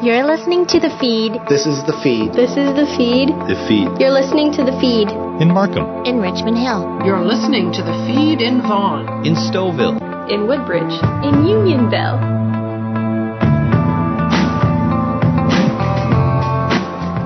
You're 0.00 0.24
listening 0.24 0.64
to 0.68 0.78
the 0.78 0.94
feed. 1.00 1.32
This 1.48 1.66
is 1.66 1.82
the 1.82 1.98
feed. 2.04 2.32
This 2.32 2.50
is 2.52 2.70
the 2.78 2.86
feed. 2.96 3.34
The 3.50 3.58
feed. 3.66 3.90
You're 3.98 4.14
listening 4.14 4.52
to 4.52 4.62
the 4.62 4.70
feed. 4.78 5.10
In 5.42 5.50
Markham. 5.52 6.06
In 6.06 6.20
Richmond 6.20 6.56
Hill. 6.56 7.02
You're 7.04 7.24
listening 7.24 7.72
to 7.72 7.82
the 7.82 8.06
feed 8.06 8.40
in 8.40 8.62
Vaughan. 8.62 9.26
In 9.26 9.34
Stouffville. 9.34 9.98
In 10.30 10.46
Woodbridge. 10.46 10.94
In 11.26 11.44
Unionville. 11.50 12.22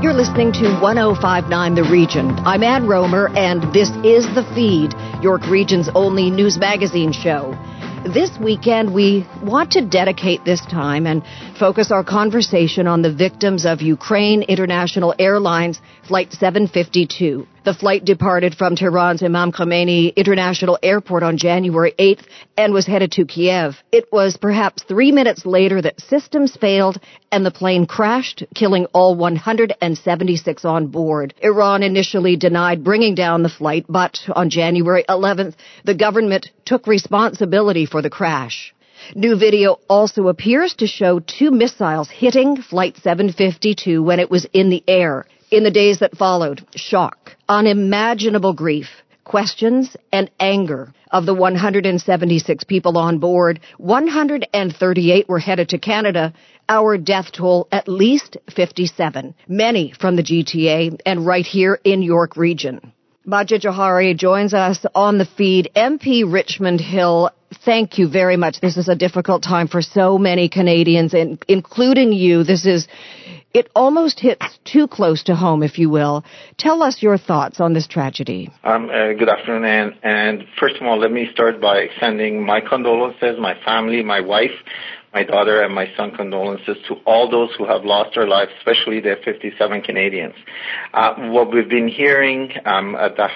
You're 0.02 0.14
listening 0.14 0.52
to 0.54 0.73
1059 0.80 1.75
The 1.75 1.84
Region. 1.84 2.30
I'm 2.46 2.62
Ann 2.62 2.86
Romer, 2.86 3.29
and 3.36 3.62
this 3.75 3.91
is 4.02 4.25
The 4.34 4.48
Feed, 4.54 4.95
York 5.23 5.46
Region's 5.46 5.91
only 5.95 6.30
news 6.30 6.57
magazine 6.57 7.12
show. 7.12 7.52
This 8.05 8.37
weekend, 8.37 8.93
we 8.93 9.25
want 9.45 9.71
to 9.73 9.80
dedicate 9.80 10.45
this 10.45 10.61
time 10.61 11.07
and 11.07 11.23
focus 11.57 11.93
our 11.93 12.02
conversation 12.02 12.89
on 12.89 13.01
the 13.01 13.12
victims 13.12 13.64
of 13.64 13.80
Ukraine 13.80 14.43
International 14.43 15.15
Airlines 15.20 15.80
Flight 16.09 16.33
752. 16.33 17.46
The 17.65 17.75
flight 17.75 18.05
departed 18.05 18.57
from 18.57 18.75
Tehran's 18.75 19.23
Imam 19.23 19.52
Khomeini 19.52 20.16
International 20.16 20.80
Airport 20.83 21.23
on 21.23 21.37
January 21.37 21.95
8th 21.97 22.25
and 22.57 22.75
was 22.75 22.88
headed 22.88 23.12
to 23.12 23.25
Kiev. 23.25 23.80
It 23.93 24.07
was 24.11 24.37
perhaps 24.37 24.83
three 24.83 25.12
minutes 25.12 25.47
later 25.47 25.80
that 25.80 26.01
systems 26.01 26.57
failed 26.57 26.98
and 27.30 27.47
the 27.47 27.52
plane 27.52 27.87
crashed, 27.87 28.43
killing 28.52 28.87
all 28.87 29.15
176 29.15 30.65
on 30.65 30.88
board. 30.88 31.35
Iran 31.41 31.85
initially 31.85 32.35
denied 32.35 32.83
bringing 32.83 33.15
down 33.15 33.45
the 33.45 33.48
flight, 33.48 33.87
but 33.88 34.19
on 34.35 34.51
January 34.51 35.05
11th, 35.09 35.55
the 35.85 35.95
government 35.95 36.51
took 36.65 36.88
responsibility 36.88 37.87
for 37.87 38.02
the 38.02 38.10
crash. 38.10 38.74
New 39.15 39.37
video 39.37 39.79
also 39.88 40.27
appears 40.27 40.74
to 40.74 40.88
show 40.88 41.21
two 41.21 41.52
missiles 41.52 42.10
hitting 42.10 42.57
Flight 42.60 42.97
752 42.97 44.02
when 44.02 44.19
it 44.19 44.30
was 44.30 44.47
in 44.52 44.69
the 44.69 44.83
air. 44.88 45.27
In 45.52 45.65
the 45.65 45.70
days 45.70 45.98
that 45.98 46.16
followed, 46.16 46.66
shock, 46.74 47.37
unimaginable 47.46 48.54
grief, 48.54 48.88
questions, 49.23 49.95
and 50.10 50.30
anger 50.40 50.95
of 51.10 51.26
the 51.26 51.35
176 51.35 52.65
people 52.65 52.96
on 52.96 53.18
board. 53.18 53.60
138 53.76 55.29
were 55.29 55.38
headed 55.38 55.68
to 55.68 55.79
Canada. 55.79 56.32
Our 56.71 56.96
death 56.96 57.32
toll 57.32 57.68
at 57.71 57.87
least 57.87 58.38
57, 58.57 59.35
many 59.46 59.93
from 59.93 60.16
the 60.16 60.23
GTA 60.23 60.99
and 61.04 61.26
right 61.26 61.45
here 61.45 61.79
in 61.85 62.01
York 62.01 62.38
Region. 62.38 62.91
Majid 63.26 63.60
Jowhari 63.60 64.16
joins 64.16 64.54
us 64.54 64.87
on 64.94 65.19
the 65.19 65.26
feed. 65.26 65.71
MP 65.76 66.25
Richmond 66.26 66.81
Hill, 66.81 67.31
thank 67.62 67.98
you 67.98 68.09
very 68.09 68.38
much. 68.38 68.59
This 68.62 68.78
is 68.78 68.88
a 68.88 68.97
difficult 68.97 69.43
time 69.43 69.69
for 69.69 69.82
so 69.82 70.16
many 70.16 70.48
Canadians, 70.48 71.12
and 71.12 71.44
including 71.47 72.15
you. 72.15 72.43
This 72.43 72.65
is 72.65 72.88
it 73.54 73.70
almost 73.75 74.20
hits 74.20 74.58
too 74.64 74.88
close 74.88 75.22
to 75.25 75.34
home, 75.34 75.62
if 75.62 75.78
you 75.78 75.91
will. 75.91 76.25
Tell 76.58 76.82
us 76.82 77.03
your 77.03 77.19
thoughts 77.19 77.60
on 77.60 77.72
this 77.72 77.86
tragedy. 77.86 78.50
Um, 78.64 78.88
uh, 78.88 79.12
good 79.12 79.28
afternoon, 79.28 79.64
and, 79.64 79.94
and 80.03 80.44
first 80.58 80.76
of 80.76 80.86
all, 80.86 80.98
let 80.98 81.12
me 81.12 81.28
start 81.32 81.60
by 81.60 81.78
extending 81.78 82.44
my 82.44 82.60
condolences, 82.60 83.38
my 83.38 83.54
family, 83.64 84.03
my 84.03 84.20
wife, 84.20 84.53
my 85.12 85.25
daughter, 85.25 85.62
and 85.62 85.75
my 85.75 85.91
son 85.97 86.12
condolences 86.12 86.78
to 86.88 86.94
all 87.04 87.30
those 87.30 87.50
who 87.58 87.66
have 87.66 87.84
lost 87.84 88.14
their 88.14 88.26
lives, 88.26 88.50
especially 88.58 89.00
the 89.00 89.16
57 89.22 89.82
Canadians. 89.82 90.34
Uh, 90.94 91.14
what 91.30 91.53
we've 91.53 91.69
been 91.69 91.88
hearing 91.88 92.50
um, 92.64 92.92
the, 92.92 93.28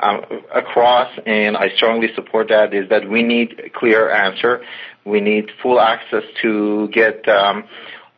um, 0.00 0.20
across, 0.54 1.10
and 1.24 1.56
I 1.56 1.70
strongly 1.76 2.08
support 2.14 2.48
that, 2.48 2.74
is 2.74 2.90
that 2.90 3.08
we 3.08 3.22
need 3.22 3.58
a 3.64 3.70
clear 3.70 4.10
answer. 4.10 4.62
We 5.06 5.20
need 5.20 5.50
full 5.62 5.80
access 5.80 6.24
to 6.42 6.88
get 6.88 7.26
um, 7.26 7.64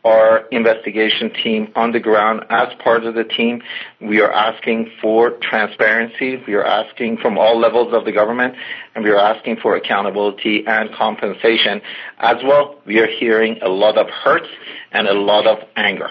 our 0.06 0.46
investigation 0.52 1.32
team 1.42 1.72
on 1.74 1.90
the 1.92 2.00
ground 2.00 2.44
as 2.48 2.68
part 2.82 3.04
of 3.04 3.14
the 3.14 3.24
team. 3.24 3.62
We 4.00 4.20
are 4.20 4.32
asking 4.32 4.92
for 5.02 5.30
transparency. 5.30 6.42
We 6.46 6.54
are 6.54 6.64
asking 6.64 7.18
from 7.18 7.36
all 7.38 7.58
levels 7.58 7.92
of 7.92 8.04
the 8.04 8.12
government, 8.12 8.54
and 8.94 9.04
we 9.04 9.10
are 9.10 9.18
asking 9.18 9.56
for 9.56 9.74
accountability 9.74 10.64
and 10.66 10.92
compensation. 10.94 11.82
As 12.18 12.36
well, 12.44 12.80
we 12.86 13.00
are 13.00 13.08
hearing 13.08 13.58
a 13.62 13.68
lot 13.68 13.98
of 13.98 14.08
hurt 14.08 14.46
and 14.92 15.08
a 15.08 15.14
lot 15.14 15.46
of 15.46 15.58
anger. 15.74 16.10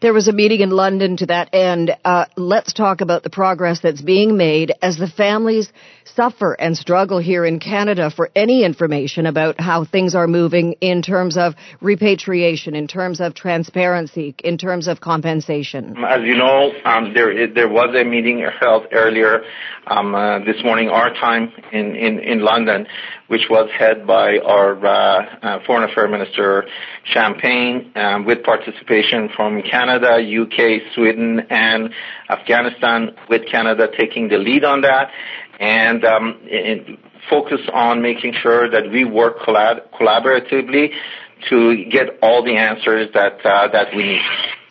There 0.00 0.12
was 0.12 0.28
a 0.28 0.32
meeting 0.32 0.60
in 0.60 0.70
London 0.70 1.16
to 1.18 1.26
that 1.26 1.54
end. 1.54 1.96
Uh, 2.04 2.26
let's 2.36 2.72
talk 2.72 3.00
about 3.00 3.22
the 3.22 3.30
progress 3.30 3.80
that's 3.80 4.02
being 4.02 4.36
made 4.36 4.72
as 4.82 4.96
the 4.96 5.08
families 5.08 5.72
suffer 6.04 6.52
and 6.52 6.76
struggle 6.76 7.18
here 7.18 7.44
in 7.44 7.58
Canada 7.60 8.10
for 8.10 8.30
any 8.36 8.64
information 8.64 9.26
about 9.26 9.60
how 9.60 9.84
things 9.84 10.14
are 10.14 10.26
moving 10.26 10.74
in 10.80 11.02
terms 11.02 11.36
of 11.36 11.54
repatriation, 11.80 12.74
in 12.74 12.86
terms 12.86 13.20
of 13.20 13.34
transparency, 13.34 14.34
in 14.44 14.58
terms 14.58 14.86
of 14.88 15.00
compensation. 15.00 15.96
As 16.04 16.22
you 16.24 16.36
know, 16.36 16.72
um, 16.84 17.14
there 17.14 17.52
there 17.52 17.68
was 17.68 17.94
a 17.98 18.04
meeting 18.04 18.46
held 18.60 18.86
earlier 18.92 19.44
um, 19.86 20.14
uh, 20.14 20.38
this 20.40 20.62
morning, 20.64 20.88
our 20.88 21.12
time 21.14 21.52
in, 21.72 21.94
in, 21.96 22.18
in 22.18 22.40
London, 22.40 22.86
which 23.28 23.42
was 23.48 23.70
head 23.70 24.06
by 24.06 24.38
our 24.38 24.86
uh, 24.86 25.36
uh, 25.42 25.58
Foreign 25.66 25.90
Affairs 25.90 26.10
Minister 26.10 26.64
Champagne, 27.04 27.90
um, 27.96 28.24
with 28.24 28.42
participation 28.42 29.30
from 29.34 29.62
Canada, 29.62 30.16
UK, 30.16 30.92
Sweden, 30.94 31.40
and 31.50 31.90
Afghanistan, 32.28 33.14
with 33.28 33.42
Canada 33.50 33.88
taking 33.98 34.28
the 34.28 34.36
lead 34.36 34.64
on 34.64 34.82
that, 34.82 35.10
and 35.58 36.04
um, 36.04 36.38
focus 37.30 37.60
on 37.72 38.02
making 38.02 38.34
sure 38.42 38.70
that 38.70 38.90
we 38.90 39.04
work 39.04 39.38
collab- 39.38 39.88
collaboratively 39.98 40.92
to 41.48 41.84
get 41.90 42.18
all 42.22 42.44
the 42.44 42.56
answers 42.56 43.08
that 43.14 43.44
uh, 43.44 43.68
that 43.68 43.94
we 43.94 44.02
need. 44.04 44.22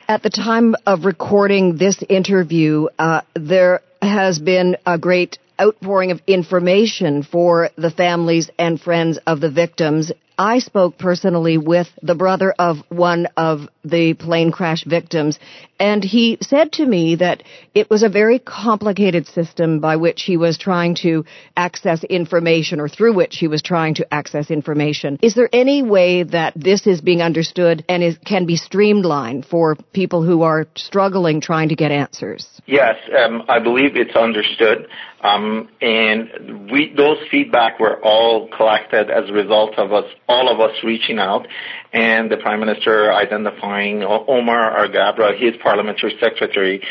At 0.07 0.21
the 0.21 0.29
time 0.29 0.75
of 0.85 1.05
recording 1.05 1.77
this 1.77 2.03
interview, 2.09 2.87
uh, 2.99 3.21
there 3.35 3.81
has 4.01 4.37
been 4.37 4.75
a 4.85 4.97
great 4.97 5.39
outpouring 5.63 6.11
of 6.11 6.21
information 6.27 7.23
for 7.23 7.69
the 7.77 7.91
families 7.91 8.49
and 8.59 8.79
friends 8.79 9.17
of 9.25 9.39
the 9.39 9.49
victims. 9.49 10.11
I 10.37 10.59
spoke 10.59 10.97
personally 10.97 11.57
with 11.57 11.87
the 12.01 12.15
brother 12.15 12.53
of 12.57 12.77
one 12.89 13.27
of 13.37 13.69
the 13.83 14.13
plane 14.13 14.51
crash 14.51 14.83
victims, 14.85 15.39
and 15.79 16.03
he 16.03 16.37
said 16.41 16.71
to 16.73 16.85
me 16.85 17.15
that 17.15 17.43
it 17.73 17.89
was 17.89 18.03
a 18.03 18.09
very 18.09 18.39
complicated 18.39 19.27
system 19.27 19.79
by 19.79 19.97
which 19.97 20.23
he 20.23 20.37
was 20.37 20.57
trying 20.57 20.95
to 20.95 21.25
access 21.57 22.03
information 22.05 22.79
or 22.79 22.87
through 22.87 23.13
which 23.13 23.37
he 23.37 23.47
was 23.47 23.61
trying 23.61 23.95
to 23.95 24.13
access 24.13 24.49
information. 24.49 25.19
Is 25.21 25.35
there 25.35 25.49
any 25.51 25.83
way 25.83 26.23
that 26.23 26.53
this 26.55 26.87
is 26.87 27.01
being 27.01 27.21
understood 27.21 27.83
and 27.89 28.01
is, 28.03 28.17
can 28.25 28.45
be 28.45 28.55
streamlined 28.55 29.45
for 29.45 29.75
people 29.93 30.23
who 30.23 30.43
are 30.43 30.67
struggling 30.75 31.41
trying 31.41 31.69
to 31.69 31.75
get 31.75 31.91
answers? 31.91 32.47
Yes, 32.65 32.95
um, 33.17 33.43
I 33.49 33.59
believe 33.59 33.95
it's 33.95 34.15
understood. 34.15 34.87
Um, 35.21 35.69
and 35.81 36.69
we, 36.69 36.93
those 36.95 37.17
feedback 37.31 37.79
were 37.79 37.97
all 38.03 38.49
collected 38.49 39.09
as 39.09 39.29
a 39.29 39.33
result 39.33 39.77
of 39.77 39.93
us, 39.93 40.05
all 40.27 40.51
of 40.51 40.59
us 40.59 40.75
reaching 40.83 41.17
out 41.17 41.47
and 41.93 42.31
the 42.31 42.37
Prime 42.37 42.59
Minister 42.59 43.13
identifying 43.13 44.03
Omar 44.03 44.87
Alghabra, 44.87 45.39
his 45.39 45.53
parliamentary 45.61 46.17
secretary, 46.19 46.81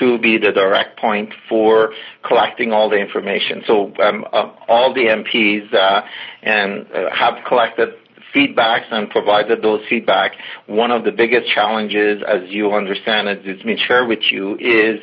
to 0.00 0.18
be 0.18 0.36
the 0.36 0.50
direct 0.52 0.98
point 0.98 1.32
for 1.48 1.94
collecting 2.26 2.72
all 2.72 2.90
the 2.90 2.96
information. 2.96 3.62
So 3.66 3.92
um, 4.02 4.24
uh, 4.32 4.50
all 4.66 4.92
the 4.92 5.06
MPs 5.06 5.72
uh, 5.72 6.02
and 6.42 6.86
uh, 6.92 7.14
have 7.14 7.44
collected 7.46 7.90
feedbacks 8.34 8.92
and 8.92 9.08
provided 9.08 9.62
those 9.62 9.80
feedback. 9.88 10.32
One 10.66 10.90
of 10.90 11.04
the 11.04 11.12
biggest 11.12 11.48
challenges, 11.54 12.22
as 12.26 12.48
you 12.48 12.72
understand, 12.72 13.28
as 13.28 13.38
it's 13.44 13.62
been 13.62 13.78
shared 13.86 14.08
with 14.08 14.20
you, 14.30 14.56
is 14.58 15.00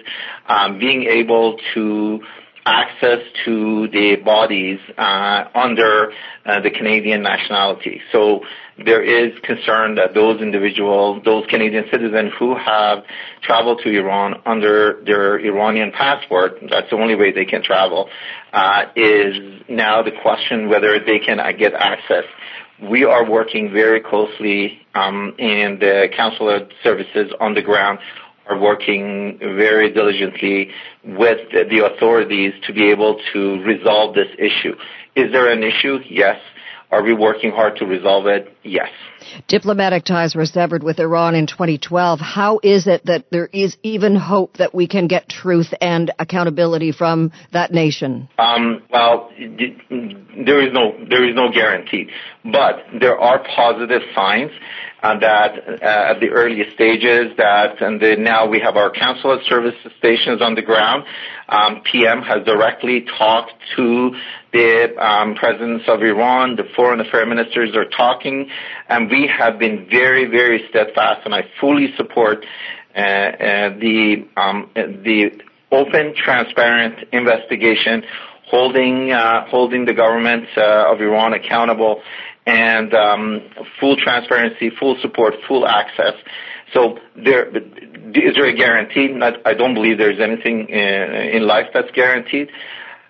um, 0.48 0.80
being 0.80 1.04
able 1.04 1.58
to 1.74 2.22
access 2.66 3.20
to 3.46 3.88
the 3.90 4.16
bodies 4.16 4.80
uh, 4.98 5.46
under 5.54 6.12
uh, 6.46 6.60
the 6.62 6.72
Canadian 6.72 7.22
nationality. 7.22 8.02
So 8.12 8.42
there 8.84 9.04
is 9.04 9.38
concern 9.44 9.96
that 9.96 10.14
those 10.14 10.42
individuals, 10.42 11.22
those 11.24 11.46
Canadian 11.48 11.86
citizens 11.92 12.32
who 12.38 12.56
have 12.56 13.04
traveled 13.42 13.82
to 13.84 13.90
Iran 13.90 14.42
under 14.46 15.02
their 15.06 15.38
Iranian 15.38 15.92
passport, 15.92 16.58
that's 16.70 16.90
the 16.90 16.98
only 16.98 17.16
way 17.16 17.32
they 17.32 17.46
can 17.46 17.62
travel, 17.62 18.10
uh, 18.52 18.86
is 18.96 19.62
now 19.70 20.02
the 20.02 20.12
question 20.22 20.68
whether 20.68 21.00
they 21.00 21.20
can 21.20 21.38
get 21.58 21.74
access. 21.74 22.26
We 22.82 23.06
are 23.06 23.30
working 23.30 23.72
very 23.72 24.02
closely 24.02 24.86
um, 24.94 25.36
in 25.38 25.80
the 25.80 26.10
consular 26.16 26.68
services 26.84 27.32
on 27.40 27.54
the 27.54 27.62
ground 27.62 28.00
are 28.48 28.60
working 28.60 29.38
very 29.40 29.92
diligently 29.92 30.70
with 31.04 31.40
the 31.52 31.90
authorities 31.92 32.54
to 32.68 32.74
be 32.74 32.92
able 32.92 33.20
to 33.34 33.62
resolve 33.64 34.16
this 34.16 34.30
issue. 34.38 34.76
Is 35.16 35.32
there 35.32 35.52
an 35.52 35.64
issue? 35.64 36.00
Yes. 36.10 36.38
Are 36.92 37.04
we 37.04 37.14
working 37.14 37.52
hard 37.52 37.78
to 37.78 37.86
resolve 37.86 38.28
it? 38.28 38.56
Yes. 38.64 38.90
Diplomatic 39.48 40.06
ties 40.06 40.36
were 40.36 40.46
severed 40.46 40.84
with 40.84 41.00
Iran 41.00 41.34
in 41.34 41.48
2012. 41.48 42.20
How 42.20 42.60
is 42.62 42.86
it 42.88 43.06
that 43.06 43.26
there 43.32 43.48
is 43.52 43.76
even 43.82 44.16
hope 44.16 44.58
that 44.58 44.74
we 44.74 44.88
can 44.88 45.08
get 45.08 45.28
truth 45.28 45.74
and 45.82 46.12
accountability 46.20 46.92
from 46.92 47.32
that 47.52 47.72
nation? 47.72 48.30
Um, 48.38 48.84
well, 48.92 49.32
there 49.38 50.66
is 50.66 50.74
no 50.74 50.94
there 51.10 51.28
is 51.28 51.36
no 51.36 51.52
guarantee, 51.52 52.08
but 52.44 52.86
there 53.00 53.20
are 53.20 53.44
positive 53.56 54.04
signs 54.14 54.52
that 55.14 55.82
uh, 55.82 56.12
at 56.12 56.20
the 56.20 56.30
earliest 56.30 56.74
stages 56.74 57.36
that 57.38 57.82
and 57.82 58.02
the, 58.02 58.16
now 58.18 58.48
we 58.48 58.60
have 58.60 58.76
our 58.78 58.92
consulate 58.92 59.46
service 59.46 59.76
stations 59.98 60.42
on 60.42 60.56
the 60.56 60.62
ground. 60.62 61.04
Um, 61.48 61.82
PM 61.84 62.22
has 62.22 62.44
directly 62.46 63.06
talked 63.18 63.54
to 63.76 64.16
the 64.52 64.96
um, 64.98 65.36
presidents 65.36 65.86
of 65.88 66.02
Iran. 66.02 66.56
The 66.56 66.64
foreign 66.76 67.00
affairs 67.00 67.28
ministers 67.28 67.76
are 67.76 67.86
talking, 67.86 68.50
and 68.90 69.10
we 69.10 69.28
have 69.28 69.60
been 69.60 69.88
very, 69.90 70.26
very 70.26 70.66
steadfast. 70.70 71.22
And 71.26 71.36
I 71.36 71.44
fully 71.60 71.94
support 71.98 72.46
uh, 72.96 73.00
uh, 73.00 73.70
the 73.78 74.26
um, 74.38 74.70
the 74.76 75.32
open, 75.72 76.16
transparent 76.16 77.10
investigation, 77.12 78.04
holding 78.50 79.12
uh, 79.12 79.46
holding 79.48 79.86
the 79.86 79.94
government 79.94 80.48
uh, 80.58 80.92
of 80.92 81.02
Iran 81.02 81.34
accountable 81.34 82.02
and 82.46 82.94
um, 82.94 83.42
full 83.80 83.96
transparency, 83.98 84.70
full 84.70 84.98
support, 85.02 85.36
full 85.48 85.68
access. 85.68 86.14
So 86.74 87.00
there 87.16 87.56
is 87.56 88.36
there 88.36 88.48
a 88.48 88.56
guarantee? 88.56 89.08
Not, 89.08 89.46
I 89.46 89.54
don't 89.54 89.74
believe 89.74 89.98
there's 89.98 90.20
anything 90.20 90.70
in, 90.70 91.14
in 91.36 91.48
life 91.48 91.68
that's 91.74 91.92
guaranteed, 91.92 92.50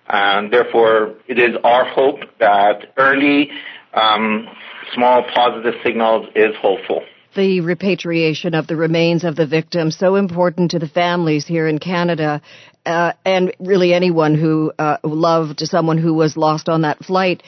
and 0.08 0.52
therefore 0.52 1.14
it 1.26 1.38
is 1.38 1.56
our 1.64 1.84
hope 1.84 2.20
that 2.38 2.92
early 2.96 3.50
um, 3.94 4.48
small 4.94 5.24
positive 5.34 5.74
signals 5.84 6.28
is 6.34 6.54
hopeful 6.60 7.02
the 7.36 7.60
repatriation 7.60 8.54
of 8.54 8.66
the 8.66 8.76
remains 8.76 9.22
of 9.22 9.36
the 9.36 9.46
victims 9.46 9.96
so 9.96 10.16
important 10.16 10.70
to 10.70 10.78
the 10.78 10.88
families 10.88 11.46
here 11.46 11.68
in 11.68 11.78
Canada 11.78 12.40
uh, 12.86 13.12
and 13.24 13.52
really 13.60 13.92
anyone 13.92 14.34
who 14.34 14.72
uh, 14.78 14.96
loved 15.04 15.60
someone 15.60 15.98
who 15.98 16.14
was 16.14 16.36
lost 16.36 16.68
on 16.68 16.82
that 16.82 17.04
flight 17.04 17.42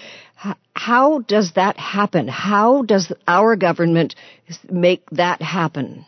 how 0.75 1.21
does 1.21 1.53
that 1.57 1.77
happen? 1.77 2.29
How 2.29 2.83
does 2.83 3.13
our 3.27 3.57
government 3.57 4.15
make 4.71 5.03
that 5.11 5.43
happen? 5.43 6.07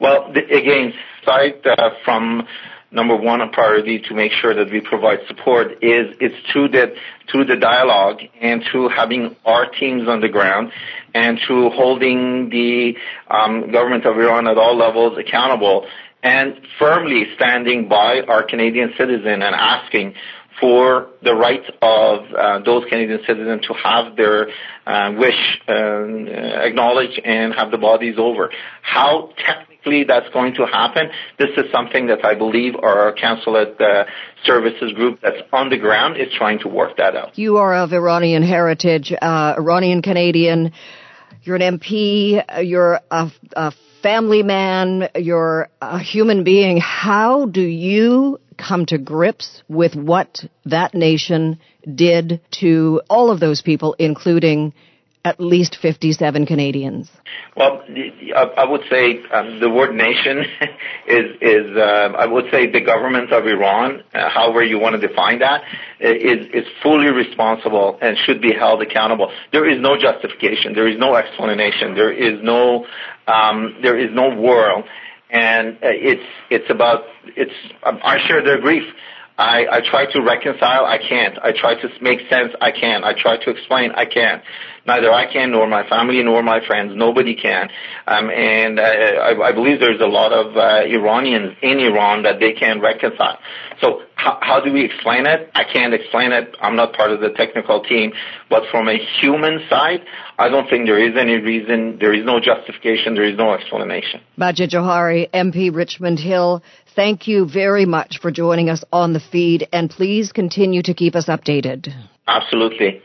Well, 0.00 0.30
again, 0.30 0.92
aside 1.22 1.66
uh, 1.66 1.90
from 2.04 2.46
number 2.92 3.16
one, 3.16 3.40
a 3.40 3.48
priority 3.48 3.98
to 4.08 4.14
make 4.14 4.32
sure 4.32 4.54
that 4.54 4.70
we 4.70 4.80
provide 4.80 5.18
support 5.26 5.72
is 5.82 6.14
it's 6.20 6.34
through 6.52 6.68
the 6.68 6.94
through 7.30 7.46
the 7.46 7.56
dialogue 7.56 8.20
and 8.40 8.62
through 8.70 8.88
having 8.88 9.34
our 9.44 9.68
teams 9.68 10.08
on 10.08 10.20
the 10.20 10.28
ground 10.28 10.70
and 11.14 11.38
through 11.46 11.70
holding 11.70 12.50
the 12.50 12.94
um, 13.28 13.72
government 13.72 14.06
of 14.06 14.16
Iran 14.16 14.46
at 14.46 14.58
all 14.58 14.76
levels 14.76 15.18
accountable 15.18 15.86
and 16.22 16.60
firmly 16.78 17.24
standing 17.36 17.88
by 17.88 18.20
our 18.20 18.42
Canadian 18.42 18.92
citizen 18.98 19.42
and 19.42 19.54
asking 19.54 20.14
for 20.60 21.08
the 21.22 21.34
right 21.34 21.62
of 21.82 22.24
uh, 22.34 22.58
those 22.64 22.84
Canadian 22.88 23.20
citizens 23.26 23.66
to 23.66 23.74
have 23.74 24.16
their 24.16 24.48
uh, 24.86 25.12
wish 25.16 25.60
um, 25.68 26.28
acknowledged 26.28 27.20
and 27.24 27.54
have 27.54 27.70
the 27.70 27.78
bodies 27.78 28.16
over. 28.18 28.50
How 28.82 29.32
technically 29.36 30.04
that's 30.04 30.28
going 30.32 30.54
to 30.54 30.66
happen, 30.66 31.10
this 31.38 31.50
is 31.56 31.70
something 31.70 32.06
that 32.06 32.24
I 32.24 32.34
believe 32.34 32.74
our 32.76 33.14
consulate 33.20 33.80
uh, 33.80 34.04
services 34.44 34.92
group 34.94 35.20
that's 35.22 35.42
on 35.52 35.68
the 35.68 35.78
ground 35.78 36.16
is 36.16 36.28
trying 36.36 36.60
to 36.60 36.68
work 36.68 36.96
that 36.96 37.14
out. 37.16 37.38
You 37.38 37.58
are 37.58 37.74
of 37.74 37.92
Iranian 37.92 38.42
heritage, 38.42 39.12
uh, 39.12 39.54
Iranian 39.58 40.02
Canadian. 40.02 40.72
You're 41.42 41.56
an 41.56 41.78
MP. 41.78 42.42
You're 42.64 43.00
a, 43.10 43.30
a 43.54 43.72
family 44.02 44.42
man. 44.42 45.08
You're 45.14 45.68
a 45.80 45.98
human 45.98 46.42
being. 46.44 46.78
How 46.78 47.46
do 47.46 47.62
you 47.62 48.40
come 48.56 48.86
to 48.86 48.98
grips 48.98 49.62
with 49.68 49.94
what 49.94 50.44
that 50.64 50.94
nation 50.94 51.58
did 51.94 52.40
to 52.60 53.02
all 53.08 53.30
of 53.30 53.40
those 53.40 53.62
people, 53.62 53.94
including 53.98 54.72
at 55.26 55.40
least 55.40 55.76
57 55.82 56.46
Canadians? 56.46 57.10
Well, 57.56 57.82
I 58.36 58.64
would 58.64 58.82
say 58.88 59.18
um, 59.32 59.58
the 59.58 59.68
word 59.68 59.92
nation 59.92 60.38
is, 61.08 61.24
is 61.40 61.76
uh, 61.76 62.12
I 62.16 62.26
would 62.26 62.44
say 62.52 62.70
the 62.70 62.80
government 62.80 63.32
of 63.32 63.44
Iran, 63.44 64.04
uh, 64.14 64.30
however 64.30 64.62
you 64.62 64.78
want 64.78 65.00
to 65.00 65.04
define 65.04 65.40
that, 65.40 65.62
is, 65.98 66.46
is 66.54 66.64
fully 66.80 67.08
responsible 67.10 67.98
and 68.00 68.16
should 68.24 68.40
be 68.40 68.52
held 68.52 68.82
accountable. 68.82 69.32
There 69.50 69.68
is 69.68 69.80
no 69.80 69.96
justification. 69.98 70.74
There 70.74 70.86
is 70.88 70.96
no 70.96 71.16
explanation. 71.16 71.96
There 71.96 72.12
is 72.12 72.40
no, 72.40 72.86
um, 73.26 73.78
there 73.82 73.98
is 73.98 74.10
no 74.12 74.32
world 74.32 74.84
and 75.30 75.74
uh, 75.76 75.78
it's 75.82 76.22
it's 76.50 76.70
about 76.70 77.04
it's 77.36 77.52
I 77.82 78.18
share 78.26 78.42
their 78.42 78.60
grief. 78.60 78.84
I, 79.38 79.66
I 79.70 79.80
try 79.80 80.10
to 80.12 80.22
reconcile, 80.22 80.86
I 80.86 80.98
can't. 80.98 81.38
I 81.42 81.52
try 81.52 81.74
to 81.74 81.88
make 82.00 82.20
sense, 82.30 82.52
I 82.60 82.72
can't. 82.72 83.04
I 83.04 83.12
try 83.12 83.36
to 83.44 83.50
explain, 83.50 83.92
I 83.92 84.06
can't. 84.06 84.42
Neither 84.86 85.12
I 85.12 85.30
can, 85.30 85.50
nor 85.50 85.66
my 85.66 85.86
family, 85.88 86.22
nor 86.22 86.42
my 86.42 86.64
friends. 86.64 86.92
Nobody 86.94 87.34
can. 87.34 87.68
Um, 88.06 88.30
and 88.30 88.78
uh, 88.78 88.82
I, 88.82 89.48
I 89.48 89.52
believe 89.52 89.80
there's 89.80 90.00
a 90.00 90.06
lot 90.06 90.32
of 90.32 90.56
uh, 90.56 90.86
Iranians 90.86 91.56
in 91.60 91.80
Iran 91.80 92.22
that 92.22 92.38
they 92.38 92.52
can't 92.52 92.80
reconcile. 92.80 93.38
So 93.80 94.02
how, 94.14 94.38
how 94.40 94.60
do 94.60 94.72
we 94.72 94.84
explain 94.84 95.26
it? 95.26 95.50
I 95.54 95.64
can't 95.64 95.92
explain 95.92 96.30
it. 96.30 96.56
I'm 96.60 96.76
not 96.76 96.92
part 96.94 97.10
of 97.10 97.20
the 97.20 97.30
technical 97.30 97.82
team. 97.82 98.12
But 98.48 98.62
from 98.70 98.88
a 98.88 98.96
human 99.20 99.66
side, 99.68 100.02
I 100.38 100.48
don't 100.48 100.70
think 100.70 100.86
there 100.86 101.02
is 101.02 101.16
any 101.18 101.36
reason, 101.36 101.98
there 101.98 102.14
is 102.14 102.24
no 102.24 102.38
justification, 102.38 103.14
there 103.14 103.24
is 103.24 103.36
no 103.36 103.54
explanation. 103.54 104.20
Majid 104.36 104.70
Jowhari, 104.70 105.28
MP 105.32 105.74
Richmond 105.74 106.20
Hill, 106.20 106.62
thank 106.96 107.28
you 107.28 107.46
very 107.46 107.84
much 107.84 108.18
for 108.20 108.32
joining 108.32 108.68
us 108.70 108.82
on 108.92 109.12
the 109.12 109.20
feed, 109.20 109.68
and 109.72 109.88
please 109.88 110.32
continue 110.32 110.82
to 110.82 110.94
keep 110.94 111.14
us 111.14 111.26
updated. 111.26 111.92
Absolutely. 112.26 113.02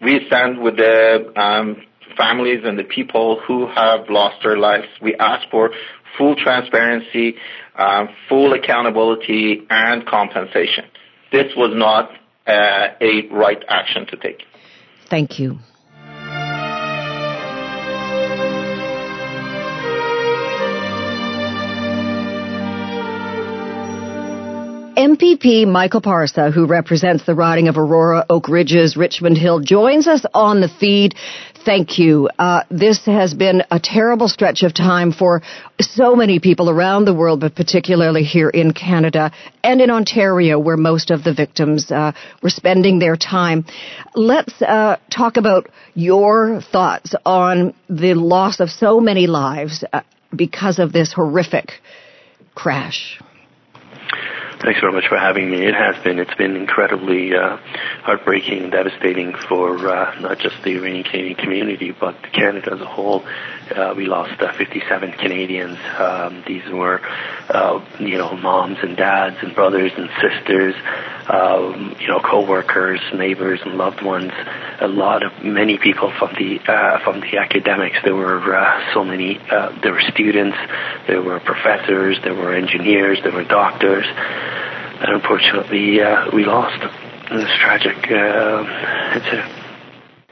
We 0.00 0.20
stand 0.26 0.60
with 0.60 0.76
the 0.76 1.32
um, 1.36 1.82
families 2.16 2.62
and 2.64 2.78
the 2.78 2.84
people 2.84 3.40
who 3.46 3.68
have 3.68 4.08
lost 4.08 4.42
their 4.42 4.56
lives. 4.56 4.86
We 5.00 5.14
ask 5.14 5.48
for 5.50 5.70
full 6.16 6.34
transparency, 6.34 7.36
uh, 7.76 8.06
full 8.28 8.52
accountability, 8.54 9.66
and 9.70 10.06
compensation. 10.06 10.86
This 11.30 11.52
was 11.56 11.72
not 11.74 12.10
uh, 12.46 12.94
a 13.00 13.28
right 13.30 13.62
action 13.68 14.06
to 14.06 14.16
take. 14.16 14.42
Thank 15.10 15.38
you. 15.38 15.58
MPP 24.98 25.64
Michael 25.68 26.02
Parsa, 26.02 26.52
who 26.52 26.66
represents 26.66 27.24
the 27.24 27.32
riding 27.32 27.68
of 27.68 27.78
Aurora, 27.78 28.26
Oak 28.28 28.48
Ridges, 28.48 28.96
Richmond 28.96 29.38
Hill, 29.38 29.60
joins 29.60 30.08
us 30.08 30.26
on 30.34 30.60
the 30.60 30.68
feed. 30.68 31.14
Thank 31.64 32.00
you. 32.00 32.28
Uh, 32.36 32.64
this 32.68 33.06
has 33.06 33.32
been 33.32 33.62
a 33.70 33.78
terrible 33.78 34.26
stretch 34.26 34.64
of 34.64 34.74
time 34.74 35.12
for 35.12 35.42
so 35.78 36.16
many 36.16 36.40
people 36.40 36.68
around 36.68 37.04
the 37.04 37.14
world, 37.14 37.38
but 37.38 37.54
particularly 37.54 38.24
here 38.24 38.48
in 38.48 38.72
Canada 38.72 39.30
and 39.62 39.80
in 39.80 39.88
Ontario, 39.88 40.58
where 40.58 40.76
most 40.76 41.12
of 41.12 41.22
the 41.22 41.32
victims 41.32 41.92
uh, 41.92 42.10
were 42.42 42.50
spending 42.50 42.98
their 42.98 43.14
time. 43.14 43.66
Let's 44.16 44.60
uh, 44.60 44.96
talk 45.16 45.36
about 45.36 45.68
your 45.94 46.60
thoughts 46.60 47.14
on 47.24 47.72
the 47.88 48.14
loss 48.14 48.58
of 48.58 48.68
so 48.68 48.98
many 48.98 49.28
lives 49.28 49.84
uh, 49.92 50.00
because 50.34 50.80
of 50.80 50.92
this 50.92 51.12
horrific 51.12 51.74
crash. 52.56 53.20
Thanks 54.60 54.80
very 54.80 54.92
much 54.92 55.06
for 55.06 55.16
having 55.16 55.50
me. 55.50 55.64
It 55.64 55.74
has 55.74 56.02
been. 56.02 56.18
It's 56.18 56.34
been 56.34 56.56
incredibly 56.56 57.32
uh, 57.32 57.58
heartbreaking 58.02 58.64
and 58.64 58.72
devastating 58.72 59.34
for 59.48 59.88
uh, 59.88 60.18
not 60.20 60.40
just 60.40 60.60
the 60.64 60.76
Iranian 60.76 61.04
Canadian 61.04 61.36
community, 61.36 61.92
but 61.92 62.16
Canada 62.32 62.72
as 62.72 62.80
a 62.80 62.86
whole. 62.86 63.24
Uh, 63.70 63.94
we 63.96 64.06
lost 64.06 64.40
uh, 64.40 64.52
57 64.56 65.12
Canadians. 65.12 65.78
Um, 65.98 66.42
these 66.46 66.62
were, 66.70 67.00
uh, 67.48 67.84
you 67.98 68.18
know, 68.18 68.36
moms 68.36 68.78
and 68.82 68.96
dads 68.96 69.36
and 69.42 69.54
brothers 69.54 69.92
and 69.96 70.08
sisters, 70.20 70.74
um, 71.28 71.94
you 72.00 72.08
know, 72.08 72.20
co-workers, 72.20 73.00
neighbors 73.14 73.60
and 73.64 73.74
loved 73.76 74.02
ones. 74.02 74.32
A 74.80 74.88
lot 74.88 75.22
of 75.22 75.44
many 75.44 75.78
people 75.78 76.12
from 76.18 76.34
the 76.38 76.60
uh, 76.66 77.02
from 77.04 77.20
the 77.20 77.38
academics. 77.38 77.98
There 78.04 78.14
were 78.14 78.56
uh, 78.56 78.94
so 78.94 79.04
many. 79.04 79.38
Uh, 79.50 79.78
there 79.82 79.92
were 79.92 80.04
students. 80.12 80.56
There 81.06 81.22
were 81.22 81.40
professors. 81.40 82.18
There 82.24 82.34
were 82.34 82.54
engineers. 82.54 83.18
There 83.22 83.32
were 83.32 83.44
doctors. 83.44 84.06
And 84.06 85.14
unfortunately, 85.14 86.00
uh, 86.00 86.30
we 86.34 86.44
lost. 86.44 86.82
It's 87.30 87.58
tragic. 87.60 87.96
Uh, 88.10 88.64
it's 89.16 89.26
a 89.26 89.58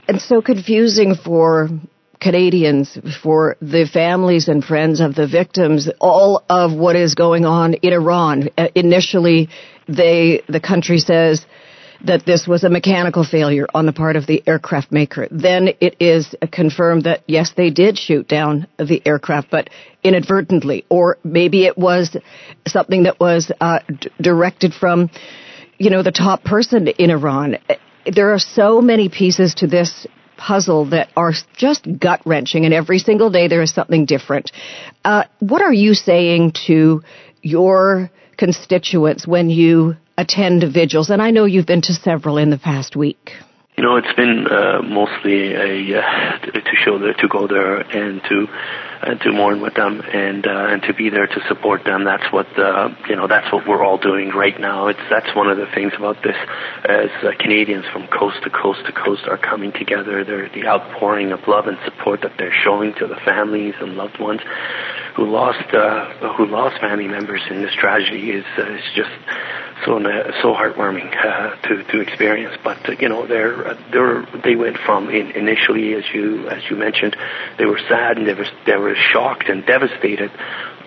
and 0.09 0.21
so 0.21 0.41
confusing 0.41 1.15
for 1.17 1.69
Canadians, 2.21 2.99
for 3.23 3.57
the 3.61 3.87
families 3.87 4.49
and 4.49 4.65
friends 4.65 5.01
of 5.01 5.15
the 5.15 5.27
victims, 5.27 5.89
all 6.01 6.43
of 6.49 6.73
what 6.73 6.97
is 6.97 7.15
going 7.15 7.45
on 7.45 7.75
in 7.75 7.93
Iran. 7.93 8.49
Uh, 8.57 8.69
initially, 8.75 9.49
they, 9.89 10.43
the 10.49 10.61
country 10.61 10.99
says 10.99 11.47
that 12.05 12.27
this 12.27 12.47
was 12.47 12.65
a 12.65 12.69
mechanical 12.69 13.25
failure 13.25 13.67
on 13.75 13.87
the 13.87 13.93
part 13.93 14.17
of 14.17 14.27
the 14.27 14.43
aircraft 14.47 14.93
maker. 14.93 15.29
Then 15.31 15.71
it 15.81 15.97
is 16.01 16.35
confirmed 16.53 17.05
that 17.05 17.23
yes, 17.27 17.53
they 17.57 17.71
did 17.71 17.99
shoot 17.99 18.29
down 18.29 18.67
the 18.79 19.01
aircraft, 19.07 19.51
but 19.51 19.71
inadvertently, 20.03 20.85
or 20.89 21.19
maybe 21.25 21.65
it 21.65 21.79
was 21.79 22.17
something 22.67 23.05
that 23.05 23.19
was 23.19 23.51
uh, 23.61 23.79
d- 23.89 24.11
directed 24.21 24.75
from, 24.75 25.11
you 25.79 25.91
know, 25.91 26.03
the 26.03 26.13
top 26.13 26.45
person 26.45 26.89
in 26.89 27.11
Iran. 27.11 27.57
There 28.05 28.33
are 28.33 28.39
so 28.39 28.81
many 28.81 29.09
pieces 29.09 29.55
to 29.57 29.67
this 29.67 30.07
puzzle 30.37 30.91
that 30.91 31.09
are 31.17 31.33
just 31.57 31.87
gut 31.99 32.21
wrenching, 32.25 32.65
and 32.65 32.75
every 32.75 32.99
single 32.99 33.31
day 33.31 33.49
there 33.49 33.63
is 33.63 33.73
something 33.73 34.07
different. 34.07 34.53
Uh, 35.05 35.25
what 35.41 35.63
are 35.63 35.73
you 35.73 35.95
saying 35.95 36.53
to 36.67 37.03
your 37.43 38.11
constituents 38.37 39.27
when 39.27 39.51
you 39.51 39.97
attend 40.17 40.65
vigils? 40.73 41.11
And 41.11 41.23
I 41.23 41.31
know 41.31 41.45
you've 41.45 41.67
been 41.67 41.83
to 41.83 41.95
several 41.95 42.39
in 42.39 42.51
the 42.51 42.59
past 42.59 42.97
week. 42.97 43.33
You 43.77 43.83
know, 43.83 43.97
it's 43.97 44.13
been 44.17 44.47
uh, 44.51 44.81
mostly 44.83 45.53
a 45.53 45.99
uh, 45.99 46.39
to 46.39 46.77
show 46.83 46.99
there, 46.99 47.13
to 47.13 47.29
go 47.29 47.47
there 47.47 47.81
and 47.81 48.23
to 48.23 48.47
and 49.07 49.21
to 49.21 49.33
mourn 49.33 49.61
with 49.61 49.75
them 49.75 50.01
and 50.01 50.47
uh, 50.47 50.67
and 50.69 50.83
to 50.83 50.93
be 50.93 51.11
there 51.11 51.27
to 51.27 51.41
support 51.49 51.85
them. 51.85 52.05
That's 52.05 52.27
what 52.33 52.47
uh, 52.59 52.91
you 53.09 53.15
know. 53.15 53.29
That's 53.29 53.51
what 53.53 53.67
we're 53.67 53.85
all 53.85 53.99
doing 53.99 54.31
right 54.31 54.59
now. 54.59 54.89
It's 54.89 55.01
that's 55.09 55.35
one 55.37 55.49
of 55.49 55.57
the 55.57 55.67
things 55.75 55.93
about 55.97 56.23
this, 56.23 56.37
as 56.85 57.11
uh, 57.23 57.31
Canadians 57.39 57.85
from 57.93 58.09
coast 58.09 58.43
to 58.43 58.51
coast 58.51 58.81
to 58.87 58.93
coast 58.93 59.23
are 59.29 59.39
coming 59.39 59.73
together. 59.73 60.25
They're 60.25 60.49
the 60.49 60.67
outpouring 60.67 61.33
of 61.33 61.47
love 61.47 61.67
and 61.67 61.79
support 61.85 62.23
that 62.23 62.33
they're 62.37 62.57
showing 62.65 62.95
to 62.95 63.07
the 63.07 63.17
families 63.25 63.75
and 63.81 63.95
loved 63.95 64.19
ones 64.19 64.41
who 65.15 65.25
lost 65.31 65.73
uh, 65.73 66.35
who 66.37 66.47
lost 66.47 66.81
family 66.81 67.09
members 67.09 67.43
in 67.49 67.63
this 67.63 67.75
tragedy 67.75 68.31
is 68.31 68.45
uh, 68.59 68.75
is 68.75 68.85
just 68.95 69.11
so 69.85 69.99
so 70.43 70.55
heartwarming 70.55 71.15
uh, 71.17 71.57
to 71.63 71.85
to 71.85 72.01
experience. 72.01 72.57
But 72.63 72.89
uh, 72.89 72.93
you 72.99 73.09
know, 73.09 73.27
they're 73.27 73.69
uh, 73.69 73.83
they're 73.93 74.27
they 74.43 74.57
went 74.57 74.79
from 74.79 75.11
in, 75.11 75.31
initially, 75.33 75.95
as 75.95 76.05
you 76.13 76.49
as 76.49 76.63
you 76.71 76.77
mentioned, 76.77 77.17
they 77.59 77.67
were 77.67 77.81
sad 77.89 78.19
and 78.19 78.27
they 78.27 78.35
were 78.35 78.47
they 78.67 78.77
were 78.77 78.96
shocked 79.13 79.49
and 79.49 79.65
devastated, 79.67 80.31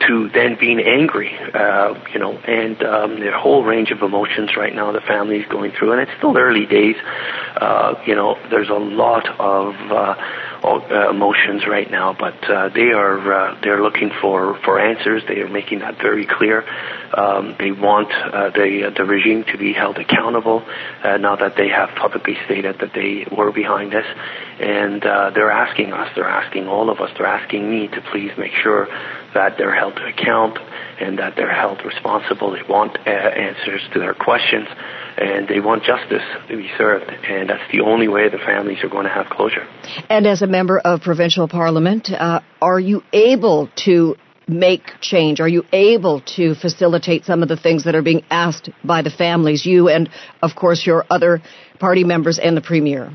to 0.08 0.30
then 0.30 0.58
being 0.60 0.80
angry. 0.80 1.38
Uh, 1.54 1.94
you 2.14 2.20
know, 2.20 2.38
and 2.38 2.82
um, 2.84 3.20
their 3.20 3.38
whole 3.38 3.64
range 3.64 3.92
of 3.92 4.02
emotions 4.02 4.56
right 4.56 4.74
now. 4.74 4.92
The 4.92 5.02
family 5.02 5.38
is 5.38 5.48
going 5.48 5.72
through, 5.78 5.94
and 5.94 6.02
it's 6.02 6.12
still 6.18 6.38
early 6.38 6.66
days. 6.66 6.96
Uh, 7.56 7.96
you 8.06 8.16
know, 8.16 8.38
there's 8.50 8.70
a 8.70 8.74
lot 8.80 9.28
of 9.40 9.76
uh, 9.92 10.16
uh, 10.64 11.10
emotions 11.10 11.64
right 11.68 11.90
now, 11.90 12.16
but 12.18 12.50
uh, 12.50 12.70
they 12.70 12.92
are 12.92 13.34
uh, 13.34 13.60
they're 13.62 13.82
looking 13.82 14.12
for 14.22 14.60
for 14.64 14.80
answers. 14.80 15.24
They 15.28 15.40
are 15.40 15.50
making 15.50 15.80
that 15.80 15.98
very 15.98 16.26
clear. 16.26 16.64
Um, 17.14 17.56
they 17.58 17.72
want 17.72 18.12
uh, 18.12 18.50
the 18.52 18.88
uh, 18.88 18.98
the 18.98 19.06
regime 19.06 19.46
to 19.52 19.58
be 19.58 19.74
held 19.74 19.98
accountable 19.98 20.64
uh, 21.04 21.18
now 21.18 21.36
that 21.36 21.56
they 21.56 21.70
have 21.70 21.90
publicly 21.96 22.36
stated 22.46 22.80
that 22.80 22.94
they 22.94 23.26
were 23.36 23.52
behind 23.52 23.92
this, 23.92 24.06
and 24.60 25.04
uh, 25.06 25.32
they're 25.34 25.52
asking 25.52 25.94
us, 25.94 26.10
they're 26.16 26.28
asking 26.28 26.68
all 26.68 26.90
of 26.90 27.00
us, 27.00 27.10
they're 27.18 27.26
asking 27.26 27.70
me 27.70 27.88
to 27.88 28.02
please 28.12 28.32
make 28.38 28.54
sure 28.62 28.88
that 29.34 29.58
they're 29.58 29.76
held 29.76 29.96
to 29.96 30.06
account 30.06 30.58
and 31.00 31.20
that 31.20 31.36
they're 31.36 31.54
held 31.54 31.84
responsible. 31.86 32.52
They 32.52 32.64
want 32.68 32.98
answers 33.08 33.82
to 33.94 34.00
their 34.00 34.14
questions 34.14 34.68
and 35.20 35.48
they 35.48 35.60
want 35.60 35.84
justice 35.84 36.24
to 36.48 36.58
be 36.58 36.70
served. 36.78 37.10
And 37.10 37.50
that's 37.50 37.72
the 37.72 37.82
only 37.82 38.08
way 38.08 38.30
the 38.30 38.38
families 38.38 38.80
are 38.84 38.90
going 38.90 39.06
to 39.06 39.12
have 39.12 39.28
closure. 39.28 39.68
And 40.10 40.26
as 40.26 40.42
a 40.42 40.48
member 40.48 40.80
of 40.80 41.02
provincial 41.02 41.48
parliament, 41.48 42.10
uh, 42.12 42.42
are 42.62 42.80
you 42.80 43.04
able 43.12 43.70
to 43.86 44.16
make 44.48 44.84
change? 45.02 45.40
Are 45.40 45.48
you 45.48 45.64
able 45.72 46.22
to 46.36 46.56
facilitate 46.56 47.26
some 47.26 47.44
of 47.44 47.50
the 47.50 47.58
things 47.58 47.84
that 47.84 47.96
are 47.96 48.02
being 48.02 48.24
asked 48.30 48.70
by 48.84 49.02
the 49.02 49.12
families, 49.12 49.66
you 49.66 49.90
and, 49.90 50.10
of 50.42 50.56
course, 50.56 50.86
your 50.86 51.06
other 51.10 51.42
party 51.80 52.04
members 52.04 52.40
and 52.40 52.58
the 52.58 52.62
premier? 52.62 53.12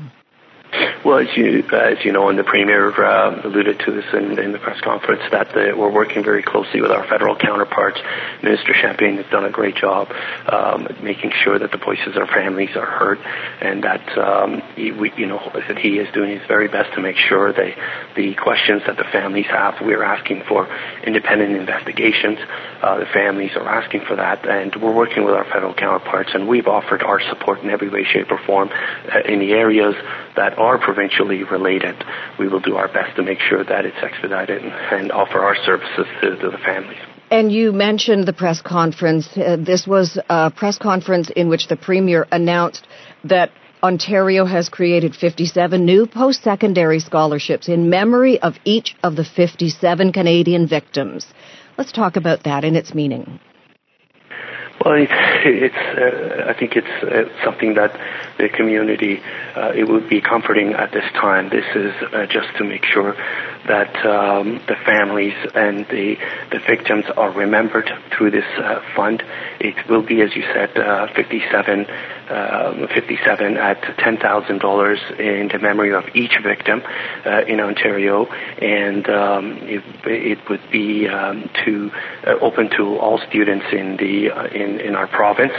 Well, 1.03 1.19
as 1.19 1.27
you 1.35 1.63
as 1.71 2.03
you 2.03 2.11
know, 2.11 2.29
and 2.29 2.37
the 2.37 2.43
premier 2.43 2.89
uh, 2.91 3.41
alluded 3.43 3.79
to 3.85 3.91
this 3.91 4.05
in, 4.13 4.39
in 4.39 4.51
the 4.51 4.59
press 4.59 4.79
conference, 4.81 5.21
that 5.31 5.49
the, 5.53 5.73
we're 5.77 5.91
working 5.91 6.23
very 6.23 6.43
closely 6.43 6.81
with 6.81 6.91
our 6.91 7.07
federal 7.07 7.35
counterparts. 7.35 7.99
Minister 8.41 8.73
Champagne 8.73 9.17
has 9.17 9.25
done 9.31 9.45
a 9.45 9.51
great 9.51 9.75
job 9.75 10.09
um, 10.47 10.87
making 11.01 11.31
sure 11.43 11.59
that 11.59 11.71
the 11.71 11.77
voices 11.77 12.15
of 12.15 12.17
our 12.17 12.27
families 12.27 12.75
are 12.75 12.85
heard, 12.85 13.19
and 13.61 13.83
that 13.83 14.17
um, 14.17 14.61
he, 14.75 14.91
we, 14.91 15.11
you 15.17 15.27
know 15.27 15.39
that 15.53 15.77
he 15.77 15.97
is 15.97 16.11
doing 16.13 16.37
his 16.37 16.47
very 16.47 16.67
best 16.67 16.93
to 16.95 17.01
make 17.01 17.17
sure 17.17 17.53
that 17.53 17.75
the 18.15 18.33
questions 18.35 18.81
that 18.87 18.97
the 18.97 19.05
families 19.11 19.45
have, 19.47 19.75
we're 19.81 20.03
asking 20.03 20.43
for 20.47 20.67
independent 21.05 21.55
investigations. 21.55 22.39
Uh, 22.81 22.99
the 22.99 23.05
families 23.13 23.51
are 23.55 23.67
asking 23.67 24.01
for 24.07 24.15
that, 24.15 24.47
and 24.47 24.75
we're 24.81 24.95
working 24.95 25.23
with 25.23 25.33
our 25.33 25.45
federal 25.45 25.73
counterparts, 25.73 26.31
and 26.33 26.47
we've 26.47 26.67
offered 26.67 27.03
our 27.03 27.21
support 27.29 27.61
in 27.61 27.69
every 27.69 27.89
way, 27.89 28.03
shape, 28.03 28.31
or 28.31 28.39
form 28.45 28.69
uh, 28.69 29.19
in 29.25 29.39
the 29.39 29.51
areas 29.51 29.95
that 30.35 30.57
are 30.57 30.74
provincially 30.77 31.43
related, 31.43 31.95
we 32.39 32.47
will 32.47 32.59
do 32.59 32.75
our 32.75 32.87
best 32.87 33.15
to 33.17 33.23
make 33.23 33.39
sure 33.39 33.63
that 33.63 33.85
it's 33.85 33.97
expedited 34.01 34.63
and, 34.63 34.71
and 34.73 35.11
offer 35.11 35.39
our 35.39 35.55
services 35.55 36.05
to, 36.21 36.35
to, 36.37 36.49
the 36.49 36.57
families. 36.65 36.99
And 37.31 37.51
you 37.51 37.71
mentioned 37.71 38.27
the 38.27 38.33
press 38.33 38.61
conference. 38.61 39.27
Uh, 39.35 39.57
this 39.59 39.87
was 39.87 40.19
a 40.29 40.51
press 40.51 40.77
conference 40.77 41.29
in 41.35 41.49
which 41.49 41.67
the 41.67 41.75
Premier 41.75 42.27
announced 42.31 42.87
that 43.23 43.51
Ontario 43.83 44.45
has 44.45 44.69
created 44.69 45.15
57 45.15 45.85
new 45.85 46.07
post 46.07 46.43
secondary 46.43 46.99
scholarships 46.99 47.67
in 47.67 47.89
memory 47.89 48.39
of 48.41 48.55
each 48.63 48.95
of 49.03 49.15
the 49.15 49.25
57 49.25 50.11
Canadian 50.11 50.67
victims. 50.67 51.25
Let's 51.77 51.91
talk 51.91 52.15
about 52.15 52.43
that 52.45 52.63
and 52.63 52.77
its 52.77 52.93
meaning. 52.93 53.39
Well, 54.85 54.93
it, 55.01 55.09
it's. 55.45 55.75
Uh, 55.75 56.45
I 56.47 56.53
think 56.53 56.75
it's 56.75 57.03
uh, 57.03 57.25
something 57.43 57.73
that 57.73 57.99
the 58.37 58.49
community. 58.49 59.19
Uh, 59.55 59.73
it 59.75 59.87
would 59.87 60.07
be 60.07 60.21
comforting 60.21 60.73
at 60.73 60.91
this 60.91 61.11
time. 61.13 61.49
This 61.49 61.65
is 61.75 61.91
uh, 62.13 62.27
just 62.27 62.55
to 62.57 62.63
make 62.63 62.85
sure 62.85 63.15
that 63.67 63.95
um, 64.05 64.61
the 64.67 64.75
families 64.85 65.33
and 65.53 65.85
the 65.87 66.15
the 66.51 66.59
victims 66.67 67.05
are 67.17 67.31
remembered 67.31 67.89
through 68.15 68.31
this 68.31 68.45
uh, 68.57 68.79
fund. 68.95 69.23
It 69.59 69.75
will 69.89 70.05
be, 70.05 70.21
as 70.21 70.35
you 70.35 70.43
said, 70.53 70.77
uh, 70.77 71.07
57, 71.15 71.85
uh, 71.85 72.87
57 72.93 73.57
at 73.57 73.81
$10,000 73.81 75.19
in 75.19 75.49
the 75.51 75.59
memory 75.59 75.93
of 75.93 76.03
each 76.13 76.37
victim 76.43 76.81
uh, 77.25 77.41
in 77.47 77.59
Ontario, 77.59 78.25
and 78.25 79.09
um, 79.09 79.57
it, 79.63 79.83
it, 80.05 80.49
would 80.49 80.71
be 80.71 81.07
um, 81.07 81.49
to 81.65 81.91
uh, 82.27 82.31
open 82.41 82.69
to 82.77 82.97
all 82.97 83.19
students 83.29 83.65
in 83.71 83.97
the 83.97 84.29
uh, 84.31 84.45
in 84.47 84.79
in 84.79 84.95
our 84.95 85.07
province 85.07 85.53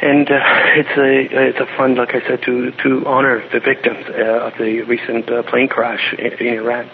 and 0.00 0.30
uh, 0.30 0.38
it's 0.76 0.96
a 0.96 1.48
it's 1.48 1.58
a 1.58 1.76
fund, 1.76 1.96
like 1.96 2.14
I 2.14 2.20
said, 2.26 2.42
to 2.42 2.70
to 2.84 3.06
honor 3.06 3.42
the 3.52 3.60
victims 3.60 4.06
uh, 4.08 4.46
of 4.46 4.52
the 4.58 4.82
recent 4.82 5.30
uh, 5.30 5.42
plane 5.42 5.68
crash 5.68 6.14
in, 6.16 6.46
in 6.46 6.54
Iran. 6.54 6.90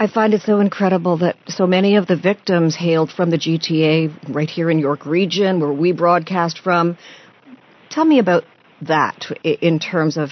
I 0.00 0.06
find 0.06 0.32
it 0.32 0.42
so 0.42 0.60
incredible 0.60 1.16
that 1.18 1.36
so 1.48 1.66
many 1.66 1.96
of 1.96 2.06
the 2.06 2.14
victims 2.14 2.76
hailed 2.76 3.10
from 3.10 3.30
the 3.30 3.36
GTA 3.36 4.32
right 4.32 4.48
here 4.48 4.70
in 4.70 4.78
York 4.78 5.04
Region, 5.04 5.58
where 5.58 5.72
we 5.72 5.90
broadcast 5.90 6.60
from. 6.60 6.96
Tell 7.90 8.04
me 8.04 8.20
about 8.20 8.44
that 8.82 9.26
in 9.42 9.80
terms 9.80 10.16
of 10.16 10.30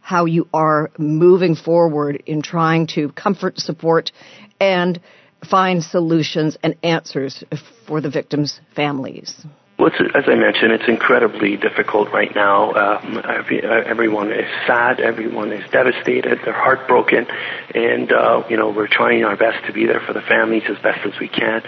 how 0.00 0.24
you 0.24 0.48
are 0.54 0.90
moving 0.96 1.56
forward 1.56 2.22
in 2.24 2.40
trying 2.40 2.86
to 2.86 3.10
comfort, 3.10 3.58
support, 3.58 4.12
and 4.58 4.98
find 5.44 5.84
solutions 5.84 6.56
and 6.62 6.76
answers 6.82 7.44
for 7.86 8.00
the 8.00 8.08
victims' 8.08 8.62
families. 8.74 9.44
Well, 9.78 9.90
as 10.14 10.24
I 10.28 10.34
mentioned, 10.34 10.72
it's 10.72 10.86
incredibly 10.86 11.56
difficult 11.56 12.12
right 12.12 12.32
now. 12.34 12.72
Um, 12.72 13.20
every, 13.28 13.64
uh, 13.64 13.82
everyone 13.84 14.30
is 14.30 14.46
sad. 14.66 15.00
Everyone 15.00 15.50
is 15.50 15.68
devastated. 15.70 16.38
They're 16.44 16.52
heartbroken, 16.52 17.26
and 17.74 18.12
uh, 18.12 18.42
you 18.50 18.56
know 18.56 18.70
we're 18.70 18.86
trying 18.86 19.24
our 19.24 19.36
best 19.36 19.64
to 19.66 19.72
be 19.72 19.86
there 19.86 20.00
for 20.06 20.12
the 20.12 20.20
families 20.20 20.62
as 20.68 20.76
best 20.82 21.00
as 21.06 21.18
we 21.18 21.26
can, 21.26 21.62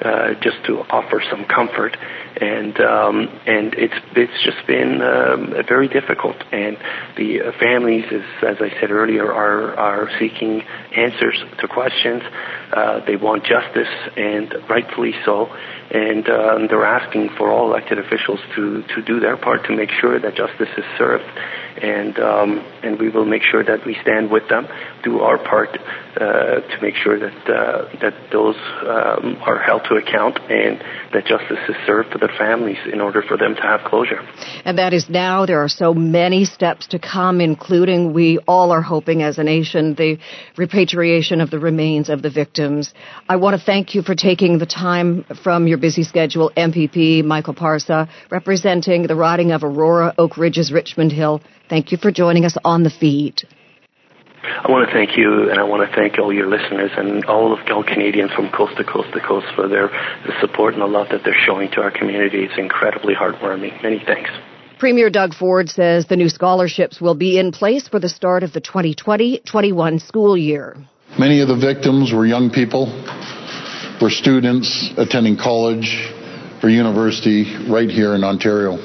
uh, 0.00 0.34
just 0.40 0.64
to 0.66 0.78
offer 0.88 1.20
some 1.30 1.44
comfort. 1.44 1.96
And 2.40 2.80
um, 2.80 3.28
and 3.46 3.74
it's 3.74 3.98
it's 4.14 4.44
just 4.44 4.64
been 4.66 5.02
um, 5.02 5.52
very 5.68 5.88
difficult. 5.88 6.36
And 6.52 6.78
the 7.16 7.42
uh, 7.42 7.52
families, 7.58 8.04
is, 8.10 8.24
as 8.46 8.56
I 8.60 8.70
said 8.80 8.92
earlier, 8.92 9.30
are 9.30 9.74
are 9.76 10.08
seeking 10.20 10.62
answers 10.96 11.42
to 11.58 11.68
questions. 11.68 12.22
Uh, 12.72 13.04
they 13.04 13.16
want 13.16 13.44
justice, 13.44 13.92
and 14.16 14.54
rightfully 14.70 15.12
so 15.24 15.50
and 15.90 16.28
um, 16.28 16.66
they're 16.68 16.84
asking 16.84 17.30
for 17.36 17.50
all 17.50 17.70
elected 17.70 17.98
officials 17.98 18.40
to, 18.54 18.82
to 18.94 19.02
do 19.02 19.20
their 19.20 19.36
part 19.36 19.64
to 19.64 19.74
make 19.74 19.90
sure 19.90 20.18
that 20.20 20.34
justice 20.34 20.68
is 20.76 20.84
served. 20.96 21.24
And 21.82 22.18
um, 22.18 22.64
and 22.82 22.98
we 22.98 23.08
will 23.08 23.24
make 23.24 23.42
sure 23.42 23.64
that 23.64 23.86
we 23.86 23.96
stand 24.02 24.30
with 24.30 24.48
them, 24.48 24.66
do 25.02 25.20
our 25.20 25.38
part 25.38 25.70
uh, 26.16 26.60
to 26.60 26.78
make 26.82 26.94
sure 26.94 27.18
that 27.18 27.50
uh, 27.50 27.88
that 28.00 28.14
those 28.32 28.56
um, 28.82 29.36
are 29.42 29.58
held 29.58 29.82
to 29.88 29.94
account 29.94 30.38
and 30.50 30.80
that 31.12 31.24
justice 31.26 31.58
is 31.68 31.76
served 31.86 32.12
to 32.12 32.18
the 32.18 32.28
families 32.38 32.78
in 32.92 33.00
order 33.00 33.22
for 33.22 33.36
them 33.36 33.54
to 33.54 33.62
have 33.62 33.80
closure. 33.84 34.20
And 34.64 34.78
that 34.78 34.92
is 34.92 35.08
now. 35.08 35.46
There 35.46 35.62
are 35.62 35.68
so 35.68 35.94
many 35.94 36.44
steps 36.44 36.88
to 36.88 36.98
come, 36.98 37.40
including 37.40 38.12
we 38.12 38.38
all 38.46 38.72
are 38.72 38.82
hoping 38.82 39.22
as 39.22 39.38
a 39.38 39.44
nation 39.44 39.94
the 39.94 40.18
repatriation 40.56 41.40
of 41.40 41.50
the 41.50 41.58
remains 41.58 42.08
of 42.08 42.22
the 42.22 42.30
victims. 42.30 42.92
I 43.28 43.36
want 43.36 43.58
to 43.58 43.64
thank 43.64 43.94
you 43.94 44.02
for 44.02 44.14
taking 44.14 44.58
the 44.58 44.66
time 44.66 45.24
from 45.42 45.66
your 45.66 45.78
busy 45.78 46.02
schedule, 46.02 46.50
MPP 46.56 47.24
Michael 47.24 47.54
Parsa, 47.54 48.08
representing 48.30 49.06
the 49.06 49.16
riding 49.16 49.52
of 49.52 49.62
Aurora, 49.62 50.14
Oak 50.18 50.36
Ridges, 50.36 50.72
Richmond 50.72 51.12
Hill. 51.12 51.40
Thank 51.68 51.92
you 51.92 51.98
for 51.98 52.10
joining 52.10 52.44
us 52.44 52.56
on 52.64 52.82
the 52.82 52.90
feed. 52.90 53.42
I 54.42 54.70
want 54.70 54.88
to 54.88 54.94
thank 54.94 55.16
you, 55.16 55.50
and 55.50 55.58
I 55.58 55.64
want 55.64 55.88
to 55.88 55.94
thank 55.94 56.18
all 56.18 56.32
your 56.32 56.46
listeners 56.46 56.90
and 56.96 57.24
all 57.26 57.52
of 57.52 57.58
all 57.70 57.84
Canadians 57.84 58.32
from 58.32 58.50
coast 58.50 58.76
to 58.78 58.84
coast 58.84 59.12
to 59.12 59.20
coast 59.20 59.46
for 59.54 59.68
their 59.68 59.88
the 59.88 60.32
support 60.40 60.74
and 60.74 60.82
the 60.82 60.86
love 60.86 61.08
that 61.10 61.22
they're 61.24 61.36
showing 61.46 61.70
to 61.72 61.82
our 61.82 61.90
community. 61.90 62.44
It's 62.44 62.58
incredibly 62.58 63.14
heartwarming. 63.14 63.82
Many 63.82 64.02
thanks. 64.04 64.30
Premier 64.78 65.10
Doug 65.10 65.34
Ford 65.34 65.68
says 65.68 66.06
the 66.06 66.16
new 66.16 66.28
scholarships 66.28 67.00
will 67.00 67.16
be 67.16 67.38
in 67.38 67.50
place 67.50 67.88
for 67.88 67.98
the 67.98 68.08
start 68.08 68.42
of 68.44 68.52
the 68.52 68.60
2020-21 68.60 70.00
school 70.00 70.36
year. 70.36 70.76
Many 71.18 71.40
of 71.40 71.48
the 71.48 71.56
victims 71.56 72.12
were 72.12 72.24
young 72.24 72.50
people, 72.50 72.86
were 74.00 74.10
students 74.10 74.90
attending 74.96 75.36
college 75.36 76.12
or 76.62 76.68
university 76.68 77.66
right 77.68 77.90
here 77.90 78.14
in 78.14 78.22
Ontario. 78.22 78.76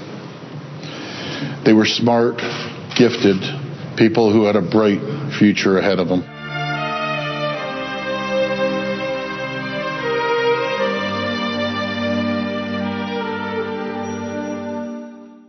They 1.64 1.74
were 1.74 1.86
smart, 1.86 2.42
gifted, 2.96 3.42
people 3.98 4.32
who 4.32 4.46
had 4.46 4.56
a 4.56 4.62
bright 4.62 5.02
future 5.38 5.78
ahead 5.78 6.00
of 6.00 6.08
them. 6.08 6.24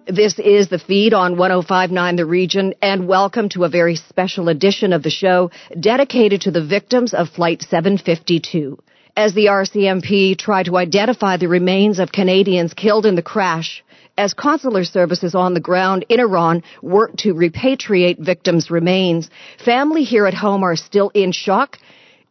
This 0.07 0.39
is 0.39 0.69
the 0.69 0.79
feed 0.79 1.13
on 1.13 1.37
1059 1.37 2.17
The 2.17 2.25
Region, 2.25 2.75
and 2.81 3.09
welcome 3.09 3.49
to 3.49 3.65
a 3.65 3.69
very 3.69 3.97
special 3.97 4.49
edition 4.49 4.93
of 4.93 5.03
the 5.03 5.11
show 5.11 5.51
dedicated 5.81 6.43
to 6.43 6.53
the 6.53 6.65
victims 6.65 7.15
of 7.15 7.31
Flight 7.31 7.63
752. 7.63 8.79
As 9.17 9.35
the 9.35 9.47
RCMP 9.47 10.39
try 10.39 10.63
to 10.63 10.77
identify 10.77 11.37
the 11.37 11.49
remains 11.49 11.99
of 11.99 12.13
Canadians 12.13 12.75
killed 12.75 13.07
in 13.07 13.17
the 13.17 13.23
crash, 13.23 13.83
as 14.17 14.35
consular 14.35 14.85
services 14.85 15.35
on 15.35 15.55
the 15.55 15.61
ground 15.61 16.05
in 16.09 16.21
Iran 16.21 16.63
work 16.83 17.17
to 17.19 17.35
repatriate 17.35 18.19
victims' 18.19 18.71
remains, 18.71 19.31
family 19.65 20.05
here 20.05 20.27
at 20.27 20.35
home 20.35 20.63
are 20.63 20.77
still 20.77 21.11
in 21.15 21.33
shock, 21.33 21.79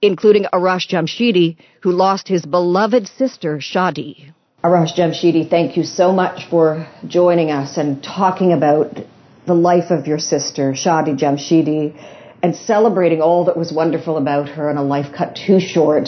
including 0.02 0.46
Arash 0.46 0.88
Jamshidi, 0.90 1.58
who 1.82 1.92
lost 1.92 2.28
his 2.28 2.46
beloved 2.46 3.08
sister, 3.08 3.58
Shadi. 3.58 4.32
Arash 4.64 4.96
Jamshidi, 4.96 5.50
thank 5.50 5.76
you 5.76 5.84
so 5.84 6.14
much 6.14 6.50
for 6.50 6.88
joining 7.06 7.52
us 7.52 7.78
and 7.78 8.02
talking 8.02 8.54
about 8.54 8.98
the 9.46 9.54
life 9.54 9.92
of 9.92 10.08
your 10.08 10.20
sister, 10.20 10.72
Shadi 10.72 11.20
Jamshidi, 11.20 11.94
and 12.42 12.56
celebrating 12.56 13.22
all 13.22 13.46
that 13.46 13.58
was 13.58 13.74
wonderful 13.74 14.18
about 14.18 14.50
her 14.50 14.70
and 14.70 14.80
a 14.80 14.82
life 14.82 15.14
cut 15.16 15.36
too 15.36 15.60
short. 15.60 16.08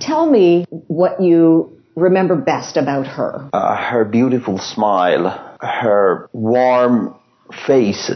Tell 0.00 0.28
me 0.28 0.64
what 0.68 1.20
you 1.20 1.77
remember 1.98 2.36
best 2.36 2.76
about 2.76 3.06
her. 3.06 3.48
Uh, 3.52 3.76
her 3.76 4.04
beautiful 4.04 4.58
smile, 4.58 5.56
her 5.60 6.28
warm 6.32 7.14
face 7.66 8.10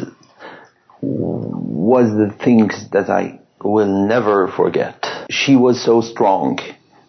was 1.00 2.10
the 2.10 2.34
things 2.44 2.88
that 2.92 3.10
I 3.10 3.40
will 3.62 4.06
never 4.06 4.48
forget. 4.48 5.04
She 5.30 5.56
was 5.56 5.82
so 5.84 6.00
strong 6.00 6.58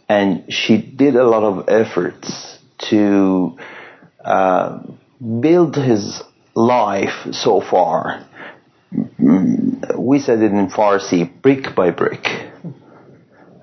and 0.09 0.51
she 0.51 0.77
did 0.77 1.15
a 1.15 1.23
lot 1.23 1.43
of 1.43 1.69
efforts 1.69 2.59
to 2.89 3.57
uh, 4.23 4.79
build 5.39 5.75
his 5.75 6.21
life 6.55 7.33
so 7.33 7.61
far. 7.61 8.25
We 9.97 10.19
said 10.19 10.39
it 10.41 10.51
in 10.51 10.69
Farsi, 10.69 11.29
brick 11.41 11.75
by 11.75 11.91
brick. 11.91 12.25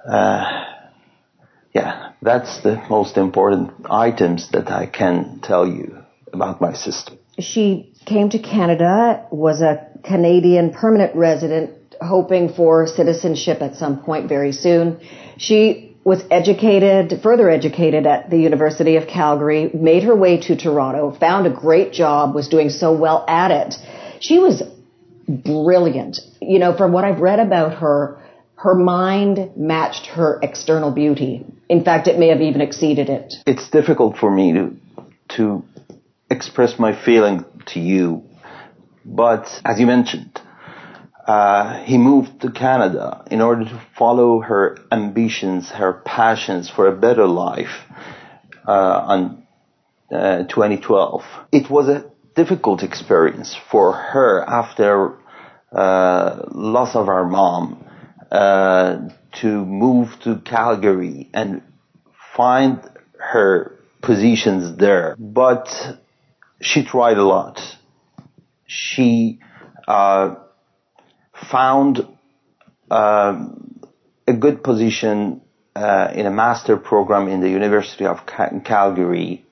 Uh, 0.09 0.65
yeah, 1.75 2.10
that's 2.23 2.63
the 2.63 2.83
most 2.89 3.17
important 3.17 3.73
items 3.91 4.51
that 4.53 4.71
I 4.71 4.87
can 4.87 5.41
tell 5.43 5.67
you 5.67 5.99
about 6.33 6.61
my 6.61 6.75
sister. 6.75 7.15
She 7.39 7.95
came 8.05 8.31
to 8.31 8.39
Canada, 8.39 9.27
was 9.31 9.63
a 9.63 9.89
Canadian 10.05 10.73
permanent 10.73 11.17
resident, 11.17 11.95
hoping 12.01 12.53
for 12.53 12.87
citizenship 12.87 13.63
at 13.63 13.77
some 13.77 14.03
point 14.03 14.29
very 14.29 14.53
soon. 14.53 15.01
She 15.39 15.97
was 16.05 16.23
educated, 16.31 17.21
further 17.23 17.51
educated 17.51 18.07
at 18.07 18.31
the 18.31 18.39
University 18.39 18.97
of 18.97 19.07
Calgary, 19.07 19.71
made 19.75 20.03
her 20.03 20.17
way 20.17 20.39
to 20.39 20.57
Toronto, 20.57 21.17
found 21.19 21.47
a 21.47 21.51
great 21.51 21.93
job, 21.93 22.35
was 22.35 22.49
doing 22.49 22.71
so 22.71 22.93
well 22.93 23.25
at 23.29 23.51
it. 23.51 23.75
She 24.21 24.39
was 24.39 24.63
brilliant. 25.29 26.21
You 26.41 26.59
know, 26.59 26.77
from 26.77 26.93
what 26.93 27.05
I've 27.05 27.21
read 27.21 27.39
about 27.39 27.79
her, 27.79 28.21
her 28.57 28.75
mind 28.75 29.53
matched 29.57 30.07
her 30.07 30.39
external 30.43 30.91
beauty. 30.91 31.45
In 31.71 31.85
fact, 31.85 32.09
it 32.09 32.19
may 32.19 32.31
have 32.31 32.41
even 32.41 32.61
exceeded 32.61 33.09
it. 33.09 33.33
It's 33.47 33.71
difficult 33.71 34.19
for 34.19 34.29
me 34.29 34.53
to, 34.55 34.77
to 35.37 35.65
express 36.29 36.81
my 36.81 36.93
feeling 37.05 37.45
to 37.67 37.79
you, 37.79 38.25
but 39.05 39.47
as 39.65 39.79
you 39.79 39.87
mentioned, 39.87 40.41
uh, 41.29 41.85
he 41.85 41.97
moved 41.97 42.41
to 42.41 42.51
Canada 42.51 43.25
in 43.31 43.41
order 43.41 43.65
to 43.67 43.81
follow 43.97 44.41
her 44.41 44.79
ambitions, 44.91 45.71
her 45.71 45.93
passions 46.05 46.69
for 46.69 46.89
a 46.89 46.93
better 47.07 47.29
life 47.29 47.85
uh, 48.67 48.73
on 48.73 49.47
uh, 50.11 50.43
2012. 50.49 51.23
It 51.53 51.71
was 51.71 51.89
a 51.89 52.11
difficult 52.35 52.83
experience 52.83 53.57
for 53.71 53.93
her 53.93 54.43
after 54.43 55.17
uh, 55.71 56.47
loss 56.51 56.97
of 56.97 57.09
our 57.09 57.29
mom 57.29 57.87
to 58.31 59.65
move 59.65 60.09
to 60.21 60.37
Calgary 60.45 61.31
and 61.35 61.63
find 62.37 62.81
her 63.19 63.79
positions 64.03 64.77
there. 64.79 65.17
But 65.19 65.69
she 66.61 66.85
tried 66.85 67.19
a 67.19 67.25
lot. 67.25 67.61
She 68.67 69.41
uh, 69.89 70.37
found 71.51 72.07
um, 72.91 73.81
a 74.27 74.33
good 74.33 74.63
position 74.63 75.43
uh, 75.75 76.13
in 76.15 76.27
a 76.27 76.31
master 76.31 76.77
program 76.77 77.29
in 77.29 77.41
the 77.41 77.49
University 77.49 78.07
of 78.07 78.27
Cal- 78.27 78.61
Calgary. 78.65 79.45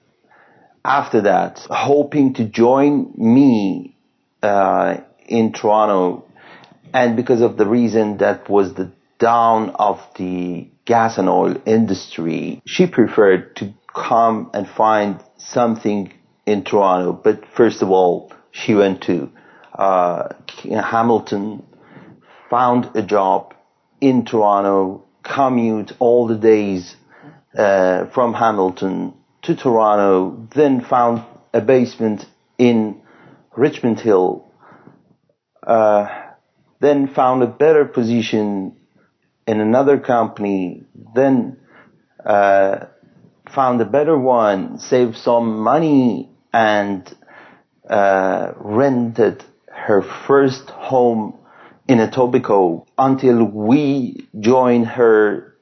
After 0.84 1.22
that, 1.22 1.66
hoping 1.68 2.34
to 2.34 2.44
join 2.44 3.12
me 3.16 3.96
uh, 4.42 4.98
in 5.26 5.52
Toronto, 5.52 6.24
and 6.92 7.16
because 7.16 7.40
of 7.40 7.56
the 7.56 7.66
reason 7.66 8.18
that 8.18 8.48
was 8.48 8.74
the 8.74 8.90
down 9.18 9.70
of 9.70 10.00
the 10.16 10.68
gas 10.84 11.18
and 11.18 11.28
oil 11.28 11.60
industry, 11.66 12.62
she 12.66 12.86
preferred 12.86 13.56
to 13.56 13.74
come 13.94 14.50
and 14.54 14.68
find 14.68 15.22
something 15.36 16.12
in 16.46 16.64
Toronto. 16.64 17.12
But 17.12 17.44
first 17.56 17.82
of 17.82 17.90
all, 17.90 18.32
she 18.52 18.74
went 18.74 19.02
to 19.02 19.30
uh, 19.74 20.34
Hamilton 20.64 21.62
found 22.50 22.90
a 22.96 23.02
job 23.02 23.54
in 24.00 24.24
Toronto, 24.24 25.04
commute 25.22 25.92
all 25.98 26.26
the 26.26 26.36
days 26.36 26.96
uh, 27.56 28.06
from 28.06 28.34
Hamilton 28.34 29.14
to 29.42 29.56
Toronto, 29.56 30.48
then 30.54 30.80
found 30.80 31.24
a 31.52 31.60
basement 31.60 32.26
in 32.56 33.00
Richmond 33.56 34.00
Hill, 34.00 34.46
uh, 35.66 36.06
then 36.80 37.08
found 37.08 37.42
a 37.42 37.46
better 37.46 37.84
position 37.84 38.76
in 39.46 39.60
another 39.60 39.98
company, 39.98 40.84
then 41.14 41.56
uh, 42.24 42.86
found 43.54 43.80
a 43.80 43.84
better 43.84 44.16
one, 44.16 44.78
saved 44.78 45.16
some 45.16 45.58
money, 45.60 46.30
and 46.52 47.14
uh, 47.88 48.52
rented 48.56 49.44
her 49.66 50.02
first 50.26 50.68
home 50.70 51.38
in 51.88 51.98
Etobicoke 51.98 52.86
until 52.98 53.44
we 53.44 54.28
joined 54.38 54.86
her 54.86 55.56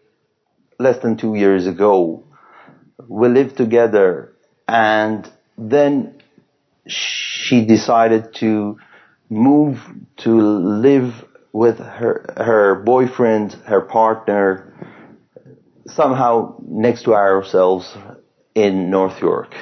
less 0.78 0.98
than 0.98 1.16
two 1.16 1.36
years 1.36 1.66
ago. 1.66 2.24
We 3.08 3.28
lived 3.28 3.56
together 3.56 4.32
and 4.66 5.30
then 5.56 6.20
she 6.88 7.64
decided 7.64 8.34
to 8.34 8.78
move 9.28 9.78
to 10.18 10.30
live 10.30 11.12
with 11.52 11.78
her, 11.78 12.34
her 12.36 12.82
boyfriend, 12.84 13.52
her 13.66 13.80
partner, 13.80 14.72
somehow 15.86 16.56
next 16.66 17.04
to 17.04 17.14
ourselves 17.14 17.96
in 18.54 18.90
North 18.90 19.20
York. 19.20 19.54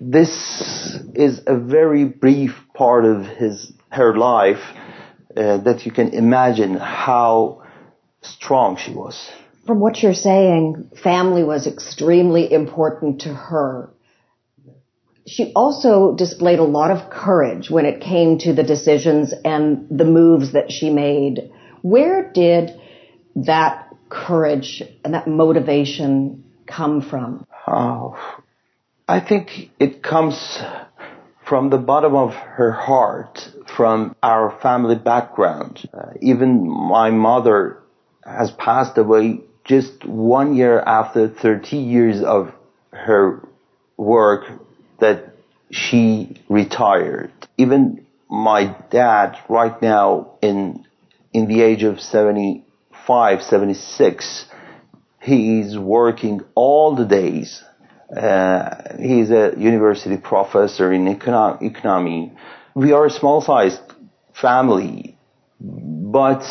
This 0.00 0.98
is 1.14 1.42
a 1.46 1.56
very 1.56 2.04
brief 2.04 2.52
part 2.74 3.04
of 3.04 3.26
his 3.26 3.72
her 3.90 4.16
life 4.16 4.62
uh, 5.36 5.58
that 5.58 5.86
you 5.86 5.92
can 5.92 6.12
imagine 6.12 6.74
how 6.76 7.62
strong 8.22 8.76
she 8.76 8.92
was. 8.92 9.30
From 9.66 9.80
what 9.80 10.02
you're 10.02 10.14
saying, 10.14 10.90
family 11.02 11.42
was 11.42 11.66
extremely 11.66 12.52
important 12.52 13.22
to 13.22 13.34
her. 13.34 13.90
She 15.26 15.52
also 15.54 16.14
displayed 16.14 16.60
a 16.60 16.64
lot 16.64 16.90
of 16.90 17.10
courage 17.10 17.68
when 17.68 17.84
it 17.84 18.00
came 18.00 18.38
to 18.38 18.52
the 18.52 18.62
decisions 18.62 19.34
and 19.44 19.86
the 19.90 20.04
moves 20.04 20.52
that 20.52 20.70
she 20.70 20.88
made. 20.88 21.50
Where 21.82 22.30
did 22.30 22.80
that 23.34 23.92
courage 24.08 24.82
and 25.04 25.14
that 25.14 25.26
motivation 25.26 26.44
come 26.66 27.02
from? 27.02 27.44
Oh, 27.66 28.16
I 29.08 29.18
think 29.20 29.70
it 29.80 30.02
comes 30.02 30.60
from 31.44 31.70
the 31.70 31.78
bottom 31.78 32.14
of 32.14 32.34
her 32.34 32.72
heart, 32.72 33.48
from 33.76 34.14
our 34.22 34.56
family 34.62 34.96
background. 34.96 35.88
Uh, 35.92 36.12
even 36.20 36.68
my 36.68 37.10
mother 37.10 37.82
has 38.24 38.50
passed 38.52 38.96
away 38.98 39.40
just 39.64 40.04
one 40.04 40.54
year 40.54 40.80
after 40.80 41.28
30 41.28 41.76
years 41.76 42.22
of 42.22 42.52
her 42.92 43.46
work 43.96 44.44
that 45.00 45.34
she 45.70 46.42
retired. 46.48 47.32
Even 47.56 48.06
my 48.28 48.76
dad 48.90 49.36
right 49.48 49.80
now 49.80 50.32
in, 50.42 50.86
in 51.32 51.46
the 51.46 51.62
age 51.62 51.82
of 51.82 52.00
75, 52.00 53.42
76, 53.42 54.46
he's 55.20 55.78
working 55.78 56.40
all 56.54 56.94
the 56.94 57.04
days. 57.04 57.62
Uh, 58.14 58.96
he's 58.98 59.30
a 59.30 59.54
university 59.56 60.16
professor 60.16 60.92
in 60.92 61.06
econo- 61.06 61.60
economy. 61.62 62.32
We 62.74 62.92
are 62.92 63.06
a 63.06 63.10
small 63.10 63.40
sized 63.40 63.80
family, 64.32 65.18
but 65.60 66.44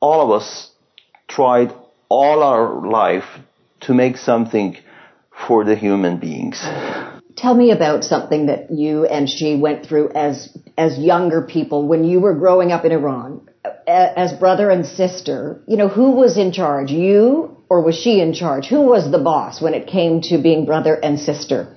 all 0.00 0.20
of 0.20 0.30
us 0.30 0.70
tried 1.28 1.72
all 2.08 2.42
our 2.42 2.86
life 2.88 3.24
to 3.80 3.94
make 3.94 4.16
something 4.16 4.76
for 5.46 5.64
the 5.64 5.74
human 5.74 6.18
beings. 6.18 6.64
Tell 7.36 7.54
me 7.54 7.70
about 7.70 8.02
something 8.04 8.46
that 8.46 8.70
you 8.70 9.04
and 9.04 9.28
she 9.28 9.56
went 9.56 9.86
through 9.86 10.10
as 10.14 10.56
as 10.78 10.98
younger 10.98 11.42
people 11.42 11.86
when 11.86 12.04
you 12.04 12.20
were 12.20 12.34
growing 12.34 12.72
up 12.72 12.84
in 12.84 12.92
Iran 12.92 13.46
as 13.86 14.32
brother 14.32 14.70
and 14.70 14.86
sister. 14.86 15.60
You 15.66 15.76
know, 15.76 15.88
who 15.88 16.12
was 16.12 16.38
in 16.38 16.52
charge? 16.52 16.90
You 16.90 17.56
or 17.68 17.82
was 17.82 17.96
she 17.96 18.20
in 18.20 18.32
charge? 18.32 18.66
Who 18.66 18.82
was 18.82 19.10
the 19.10 19.18
boss 19.18 19.60
when 19.60 19.74
it 19.74 19.86
came 19.86 20.22
to 20.22 20.38
being 20.38 20.64
brother 20.64 20.94
and 20.94 21.18
sister? 21.18 21.68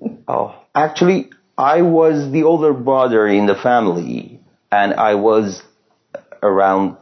Oh, 0.28 0.54
actually 0.76 1.30
I 1.58 1.82
was 1.82 2.30
the 2.30 2.44
older 2.44 2.72
brother 2.72 3.26
in 3.26 3.46
the 3.46 3.56
family 3.56 4.40
and 4.70 4.94
I 4.94 5.16
was 5.16 5.60
around 6.40 6.96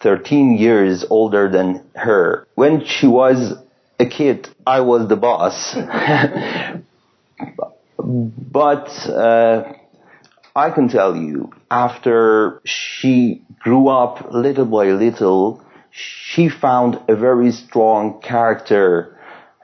13 0.00 0.56
years 0.56 1.04
older 1.10 1.50
than 1.50 1.84
her. 1.96 2.46
When 2.54 2.84
she 2.84 3.08
was 3.08 3.54
a 4.00 4.06
kid, 4.06 4.48
I 4.66 4.80
was 4.80 5.08
the 5.08 5.16
boss. 5.16 5.74
but 7.98 8.88
uh, 9.08 9.72
I 10.56 10.70
can 10.70 10.88
tell 10.88 11.14
you, 11.14 11.52
after 11.70 12.60
she 12.64 13.42
grew 13.58 13.88
up 13.88 14.32
little 14.32 14.64
by 14.64 14.86
little, 14.86 15.62
she 15.90 16.48
found 16.48 16.98
a 17.08 17.14
very 17.14 17.52
strong 17.52 18.20
character, 18.22 19.18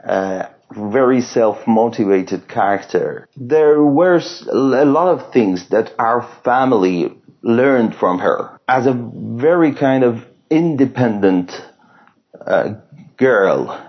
uh, 0.06 0.48
very 0.70 1.22
self-motivated 1.22 2.46
character. 2.48 3.28
There 3.36 3.82
were 3.82 4.20
a 4.50 4.84
lot 4.84 5.08
of 5.18 5.32
things 5.32 5.70
that 5.70 5.94
our 5.98 6.28
family 6.44 7.16
learned 7.42 7.94
from 7.94 8.18
her 8.18 8.58
as 8.68 8.86
a 8.86 8.92
very 8.92 9.74
kind 9.74 10.04
of 10.04 10.24
independent 10.50 11.52
uh, 12.44 12.74
girl 13.16 13.85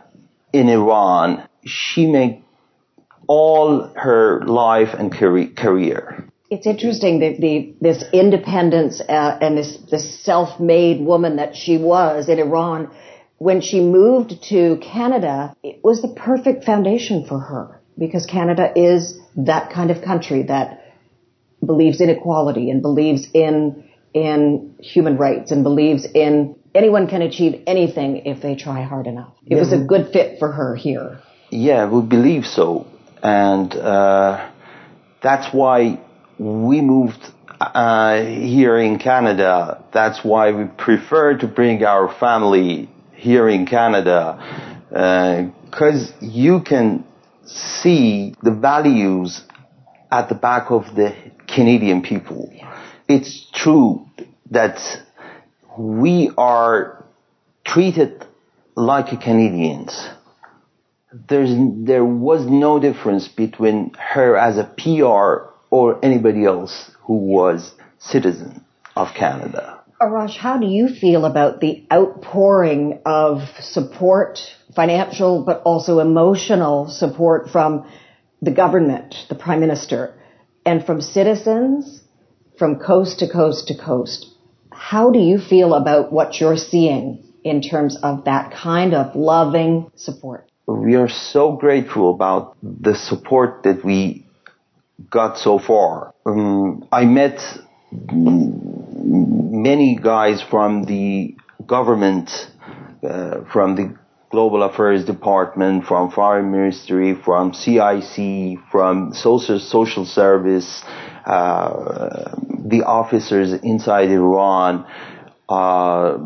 in 0.57 0.69
Iran. 0.69 1.47
She 1.65 2.07
made 2.07 2.43
all 3.27 3.91
her 3.95 4.41
life 4.45 4.93
and 4.97 5.11
career. 5.11 6.27
It's 6.49 6.65
interesting 6.65 7.19
that 7.19 7.41
the 7.41 7.75
this 7.81 8.03
independence 8.13 9.01
uh, 9.01 9.37
and 9.41 9.57
this 9.57 9.77
this 9.91 10.23
self-made 10.23 11.01
woman 11.01 11.35
that 11.35 11.55
she 11.55 11.77
was 11.77 12.29
in 12.29 12.39
Iran, 12.39 12.89
when 13.37 13.59
she 13.61 13.81
moved 13.81 14.41
to 14.49 14.77
Canada, 14.77 15.53
it 15.61 15.83
was 15.83 16.01
the 16.01 16.07
perfect 16.07 16.63
foundation 16.63 17.25
for 17.25 17.39
her 17.39 17.81
because 17.97 18.25
Canada 18.25 18.71
is 18.75 19.19
that 19.35 19.71
kind 19.71 19.91
of 19.91 20.01
country 20.01 20.43
that 20.43 20.95
believes 21.65 21.99
in 21.99 22.09
equality 22.09 22.69
and 22.69 22.81
believes 22.81 23.27
in 23.33 23.83
in 24.13 24.73
human 24.79 25.17
rights 25.17 25.51
and 25.51 25.63
believes 25.63 26.07
in 26.13 26.55
anyone 26.77 27.07
can 27.07 27.21
achieve 27.21 27.63
anything 27.65 28.09
if 28.25 28.41
they 28.41 28.55
try 28.55 28.83
hard 28.83 29.07
enough. 29.07 29.33
It 29.45 29.55
yeah. 29.55 29.59
was 29.59 29.73
a 29.73 29.79
good 29.79 30.11
fit 30.13 30.39
for 30.39 30.51
her 30.51 30.75
here. 30.75 31.19
Yeah, 31.49 31.89
we 31.89 32.01
believe 32.01 32.45
so, 32.45 32.87
and 33.23 33.73
uh, 33.73 34.51
that's 35.21 35.53
why 35.53 35.99
we 36.37 36.81
moved 36.81 37.23
uh, 37.59 38.21
here 38.21 38.77
in 38.77 38.99
Canada. 38.99 39.83
That's 39.93 40.19
why 40.23 40.51
we 40.51 40.65
prefer 40.65 41.37
to 41.37 41.47
bring 41.47 41.83
our 41.83 42.13
family 42.19 42.89
here 43.13 43.49
in 43.49 43.65
Canada, 43.65 44.21
because 44.89 46.11
uh, 46.11 46.17
you 46.21 46.61
can 46.61 47.03
see 47.45 48.35
the 48.43 48.51
values 48.51 49.41
at 50.11 50.29
the 50.29 50.35
back 50.35 50.69
of 50.69 50.83
the 50.95 51.15
Canadian 51.47 52.01
people. 52.01 52.53
It's 53.07 53.49
true 53.53 54.05
that 54.51 54.77
we 55.77 56.31
are 56.37 57.05
treated 57.65 58.25
like 58.75 59.19
Canadians. 59.21 60.07
There's, 61.29 61.51
there 61.85 62.05
was 62.05 62.45
no 62.45 62.79
difference 62.79 63.27
between 63.27 63.93
her 63.93 64.37
as 64.37 64.57
a 64.57 64.63
PR 64.63 65.49
or 65.69 66.03
anybody 66.03 66.45
else 66.45 66.91
who 67.01 67.15
was 67.15 67.73
citizen 67.99 68.63
of 68.95 69.13
Canada. 69.13 69.83
Arash, 70.01 70.37
how 70.37 70.57
do 70.57 70.67
you 70.67 70.89
feel 70.89 71.25
about 71.25 71.59
the 71.59 71.85
outpouring 71.91 73.01
of 73.05 73.41
support, 73.59 74.39
financial 74.75 75.43
but 75.43 75.61
also 75.63 75.99
emotional 75.99 76.87
support 76.87 77.49
from 77.49 77.89
the 78.41 78.51
government, 78.51 79.15
the 79.29 79.35
Prime 79.35 79.59
Minister, 79.59 80.13
and 80.65 80.85
from 80.85 81.01
citizens 81.01 82.01
from 82.59 82.79
coast 82.79 83.19
to 83.19 83.27
coast 83.27 83.67
to 83.69 83.77
coast? 83.77 84.36
How 84.77 85.11
do 85.11 85.19
you 85.19 85.39
feel 85.39 85.73
about 85.73 86.13
what 86.13 86.39
you're 86.39 86.55
seeing 86.55 87.23
in 87.43 87.61
terms 87.61 87.97
of 88.03 88.25
that 88.25 88.51
kind 88.51 88.93
of 88.93 89.15
loving 89.15 89.91
support? 89.95 90.49
We 90.67 90.95
are 90.95 91.09
so 91.09 91.53
grateful 91.53 92.13
about 92.13 92.55
the 92.61 92.95
support 92.95 93.63
that 93.63 93.83
we 93.83 94.27
got 95.09 95.37
so 95.37 95.59
far. 95.59 96.13
Um, 96.25 96.87
I 96.91 97.05
met 97.05 97.39
many 97.91 99.97
guys 100.01 100.41
from 100.41 100.83
the 100.83 101.35
government, 101.65 102.29
uh, 103.03 103.41
from 103.51 103.75
the 103.75 103.97
Global 104.29 104.63
Affairs 104.63 105.05
Department, 105.05 105.85
from 105.85 106.11
Foreign 106.11 106.51
Ministry, 106.51 107.15
from 107.15 107.53
CIC, 107.53 108.59
from 108.69 109.13
Social 109.13 109.59
Social 109.59 110.05
Service, 110.05 110.83
the 111.27 112.83
officers 112.85 113.53
inside 113.53 114.09
Iran, 114.09 114.85
uh, 115.49 116.17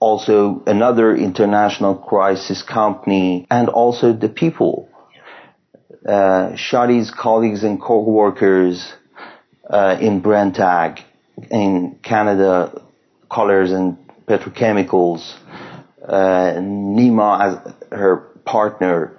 also 0.00 0.62
another 0.66 1.16
international 1.16 1.96
crisis 1.96 2.62
company, 2.62 3.46
and 3.50 3.68
also 3.68 4.12
the 4.12 4.28
people. 4.28 4.88
Uh, 6.06 6.52
Shadi's 6.52 7.10
colleagues 7.10 7.64
and 7.64 7.80
co-workers 7.80 8.92
uh, 9.68 9.96
in 10.00 10.20
Brenntag 10.20 11.00
in 11.50 11.98
Canada, 12.02 12.82
Colors 13.30 13.72
and 13.72 13.96
Petrochemicals, 14.26 15.34
uh, 16.06 16.54
Nima 16.58 17.40
as 17.40 17.74
her 17.90 18.16
partner, 18.44 19.18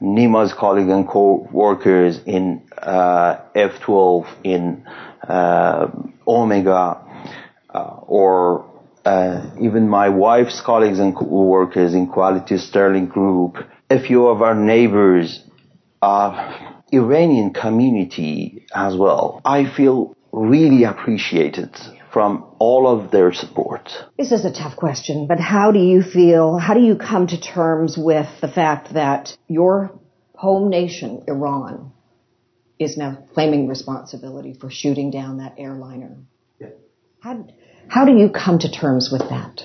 Nima's 0.00 0.52
colleagues 0.52 0.90
and 0.90 1.08
co-workers 1.08 2.20
in 2.26 2.62
uh, 2.78 3.40
F12 3.54 4.26
in 4.44 4.86
uh, 5.26 5.88
Omega, 6.26 7.00
uh, 7.70 8.00
or 8.02 8.70
uh, 9.04 9.50
even 9.60 9.88
my 9.88 10.08
wife's 10.08 10.60
colleagues 10.60 10.98
and 10.98 11.14
co-workers 11.14 11.94
in 11.94 12.08
Quality 12.08 12.58
Sterling 12.58 13.06
Group, 13.06 13.56
a 13.88 14.00
few 14.00 14.26
of 14.26 14.42
our 14.42 14.54
neighbors 14.54 15.42
uh, 16.02 16.74
Iranian 16.92 17.52
community 17.52 18.66
as 18.74 18.96
well. 18.96 19.40
I 19.44 19.72
feel 19.76 20.14
really 20.32 20.84
appreciated 20.84 21.74
from 22.16 22.46
all 22.58 22.88
of 22.88 23.10
their 23.10 23.30
support. 23.30 23.90
This 24.16 24.32
is 24.32 24.46
a 24.46 24.50
tough 24.50 24.74
question, 24.74 25.26
but 25.26 25.38
how 25.38 25.70
do 25.70 25.78
you 25.78 26.00
feel, 26.02 26.56
how 26.56 26.72
do 26.72 26.80
you 26.80 26.96
come 26.96 27.26
to 27.26 27.38
terms 27.38 27.94
with 27.98 28.26
the 28.40 28.48
fact 28.48 28.94
that 28.94 29.36
your 29.48 29.92
home 30.34 30.70
nation, 30.70 31.24
Iran, 31.28 31.92
is 32.78 32.96
now 32.96 33.18
claiming 33.34 33.68
responsibility 33.68 34.54
for 34.58 34.70
shooting 34.70 35.10
down 35.10 35.36
that 35.42 35.56
airliner. 35.58 36.16
Yeah. 36.58 36.68
How, 37.20 37.46
how 37.86 38.06
do 38.06 38.16
you 38.16 38.30
come 38.30 38.60
to 38.60 38.72
terms 38.72 39.10
with 39.12 39.28
that? 39.28 39.64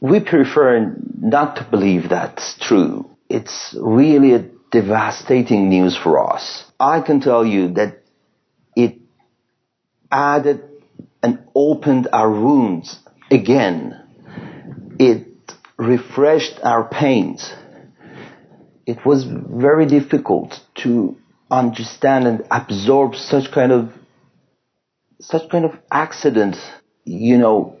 We 0.00 0.18
prefer 0.18 0.92
not 1.20 1.54
to 1.58 1.68
believe 1.70 2.08
that's 2.08 2.58
true. 2.58 3.08
It's 3.28 3.76
really 3.80 4.34
a 4.34 4.40
devastating 4.72 5.68
news 5.68 5.96
for 5.96 6.32
us. 6.34 6.64
I 6.80 7.00
can 7.00 7.20
tell 7.20 7.46
you 7.46 7.74
that 7.74 8.02
it 8.74 8.98
added 10.10 10.75
opened 11.56 12.06
our 12.12 12.30
wounds 12.30 12.98
again. 13.30 13.98
It 14.98 15.26
refreshed 15.78 16.60
our 16.62 16.84
pains. 16.84 17.50
It 18.86 19.04
was 19.04 19.24
very 19.24 19.86
difficult 19.86 20.60
to 20.82 21.16
understand 21.50 22.26
and 22.26 22.46
absorb 22.50 23.16
such 23.16 23.50
kind 23.50 23.72
of 23.72 23.90
such 25.18 25.48
kind 25.50 25.64
of 25.64 25.72
accident. 25.90 26.56
You 27.04 27.38
know, 27.38 27.78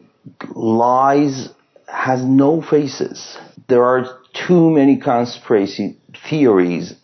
lies 0.54 1.50
has 1.86 2.24
no 2.24 2.62
faces. 2.62 3.36
There 3.68 3.84
are 3.84 4.18
too 4.46 4.70
many 4.70 4.96
conspiracy 4.98 5.98
theories 6.28 6.94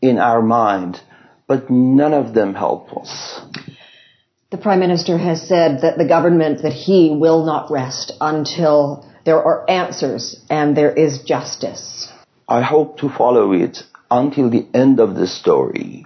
in 0.00 0.18
our 0.18 0.42
mind, 0.42 1.00
but 1.46 1.70
none 1.70 2.12
of 2.12 2.34
them 2.34 2.54
help 2.54 2.92
us. 2.96 3.40
The 4.52 4.58
Prime 4.58 4.80
Minister 4.80 5.16
has 5.16 5.48
said 5.48 5.80
that 5.80 5.96
the 5.96 6.04
government, 6.04 6.60
that 6.60 6.74
he 6.74 7.08
will 7.08 7.46
not 7.46 7.70
rest 7.70 8.12
until 8.20 9.08
there 9.24 9.42
are 9.42 9.64
answers 9.68 10.44
and 10.50 10.76
there 10.76 10.92
is 10.92 11.22
justice. 11.22 12.12
I 12.46 12.60
hope 12.60 12.98
to 12.98 13.08
follow 13.08 13.52
it 13.52 13.78
until 14.10 14.50
the 14.50 14.66
end 14.74 15.00
of 15.00 15.14
the 15.14 15.26
story. 15.26 16.04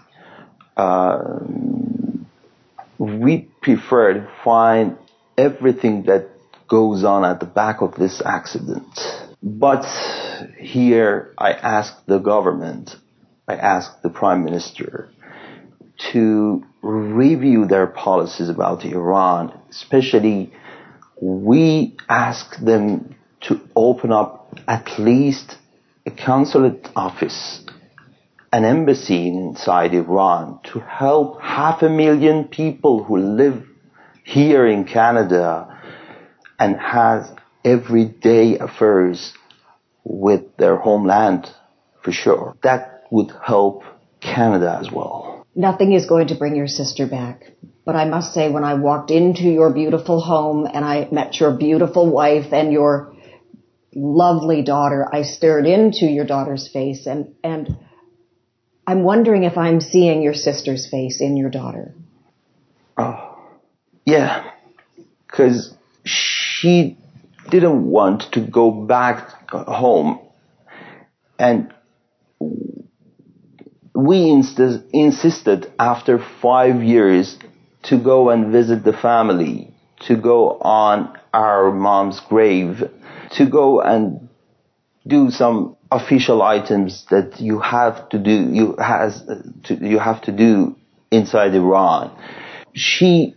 Uh, 0.77 1.41
we 2.99 3.49
prefer 3.63 4.15
to 4.15 4.31
find 4.45 4.97
everything 5.37 6.05
that 6.05 6.29
goes 6.69 7.03
on 7.03 7.25
at 7.25 7.41
the 7.41 7.47
back 7.47 7.83
of 7.83 7.97
this 7.97 8.23
accident. 8.25 8.87
But 9.43 9.85
here 10.57 11.35
I 11.37 11.51
ask 11.51 11.93
the 12.07 12.19
government, 12.19 12.95
I 13.49 13.55
ask 13.57 13.91
the 14.03 14.11
Prime 14.11 14.45
Minister 14.45 15.09
to 16.13 16.65
review 16.87 17.67
their 17.67 17.87
policies 17.87 18.49
about 18.49 18.85
Iran, 18.85 19.59
especially 19.71 20.53
we 21.21 21.97
ask 22.09 22.57
them 22.59 23.17
to 23.43 23.61
open 23.75 24.13
up 24.13 24.59
at 24.69 24.99
least 24.99 25.57
a 26.05 26.11
consulate 26.11 26.89
office, 26.95 27.65
an 28.53 28.65
embassy 28.65 29.29
inside 29.29 29.95
Iran 29.95 30.61
to 30.73 30.81
help 30.81 31.41
half 31.43 31.83
a 31.83 31.89
million 31.89 32.45
people 32.45 33.03
who 33.03 33.19
live 33.19 33.65
here 34.25 34.67
in 34.67 34.85
Canada 34.85 35.81
and 36.59 36.77
has 36.77 37.31
everyday 37.65 38.59
affairs 38.59 39.35
with 40.05 40.57
their 40.57 40.77
homeland 40.77 41.49
for 42.03 42.13
sure. 42.13 42.57
That 42.63 43.05
would 43.11 43.33
help 43.43 43.83
Canada 44.21 44.79
as 44.81 44.91
well. 44.91 45.36
Nothing 45.57 45.95
is 45.95 46.07
going 46.07 46.29
to 46.29 46.35
bring 46.35 46.55
your 46.55 46.69
sister 46.69 47.07
back. 47.07 47.51
But 47.87 47.97
I 47.97 48.05
must 48.05 48.35
say, 48.35 48.51
when 48.51 48.63
I 48.63 48.75
walked 48.75 49.11
into 49.11 49.45
your 49.45 49.73
beautiful 49.73 50.21
home 50.21 50.67
and 50.67 50.85
I 50.85 51.09
met 51.11 51.41
your 51.41 51.57
beautiful 51.57 52.11
wife 52.11 52.53
and 52.53 52.73
your 52.73 53.15
lovely 53.95 54.63
daughter, 54.63 55.09
I 55.11 55.23
stared 55.23 55.67
into 55.67 56.05
your 56.05 56.27
daughter's 56.27 56.69
face 56.69 57.07
and, 57.07 57.35
and 57.43 57.79
I'm 58.87 59.03
wondering 59.03 59.45
if 59.45 59.57
I'm 59.57 59.81
seeing 59.81 60.23
your 60.23 60.35
sister's 60.35 60.89
face 60.89 61.21
in 61.21 61.37
your 61.37 61.49
daughter. 61.49 61.95
Oh, 62.99 63.39
yeah. 64.05 64.51
Cause 65.29 65.75
she 66.05 66.99
didn't 67.51 67.87
want 67.87 68.33
to 68.33 68.41
go 68.41 68.71
back 68.71 69.51
home 69.51 70.21
and 71.39 71.73
we 73.97 74.29
insist, 74.29 74.85
insisted 74.93 75.73
after 75.79 76.19
five 76.43 76.83
years 76.83 77.39
to 77.85 77.99
go 77.99 78.31
and 78.31 78.53
visit 78.53 78.85
the 78.85 78.93
family, 78.93 79.73
to 80.01 80.17
go 80.17 80.59
on 80.61 81.19
our 81.33 81.73
mom's 81.73 82.21
grave, 82.21 82.83
to 83.33 83.47
go 83.47 83.81
and 83.81 84.29
do 85.07 85.31
some 85.31 85.77
official 85.91 86.43
items 86.43 87.07
that 87.11 87.41
you 87.41 87.61
have 87.61 88.09
to 88.11 88.19
do, 88.19 88.51
you 88.53 88.77
has 88.77 89.23
to, 89.65 89.75
you 89.75 89.99
have 89.99 90.21
to 90.23 90.33
do 90.33 90.77
inside 91.11 91.55
Iran. 91.55 92.11
She 92.75 93.35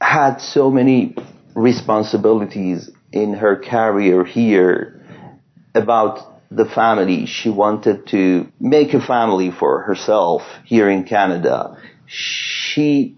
had 0.00 0.38
so 0.38 0.70
many 0.70 1.14
responsibilities 1.54 2.90
in 3.12 3.34
her 3.34 3.56
career 3.56 4.24
here 4.24 5.00
about 5.74 6.31
the 6.56 6.64
family. 6.64 7.26
She 7.26 7.50
wanted 7.50 8.06
to 8.08 8.46
make 8.60 8.94
a 8.94 9.00
family 9.00 9.50
for 9.50 9.82
herself 9.82 10.42
here 10.64 10.90
in 10.90 11.04
Canada. 11.04 11.76
She 12.06 13.16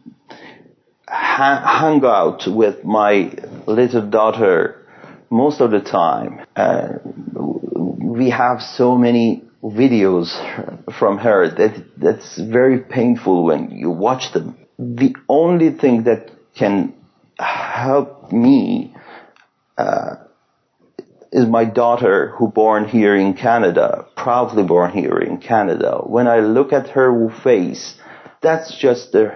ha- 1.09 1.63
hung 1.65 2.05
out 2.05 2.47
with 2.47 2.85
my 2.85 3.33
little 3.67 4.09
daughter 4.09 4.87
most 5.31 5.61
of 5.61 5.71
the 5.71 5.81
time. 5.81 6.45
Uh, 6.55 6.99
we 7.99 8.31
have 8.31 8.61
so 8.61 8.97
many 8.97 9.43
videos 9.63 10.29
from 10.99 11.19
her 11.19 11.49
that 11.49 11.85
that's 11.97 12.39
very 12.39 12.81
painful 12.81 13.45
when 13.45 13.71
you 13.71 13.91
watch 13.91 14.33
them. 14.33 14.57
The 14.79 15.15
only 15.29 15.71
thing 15.71 16.05
that 16.05 16.31
can 16.55 16.95
help 17.39 18.31
me 18.31 18.95
uh, 19.77 20.17
is 21.35 21.49
my 21.49 21.65
daughter 21.65 22.33
who 22.39 22.47
born 22.47 22.89
here 22.89 23.17
in 23.17 23.35
Canada, 23.35 24.07
proudly 24.17 24.63
born 24.63 24.93
here 24.93 25.19
in 25.19 25.39
Canada. 25.39 25.99
When 26.07 26.29
I 26.29 26.39
look 26.39 26.73
at 26.73 26.91
her 26.91 27.29
face, 27.43 27.97
that's 28.41 28.79
just 28.79 29.11
the 29.11 29.35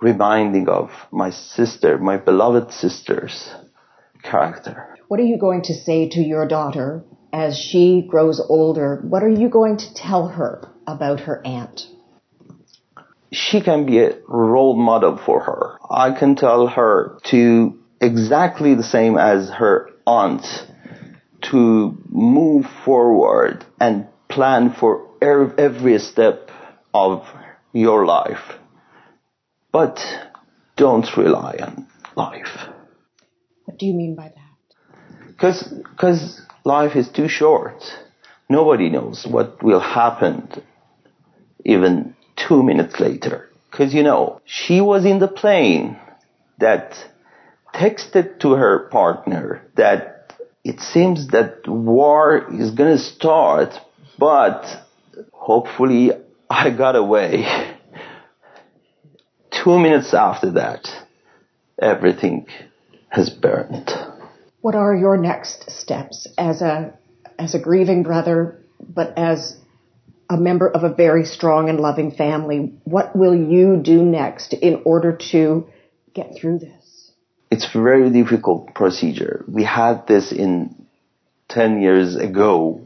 reminding 0.00 0.66
of 0.70 0.88
my 1.12 1.28
sister, 1.28 1.98
my 1.98 2.16
beloved 2.16 2.72
sister's 2.72 3.50
character. 4.22 4.96
What 5.08 5.20
are 5.20 5.24
you 5.24 5.38
going 5.38 5.60
to 5.64 5.74
say 5.74 6.08
to 6.08 6.20
your 6.20 6.48
daughter 6.48 7.04
as 7.34 7.58
she 7.58 8.06
grows 8.08 8.40
older? 8.48 9.02
What 9.02 9.22
are 9.22 9.28
you 9.42 9.50
going 9.50 9.76
to 9.76 9.94
tell 9.94 10.28
her 10.28 10.66
about 10.86 11.20
her 11.20 11.46
aunt? 11.46 11.82
She 13.30 13.60
can 13.60 13.84
be 13.84 13.98
a 13.98 14.16
role 14.26 14.74
model 14.74 15.18
for 15.18 15.40
her. 15.40 15.78
I 15.90 16.18
can 16.18 16.34
tell 16.34 16.66
her 16.66 17.18
to 17.24 17.78
exactly 18.00 18.74
the 18.74 18.82
same 18.82 19.18
as 19.18 19.50
her 19.50 19.90
aunt 20.06 20.46
to 21.50 21.96
move 22.08 22.66
forward 22.84 23.64
and 23.80 24.06
plan 24.28 24.74
for 24.78 25.08
every 25.20 25.98
step 25.98 26.50
of 26.92 27.24
your 27.72 28.06
life. 28.06 28.54
But 29.72 29.98
don't 30.76 31.06
rely 31.16 31.58
on 31.60 31.86
life. 32.14 32.68
What 33.64 33.78
do 33.78 33.86
you 33.86 33.94
mean 33.94 34.14
by 34.14 34.28
that? 34.28 35.26
Because 35.28 35.72
cause 35.96 36.40
life 36.64 36.96
is 36.96 37.08
too 37.08 37.28
short. 37.28 37.82
Nobody 38.48 38.88
knows 38.88 39.26
what 39.26 39.62
will 39.62 39.80
happen 39.80 40.48
even 41.64 42.14
two 42.36 42.62
minutes 42.62 43.00
later. 43.00 43.50
Because, 43.70 43.92
you 43.92 44.02
know, 44.02 44.40
she 44.44 44.80
was 44.80 45.04
in 45.04 45.18
the 45.18 45.28
plane 45.28 45.98
that 46.58 46.94
texted 47.74 48.40
to 48.40 48.52
her 48.52 48.88
partner 48.88 49.68
that 49.76 50.15
it 50.66 50.80
seems 50.80 51.28
that 51.28 51.68
war 51.68 52.52
is 52.52 52.72
going 52.72 52.96
to 52.96 53.02
start, 53.02 53.74
but 54.18 54.64
hopefully 55.32 56.10
I 56.50 56.70
got 56.70 56.96
away. 56.96 57.44
Two 59.64 59.78
minutes 59.78 60.12
after 60.12 60.52
that, 60.52 60.88
everything 61.80 62.46
has 63.08 63.30
burned. 63.30 63.90
What 64.60 64.74
are 64.74 64.94
your 64.94 65.16
next 65.16 65.70
steps 65.70 66.26
as 66.36 66.60
a 66.60 66.98
as 67.38 67.54
a 67.54 67.60
grieving 67.60 68.02
brother, 68.02 68.60
but 68.80 69.16
as 69.16 69.56
a 70.28 70.36
member 70.36 70.68
of 70.68 70.82
a 70.82 70.92
very 70.92 71.24
strong 71.24 71.68
and 71.68 71.78
loving 71.78 72.10
family? 72.10 72.72
What 72.84 73.14
will 73.14 73.34
you 73.34 73.76
do 73.76 74.02
next 74.02 74.52
in 74.52 74.82
order 74.84 75.16
to 75.30 75.68
get 76.12 76.36
through 76.36 76.58
this? 76.58 76.85
It's 77.50 77.66
a 77.74 77.80
very 77.80 78.10
difficult 78.10 78.74
procedure. 78.74 79.44
We 79.46 79.62
had 79.62 80.06
this 80.08 80.32
in 80.32 80.86
10 81.48 81.80
years 81.80 82.16
ago 82.16 82.80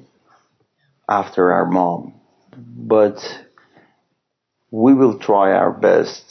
after 1.08 1.52
our 1.52 1.64
mom, 1.64 2.14
but 2.56 3.18
we 4.70 4.92
will 4.92 5.18
try 5.18 5.52
our 5.52 5.72
best 5.72 6.22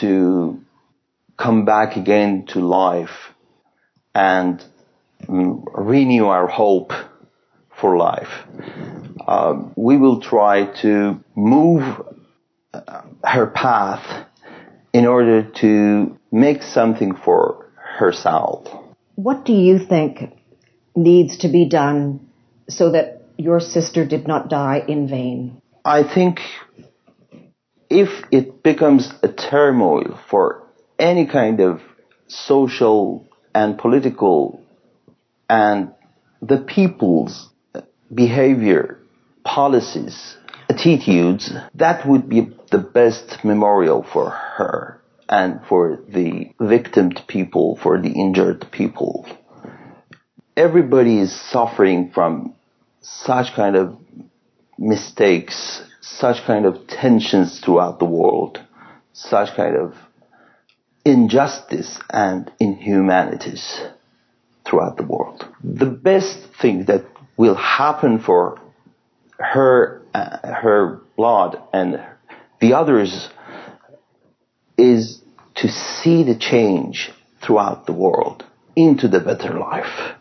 to 0.00 0.60
come 1.36 1.66
back 1.66 1.96
again 1.96 2.46
to 2.46 2.60
life 2.60 3.34
and 4.14 4.64
renew 5.28 6.26
our 6.26 6.46
hope 6.46 6.92
for 7.78 7.98
life. 7.98 8.46
Um, 9.28 9.74
we 9.76 9.98
will 9.98 10.20
try 10.20 10.64
to 10.80 11.22
move 11.34 11.82
uh, 12.72 13.02
her 13.22 13.46
path 13.46 14.26
in 14.94 15.06
order 15.06 15.42
to 15.42 16.18
make 16.32 16.62
something 16.62 17.14
for 17.14 17.65
herself. 17.96 18.68
What 19.14 19.44
do 19.44 19.52
you 19.52 19.78
think 19.78 20.34
needs 20.94 21.38
to 21.38 21.48
be 21.48 21.68
done 21.68 22.28
so 22.68 22.92
that 22.92 23.22
your 23.36 23.60
sister 23.60 24.04
did 24.04 24.26
not 24.26 24.48
die 24.48 24.82
in 24.86 25.08
vain? 25.08 25.60
I 25.84 26.02
think 26.02 26.40
if 27.88 28.08
it 28.30 28.62
becomes 28.62 29.12
a 29.22 29.28
turmoil 29.28 30.18
for 30.28 30.66
any 30.98 31.26
kind 31.26 31.60
of 31.60 31.80
social 32.28 33.26
and 33.54 33.78
political 33.78 34.62
and 35.48 35.92
the 36.42 36.58
people's 36.58 37.48
behavior, 38.12 38.98
policies, 39.44 40.36
attitudes, 40.68 41.52
that 41.74 42.06
would 42.06 42.28
be 42.28 42.48
the 42.70 42.78
best 42.78 43.44
memorial 43.44 44.02
for 44.02 44.30
her 44.30 44.95
and 45.28 45.60
for 45.68 45.98
the 46.08 46.52
victimed 46.60 47.22
people, 47.26 47.78
for 47.82 48.00
the 48.00 48.10
injured 48.10 48.66
people. 48.70 49.26
Everybody 50.56 51.18
is 51.18 51.34
suffering 51.50 52.10
from 52.12 52.54
such 53.00 53.54
kind 53.54 53.76
of 53.76 53.98
mistakes, 54.78 55.82
such 56.00 56.44
kind 56.46 56.66
of 56.66 56.86
tensions 56.86 57.60
throughout 57.60 57.98
the 57.98 58.04
world, 58.04 58.58
such 59.12 59.54
kind 59.56 59.76
of 59.76 59.94
injustice 61.04 61.98
and 62.10 62.50
inhumanities 62.58 63.80
throughout 64.64 64.96
the 64.96 65.04
world. 65.04 65.46
The 65.62 65.86
best 65.86 66.38
thing 66.60 66.84
that 66.86 67.04
will 67.36 67.54
happen 67.54 68.18
for 68.18 68.60
her, 69.38 70.02
uh, 70.14 70.38
her 70.42 71.00
blood 71.16 71.60
and 71.72 72.02
the 72.60 72.72
others 72.74 73.28
to 75.56 75.68
see 75.68 76.22
the 76.22 76.36
change 76.36 77.10
throughout 77.42 77.86
the 77.86 77.92
world 77.92 78.44
into 78.74 79.08
the 79.08 79.20
better 79.20 79.58
life. 79.58 80.14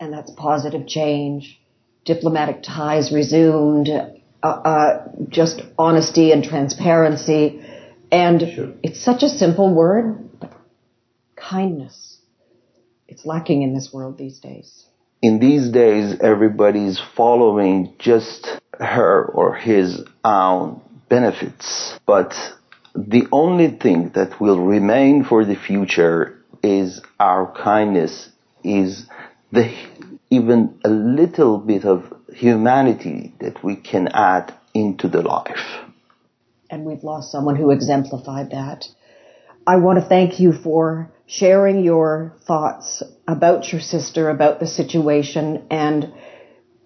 And 0.00 0.12
that's 0.12 0.30
positive 0.32 0.86
change, 0.86 1.60
diplomatic 2.04 2.62
ties 2.62 3.12
resumed, 3.12 3.88
uh, 3.88 4.46
uh, 4.46 5.08
just 5.28 5.62
honesty 5.78 6.32
and 6.32 6.44
transparency. 6.44 7.64
And 8.10 8.40
sure. 8.40 8.72
it's 8.82 9.02
such 9.02 9.22
a 9.22 9.28
simple 9.28 9.72
word, 9.74 10.38
but 10.40 10.52
kindness. 11.36 12.18
It's 13.08 13.24
lacking 13.24 13.62
in 13.62 13.74
this 13.74 13.92
world 13.92 14.18
these 14.18 14.40
days. 14.40 14.84
In 15.22 15.38
these 15.38 15.70
days, 15.70 16.16
everybody's 16.20 17.00
following 17.16 17.94
just 17.98 18.48
her 18.78 19.24
or 19.24 19.54
his 19.54 20.02
own 20.24 20.82
benefits. 21.08 21.98
But 22.06 22.34
the 22.94 23.26
only 23.32 23.68
thing 23.68 24.10
that 24.14 24.40
will 24.40 24.60
remain 24.60 25.24
for 25.24 25.44
the 25.44 25.56
future 25.56 26.40
is 26.62 27.02
our 27.18 27.52
kindness, 27.52 28.30
is 28.62 29.06
the 29.52 29.74
even 30.30 30.80
a 30.84 30.88
little 30.88 31.58
bit 31.58 31.84
of 31.84 32.12
humanity 32.32 33.34
that 33.40 33.62
we 33.62 33.76
can 33.76 34.08
add 34.08 34.54
into 34.72 35.08
the 35.08 35.22
life. 35.22 35.80
And 36.70 36.84
we've 36.84 37.04
lost 37.04 37.30
someone 37.30 37.56
who 37.56 37.70
exemplified 37.70 38.50
that. 38.50 38.86
I 39.66 39.76
want 39.76 39.98
to 39.98 40.04
thank 40.04 40.40
you 40.40 40.52
for 40.52 41.12
sharing 41.26 41.84
your 41.84 42.34
thoughts 42.46 43.02
about 43.26 43.70
your 43.72 43.80
sister, 43.80 44.28
about 44.28 44.60
the 44.60 44.66
situation, 44.66 45.66
and 45.70 46.12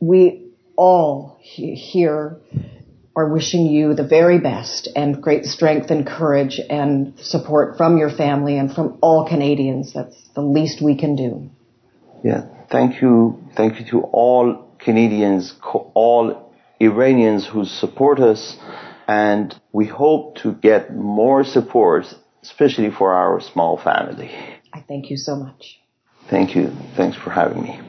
we 0.01 0.53
all 0.77 1.39
here 1.41 2.39
are 3.19 3.29
wishing 3.29 3.67
you 3.67 3.95
the 3.95 4.07
very 4.07 4.39
best 4.39 4.89
and 4.95 5.21
great 5.21 5.45
strength 5.45 5.91
and 5.91 6.07
courage 6.07 6.61
and 6.71 7.19
support 7.19 7.77
from 7.77 7.99
your 7.99 8.11
family 8.11 8.57
and 8.57 8.73
from 8.73 8.99
all 9.01 9.29
Canadians. 9.29 9.93
That's 9.93 10.17
the 10.35 10.41
least 10.41 10.81
we 10.81 10.97
can 10.97 11.17
do. 11.17 11.51
Yeah. 12.23 12.47
Thank 12.71 13.03
you. 13.03 13.43
Thank 13.57 13.81
you 13.81 13.87
to 13.91 14.03
all 14.03 14.77
Canadians, 14.79 15.55
all 15.95 16.53
Iranians 16.81 17.47
who 17.47 17.65
support 17.65 18.21
us. 18.21 18.57
And 19.09 19.59
we 19.73 19.87
hope 19.87 20.37
to 20.43 20.53
get 20.53 20.95
more 20.95 21.43
support, 21.43 22.05
especially 22.43 22.91
for 22.91 23.15
our 23.15 23.41
small 23.41 23.79
family. 23.79 24.31
I 24.73 24.85
thank 24.87 25.11
you 25.11 25.17
so 25.17 25.35
much. 25.35 25.81
Thank 26.31 26.55
you. 26.55 26.71
Thanks 26.95 27.17
for 27.17 27.31
having 27.31 27.63
me. 27.63 27.88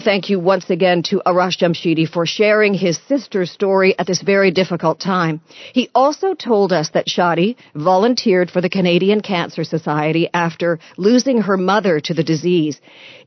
Thank 0.00 0.28
you 0.28 0.38
once 0.38 0.68
again 0.68 1.02
to 1.04 1.22
Arash 1.24 1.56
Jamshidi 1.58 2.06
for 2.06 2.26
sharing 2.26 2.74
his 2.74 2.98
sister's 3.08 3.50
story 3.50 3.98
at 3.98 4.06
this 4.06 4.20
very 4.20 4.50
difficult 4.50 5.00
time. 5.00 5.40
He 5.72 5.88
also 5.94 6.34
told 6.34 6.70
us 6.72 6.90
that 6.90 7.06
Shadi 7.06 7.56
volunteered 7.74 8.50
for 8.50 8.60
the 8.60 8.68
Canadian 8.68 9.22
Cancer 9.22 9.64
Society 9.64 10.28
after 10.34 10.80
losing 10.98 11.40
her 11.42 11.56
mother 11.56 11.98
to 12.00 12.12
the 12.12 12.22
disease. 12.22 12.78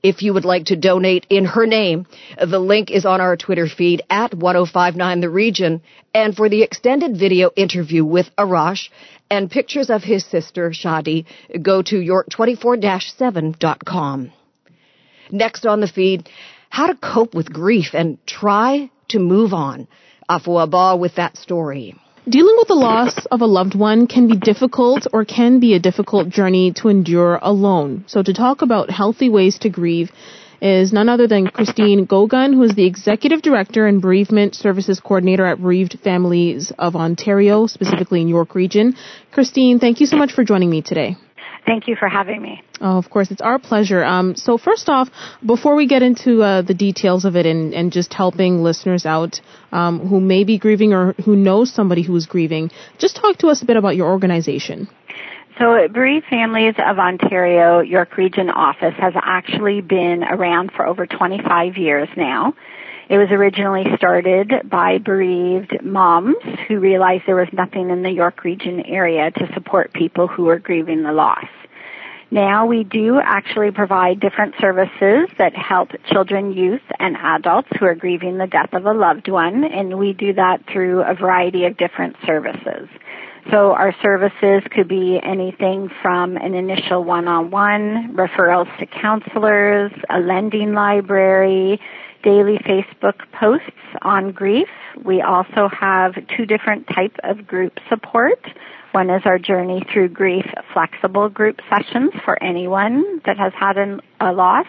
If 0.03 0.21
you 0.21 0.35
would 0.35 0.45
like 0.45 0.65
to 0.65 0.75
donate 0.75 1.25
in 1.29 1.45
her 1.45 1.65
name, 1.65 2.05
the 2.37 2.59
link 2.59 2.91
is 2.91 3.05
on 3.05 3.19
our 3.19 3.35
Twitter 3.35 3.65
feed 3.67 4.03
at 4.09 4.35
1059 4.35 5.21
The 5.21 5.29
Region. 5.29 5.81
And 6.13 6.35
for 6.35 6.49
the 6.49 6.61
extended 6.61 7.17
video 7.17 7.49
interview 7.55 8.05
with 8.05 8.29
Arash 8.37 8.89
and 9.31 9.49
pictures 9.49 9.89
of 9.89 10.03
his 10.03 10.23
sister, 10.23 10.69
Shadi, 10.69 11.25
go 11.61 11.81
to 11.81 11.95
york24-7.com. 11.95 14.33
Next 15.31 15.65
on 15.65 15.79
the 15.79 15.87
feed, 15.87 16.27
how 16.69 16.87
to 16.87 16.95
cope 16.95 17.33
with 17.33 17.51
grief 17.51 17.93
and 17.93 18.17
try 18.25 18.89
to 19.09 19.19
move 19.19 19.53
on. 19.53 19.87
Afua 20.29 20.63
Abba 20.63 20.97
with 20.97 21.15
that 21.15 21.37
story. 21.37 21.95
Dealing 22.27 22.55
with 22.57 22.67
the 22.67 22.75
loss 22.75 23.25
of 23.31 23.41
a 23.41 23.47
loved 23.47 23.73
one 23.73 24.05
can 24.05 24.27
be 24.27 24.37
difficult 24.37 25.07
or 25.11 25.25
can 25.25 25.59
be 25.59 25.73
a 25.73 25.79
difficult 25.79 26.29
journey 26.29 26.71
to 26.73 26.89
endure 26.89 27.39
alone. 27.41 28.03
So 28.07 28.21
to 28.21 28.33
talk 28.33 28.61
about 28.61 28.91
healthy 28.91 29.29
ways 29.29 29.57
to 29.59 29.69
grieve 29.69 30.11
is 30.61 30.93
none 30.93 31.09
other 31.09 31.27
than 31.27 31.47
Christine 31.47 32.05
Gogun, 32.05 32.53
who 32.53 32.63
is 32.63 32.75
the 32.75 32.85
Executive 32.85 33.41
Director 33.41 33.87
and 33.87 34.01
Bereavement 34.01 34.53
Services 34.53 34.99
Coordinator 34.99 35.45
at 35.45 35.59
Bereaved 35.59 35.97
Families 36.03 36.71
of 36.77 36.95
Ontario, 36.95 37.65
specifically 37.65 38.21
in 38.21 38.27
York 38.27 38.53
Region. 38.53 38.95
Christine, 39.31 39.79
thank 39.79 39.99
you 39.99 40.05
so 40.05 40.17
much 40.17 40.33
for 40.33 40.43
joining 40.43 40.69
me 40.69 40.81
today. 40.81 41.15
Thank 41.65 41.87
you 41.87 41.95
for 41.95 42.07
having 42.07 42.41
me. 42.41 42.61
Oh, 42.81 42.97
of 42.97 43.09
course, 43.09 43.31
it's 43.31 43.41
our 43.41 43.59
pleasure. 43.59 44.03
Um, 44.03 44.35
so 44.35 44.57
first 44.57 44.89
off, 44.89 45.09
before 45.45 45.75
we 45.75 45.87
get 45.87 46.01
into 46.01 46.41
uh, 46.41 46.61
the 46.61 46.73
details 46.73 47.25
of 47.25 47.35
it 47.35 47.45
and, 47.45 47.73
and 47.73 47.91
just 47.91 48.13
helping 48.13 48.63
listeners 48.63 49.05
out 49.05 49.41
um, 49.71 49.99
who 50.07 50.19
may 50.19 50.43
be 50.43 50.57
grieving 50.57 50.93
or 50.93 51.13
who 51.25 51.35
knows 51.35 51.73
somebody 51.73 52.01
who 52.01 52.15
is 52.15 52.25
grieving, 52.25 52.71
just 52.97 53.17
talk 53.17 53.37
to 53.37 53.47
us 53.47 53.61
a 53.61 53.65
bit 53.65 53.77
about 53.77 53.95
your 53.95 54.09
organization. 54.09 54.87
So 55.59 55.89
Bereaved 55.91 56.25
Families 56.29 56.75
of 56.77 56.99
Ontario 56.99 57.81
York 57.81 58.15
Region 58.15 58.49
office 58.49 58.93
has 58.97 59.13
actually 59.21 59.81
been 59.81 60.23
around 60.23 60.71
for 60.73 60.87
over 60.87 61.05
25 61.05 61.75
years 61.75 62.07
now. 62.15 62.53
It 63.09 63.17
was 63.17 63.29
originally 63.31 63.85
started 63.97 64.69
by 64.69 64.99
bereaved 64.99 65.83
moms 65.83 66.35
who 66.67 66.79
realized 66.79 67.23
there 67.25 67.35
was 67.35 67.51
nothing 67.51 67.89
in 67.89 68.03
the 68.03 68.11
York 68.11 68.43
region 68.43 68.85
area 68.85 69.31
to 69.31 69.53
support 69.55 69.93
people 69.93 70.27
who 70.27 70.43
were 70.43 70.59
grieving 70.59 71.01
the 71.01 71.11
loss. 71.11 71.47
Now 72.29 72.67
we 72.67 72.83
do 72.83 73.19
actually 73.19 73.71
provide 73.71 74.19
different 74.19 74.53
services 74.61 75.27
that 75.39 75.55
help 75.55 75.89
children, 76.05 76.53
youth, 76.53 76.83
and 76.99 77.17
adults 77.17 77.69
who 77.79 77.85
are 77.85 77.95
grieving 77.95 78.37
the 78.37 78.45
death 78.45 78.73
of 78.73 78.85
a 78.85 78.93
loved 78.93 79.27
one, 79.27 79.63
and 79.63 79.97
we 79.97 80.13
do 80.13 80.33
that 80.33 80.61
through 80.71 81.01
a 81.01 81.15
variety 81.15 81.65
of 81.65 81.77
different 81.77 82.15
services. 82.27 82.87
So 83.49 83.71
our 83.71 83.95
services 84.03 84.61
could 84.69 84.87
be 84.87 85.19
anything 85.23 85.89
from 86.03 86.37
an 86.37 86.53
initial 86.53 87.03
one-on-one, 87.03 88.15
referrals 88.15 88.69
to 88.77 88.85
counselors, 88.85 89.91
a 90.11 90.19
lending 90.19 90.73
library, 90.73 91.79
daily 92.23 92.57
Facebook 92.59 93.19
posts 93.39 93.71
on 94.01 94.31
grief. 94.31 94.67
We 95.03 95.21
also 95.21 95.69
have 95.69 96.15
two 96.35 96.45
different 96.45 96.87
types 96.87 97.15
of 97.23 97.47
group 97.47 97.79
support. 97.89 98.39
One 98.91 99.11
is 99.11 99.21
our 99.25 99.37
Journey 99.37 99.83
Through 99.93 100.09
Grief 100.09 100.45
flexible 100.73 101.29
group 101.29 101.59
sessions 101.69 102.11
for 102.25 102.41
anyone 102.41 103.21
that 103.25 103.37
has 103.37 103.53
had 103.53 103.77
an, 103.77 104.01
a 104.19 104.31
loss. 104.31 104.65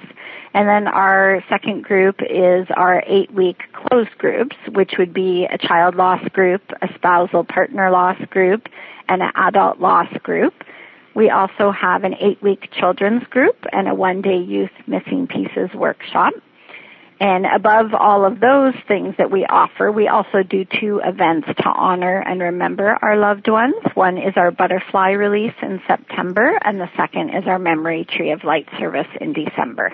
And 0.53 0.69
then 0.69 0.89
our 0.89 1.43
second 1.49 1.85
group 1.85 2.17
is 2.21 2.67
our 2.77 3.03
eight 3.07 3.33
week 3.33 3.63
closed 3.73 4.17
groups, 4.19 4.57
which 4.73 4.93
would 4.99 5.15
be 5.15 5.47
a 5.51 5.57
child 5.57 5.95
loss 5.95 6.23
group, 6.33 6.63
a 6.83 6.89
spousal 6.97 7.45
partner 7.45 7.91
loss 7.91 8.19
group, 8.29 8.67
and 9.09 9.23
an 9.23 9.31
adult 9.35 9.81
loss 9.81 10.13
group. 10.23 10.53
We 11.15 11.31
also 11.31 11.71
have 11.73 12.05
an 12.05 12.15
eight 12.21 12.43
week 12.43 12.69
children's 12.73 13.25
group 13.25 13.57
and 13.73 13.89
a 13.89 13.95
one 13.95 14.21
day 14.21 14.39
youth 14.39 14.71
missing 14.87 15.27
pieces 15.27 15.71
workshop. 15.75 16.35
And 17.21 17.45
above 17.45 17.93
all 17.93 18.25
of 18.25 18.41
those 18.41 18.73
things 18.89 19.15
that 19.19 19.31
we 19.31 19.45
offer, 19.45 19.93
we 19.93 20.09
also 20.09 20.43
do 20.43 20.65
two 20.65 21.03
events 21.05 21.49
to 21.49 21.69
honor 21.69 22.19
and 22.19 22.41
remember 22.41 22.99
our 23.03 23.19
loved 23.19 23.47
ones. 23.47 23.75
One 23.93 24.17
is 24.17 24.33
our 24.37 24.51
butterfly 24.51 25.11
release 25.11 25.55
in 25.61 25.83
September, 25.87 26.59
and 26.65 26.81
the 26.81 26.89
second 26.97 27.31
is 27.37 27.45
our 27.47 27.59
memory 27.59 28.07
tree 28.07 28.31
of 28.33 28.43
light 28.43 28.67
service 28.79 29.09
in 29.21 29.35
December. 29.35 29.93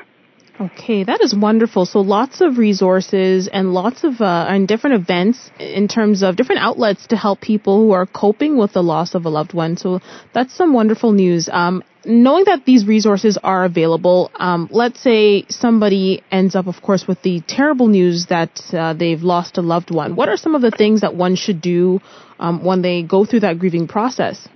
Okay, 0.59 1.05
that 1.05 1.21
is 1.21 1.35
wonderful. 1.35 1.85
So 1.85 2.01
lots 2.01 2.41
of 2.41 2.57
resources 2.57 3.47
and 3.47 3.75
lots 3.75 4.05
of 4.05 4.23
uh, 4.23 4.47
and 4.49 4.67
different 4.67 5.03
events 5.03 5.51
in 5.59 5.87
terms 5.87 6.23
of 6.23 6.37
different 6.37 6.63
outlets 6.63 7.09
to 7.09 7.17
help 7.17 7.43
people 7.43 7.77
who 7.79 7.93
are 7.93 8.07
coping 8.07 8.57
with 8.57 8.73
the 8.73 8.83
loss 8.83 9.15
of 9.15 9.27
a 9.27 9.29
loved 9.29 9.53
one. 9.53 9.77
So 9.77 10.01
that's 10.33 10.55
some 10.55 10.73
wonderful 10.73 11.13
news. 11.13 11.51
Um, 11.53 11.85
knowing 12.07 12.45
that 12.47 12.65
these 12.65 12.87
resources 12.87 13.37
are 13.43 13.67
available, 13.67 14.31
um, 14.37 14.69
let's 14.71 14.99
say 15.01 15.45
somebody 15.51 16.23
ends 16.33 16.55
up, 16.55 16.69
of 16.69 16.81
course, 16.81 17.07
with 17.07 17.21
the 17.21 17.43
terrible 17.47 17.89
news 17.89 18.27
that 18.27 18.59
uh, 18.73 18.95
they've 18.95 19.23
lost 19.23 19.59
a 19.59 19.63
loved 19.63 19.91
one. 19.91 20.17
What 20.17 20.31
are 20.31 20.39
some 20.39 20.55
of 20.55 20.63
the 20.63 20.71
things 20.71 21.03
that 21.03 21.15
one 21.15 21.37
should 21.37 21.61
do 21.61 22.01
um, 22.39 22.65
when 22.65 22.81
they 22.81 23.03
go 23.03 23.27
through 23.27 23.41
that 23.41 23.59
grieving 23.59 23.89
process? 23.89 24.49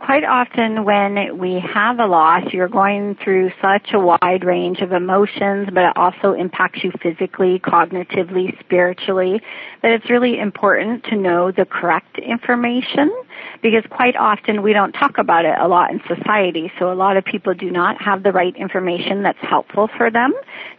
Quite 0.00 0.24
often 0.24 0.84
when 0.84 1.38
we 1.38 1.60
have 1.60 1.98
a 1.98 2.06
loss, 2.06 2.42
you're 2.52 2.68
going 2.68 3.16
through 3.22 3.50
such 3.62 3.90
a 3.92 4.00
wide 4.00 4.44
range 4.44 4.80
of 4.80 4.92
emotions, 4.92 5.68
but 5.72 5.84
it 5.84 5.96
also 5.96 6.32
impacts 6.32 6.82
you 6.82 6.90
physically, 7.02 7.58
cognitively, 7.58 8.58
spiritually, 8.60 9.40
that 9.82 9.92
it's 9.92 10.10
really 10.10 10.38
important 10.38 11.04
to 11.04 11.16
know 11.16 11.52
the 11.52 11.64
correct 11.64 12.18
information 12.18 13.10
because 13.62 13.84
quite 13.90 14.16
often 14.16 14.62
we 14.62 14.72
don't 14.72 14.92
talk 14.92 15.18
about 15.18 15.44
it 15.44 15.54
a 15.58 15.68
lot 15.68 15.90
in 15.90 16.00
society. 16.08 16.72
So 16.78 16.92
a 16.92 16.94
lot 16.94 17.16
of 17.16 17.24
people 17.24 17.54
do 17.54 17.70
not 17.70 18.00
have 18.02 18.22
the 18.22 18.32
right 18.32 18.54
information 18.56 19.22
that's 19.22 19.38
helpful 19.40 19.88
for 19.96 20.10
them. 20.10 20.32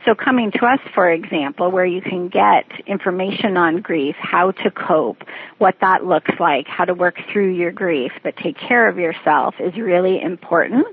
So 0.05 0.15
coming 0.15 0.51
to 0.51 0.65
us, 0.65 0.79
for 0.93 1.09
example, 1.11 1.71
where 1.71 1.85
you 1.85 2.01
can 2.01 2.27
get 2.29 2.65
information 2.85 3.57
on 3.57 3.81
grief, 3.81 4.15
how 4.19 4.51
to 4.51 4.71
cope, 4.71 5.23
what 5.57 5.75
that 5.81 6.05
looks 6.05 6.31
like, 6.39 6.67
how 6.67 6.85
to 6.85 6.93
work 6.93 7.15
through 7.31 7.53
your 7.53 7.71
grief, 7.71 8.11
but 8.23 8.35
take 8.37 8.57
care 8.57 8.87
of 8.87 8.97
yourself 9.05 9.55
is 9.59 9.75
really 9.75 10.21
important. 10.21 10.85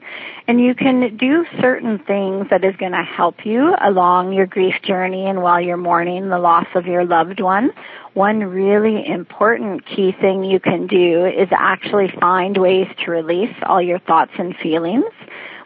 And 0.47 0.61
you 0.61 0.75
can 0.75 1.17
do 1.17 1.45
certain 1.61 1.99
things 1.99 2.49
that 2.51 2.65
is 2.65 2.77
going 2.77 2.93
to 2.93 3.03
help 3.03 3.47
you 3.47 3.75
along 3.81 4.33
your 4.33 4.47
grief 4.47 4.75
journey 4.83 5.27
and 5.27 5.43
while 5.43 5.61
you're 5.61 5.77
mourning 5.77 6.29
the 6.29 6.39
loss 6.39 6.67
of 6.75 6.87
your 6.87 7.05
loved 7.05 7.41
one. 7.41 7.73
One 8.15 8.41
really 8.45 9.07
important 9.07 9.87
key 9.87 10.13
thing 10.13 10.45
you 10.45 10.61
can 10.61 10.87
do 10.87 11.25
is 11.25 11.49
actually 11.51 12.13
find 12.21 12.57
ways 12.57 12.89
to 13.05 13.11
release 13.11 13.57
all 13.63 13.81
your 13.81 13.99
thoughts 13.99 14.33
and 14.39 14.55
feelings 14.57 15.13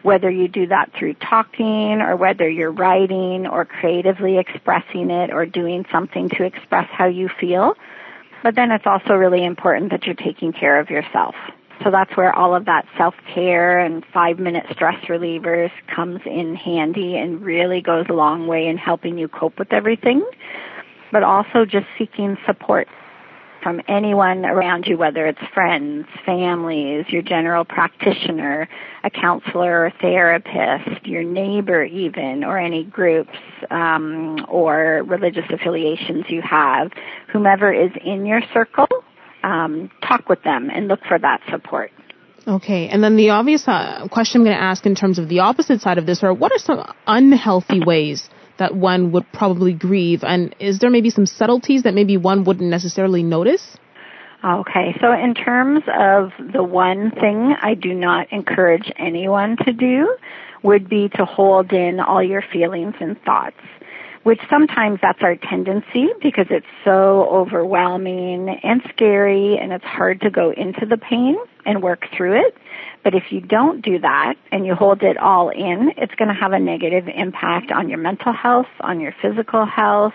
whether 0.03 0.29
you 0.29 0.47
do 0.47 0.67
that 0.67 0.89
through 0.97 1.13
talking 1.15 1.99
or 2.01 2.15
whether 2.15 2.47
you're 2.47 2.71
writing 2.71 3.45
or 3.45 3.65
creatively 3.65 4.37
expressing 4.37 5.11
it 5.11 5.31
or 5.31 5.45
doing 5.45 5.85
something 5.91 6.29
to 6.29 6.43
express 6.43 6.87
how 6.91 7.07
you 7.07 7.27
feel. 7.27 7.73
But 8.41 8.55
then 8.55 8.71
it's 8.71 8.85
also 8.85 9.15
really 9.15 9.43
important 9.43 9.91
that 9.91 10.05
you're 10.05 10.15
taking 10.15 10.53
care 10.53 10.79
of 10.79 10.89
yourself. 10.89 11.35
So 11.83 11.91
that's 11.91 12.15
where 12.17 12.35
all 12.35 12.55
of 12.55 12.65
that 12.65 12.85
self-care 12.97 13.79
and 13.79 14.03
five 14.13 14.39
minute 14.39 14.65
stress 14.71 15.03
relievers 15.05 15.71
comes 15.93 16.21
in 16.25 16.55
handy 16.55 17.17
and 17.17 17.41
really 17.41 17.81
goes 17.81 18.05
a 18.09 18.13
long 18.13 18.47
way 18.47 18.67
in 18.67 18.77
helping 18.77 19.17
you 19.17 19.27
cope 19.27 19.59
with 19.59 19.71
everything. 19.71 20.25
But 21.11 21.23
also 21.23 21.65
just 21.65 21.85
seeking 21.97 22.37
support 22.45 22.87
from 23.67 23.81
anyone 23.87 24.45
around 24.45 24.85
you, 24.87 24.97
whether 24.97 25.25
it's 25.25 25.41
friends, 25.53 26.05
families, 26.25 27.05
your 27.09 27.21
general 27.21 27.65
practitioner, 27.65 28.67
a 29.03 29.09
counselor 29.09 29.85
or 29.85 29.93
therapist, 30.01 31.05
your 31.05 31.23
neighbor 31.23 31.83
even, 31.83 32.43
or 32.43 32.57
any 32.57 32.83
groups 32.83 33.37
um, 33.69 34.45
or 34.47 35.03
religious 35.05 35.45
affiliations 35.49 36.25
you 36.29 36.41
have, 36.41 36.91
whomever 37.31 37.73
is 37.73 37.91
in 38.03 38.25
your 38.25 38.41
circle, 38.53 38.87
um, 39.43 39.89
talk 40.07 40.29
with 40.29 40.43
them 40.43 40.69
and 40.73 40.87
look 40.87 40.99
for 41.07 41.17
that 41.19 41.41
support. 41.49 41.91
Okay, 42.47 42.87
and 42.87 43.03
then 43.03 43.17
the 43.17 43.31
obvious 43.31 43.67
uh, 43.67 44.07
question 44.09 44.41
I'm 44.41 44.45
going 44.45 44.55
to 44.55 44.63
ask 44.63 44.85
in 44.85 44.95
terms 44.95 45.19
of 45.19 45.27
the 45.27 45.39
opposite 45.39 45.81
side 45.81 45.97
of 45.97 46.05
this 46.05 46.23
are 46.23 46.33
what 46.33 46.53
are 46.53 46.57
some 46.57 46.93
unhealthy 47.05 47.81
ways 47.85 48.29
that 48.57 48.75
one 48.75 49.11
would 49.11 49.25
probably 49.33 49.73
grieve? 49.73 50.23
And 50.23 50.55
is 50.59 50.79
there 50.79 50.89
maybe 50.89 51.09
some 51.09 51.25
subtleties 51.25 51.83
that 51.83 51.93
maybe 51.93 52.17
one 52.17 52.43
wouldn't 52.45 52.69
necessarily 52.69 53.21
notice? 53.23 53.77
Okay, 54.43 54.95
so 55.01 55.11
in 55.11 55.33
terms 55.33 55.83
of 55.87 56.29
the 56.53 56.63
one 56.63 57.11
thing 57.11 57.55
I 57.61 57.73
do 57.73 57.93
not 57.93 58.31
encourage 58.31 58.91
anyone 58.97 59.57
to 59.65 59.73
do 59.73 60.15
would 60.63 60.87
be 60.87 61.09
to 61.15 61.25
hold 61.25 61.71
in 61.73 61.99
all 61.99 62.23
your 62.23 62.43
feelings 62.53 62.93
and 62.99 63.19
thoughts 63.23 63.57
which 64.27 64.41
sometimes 64.49 64.99
that's 65.01 65.21
our 65.21 65.37
tendency 65.37 66.09
because 66.21 66.47
it's 66.49 66.65
so 66.83 67.29
overwhelming 67.31 68.49
and 68.61 68.81
scary 68.93 69.57
and 69.57 69.71
it's 69.71 69.85
hard 69.85 70.19
to 70.19 70.29
go 70.29 70.51
into 70.51 70.85
the 70.85 70.97
pain 70.97 71.37
and 71.65 71.81
work 71.81 72.03
through 72.17 72.37
it. 72.37 72.53
But 73.05 73.15
if 73.15 73.31
you 73.31 73.39
don't 73.39 73.81
do 73.81 73.99
that 73.99 74.33
and 74.51 74.65
you 74.65 74.75
hold 74.75 75.01
it 75.01 75.15
all 75.15 75.47
in, 75.47 75.93
it's 75.95 76.13
going 76.15 76.27
to 76.27 76.33
have 76.33 76.51
a 76.51 76.59
negative 76.59 77.07
impact 77.07 77.71
on 77.71 77.87
your 77.87 77.99
mental 77.99 78.33
health, 78.33 78.67
on 78.81 78.99
your 78.99 79.15
physical 79.21 79.65
health, 79.65 80.13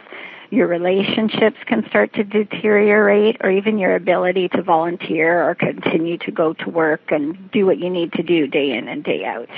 your 0.51 0.67
relationships 0.67 1.57
can 1.67 1.83
start 1.89 2.13
to 2.13 2.23
deteriorate 2.23 3.39
or 3.41 3.51
even 3.51 3.79
your 3.79 3.97
ability 3.97 4.49
to 4.49 4.61
volunteer 4.61 5.43
or 5.49 5.55
continue 5.55 6.19
to 6.19 6.31
go 6.31 6.53
to 6.53 6.69
work 6.69 7.01
and 7.09 7.51
do 7.51 7.65
what 7.65 7.79
you 7.79 7.89
need 7.89 8.13
to 8.13 8.23
do 8.23 8.47
day 8.47 8.73
in 8.73 8.89
and 8.89 9.05
day 9.05 9.25
out. 9.25 9.49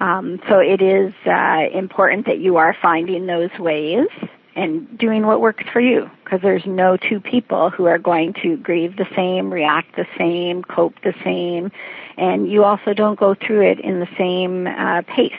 Um, 0.00 0.40
so 0.48 0.58
it 0.58 0.80
is 0.80 1.12
uh, 1.26 1.66
important 1.72 2.26
that 2.26 2.38
you 2.38 2.56
are 2.56 2.76
finding 2.80 3.26
those 3.26 3.50
ways 3.58 4.06
and 4.54 4.98
doing 4.98 5.26
what 5.26 5.40
works 5.40 5.64
for 5.72 5.80
you 5.80 6.10
because 6.24 6.40
there's 6.42 6.66
no 6.66 6.96
two 6.96 7.20
people 7.20 7.70
who 7.70 7.86
are 7.86 7.98
going 7.98 8.34
to 8.42 8.56
grieve 8.56 8.96
the 8.96 9.06
same, 9.14 9.52
react 9.52 9.96
the 9.96 10.06
same, 10.16 10.62
cope 10.62 10.94
the 11.02 11.14
same, 11.24 11.70
and 12.16 12.50
you 12.50 12.64
also 12.64 12.92
don't 12.92 13.18
go 13.18 13.34
through 13.34 13.70
it 13.70 13.80
in 13.80 14.00
the 14.00 14.08
same 14.16 14.66
uh, 14.66 15.02
pace. 15.02 15.32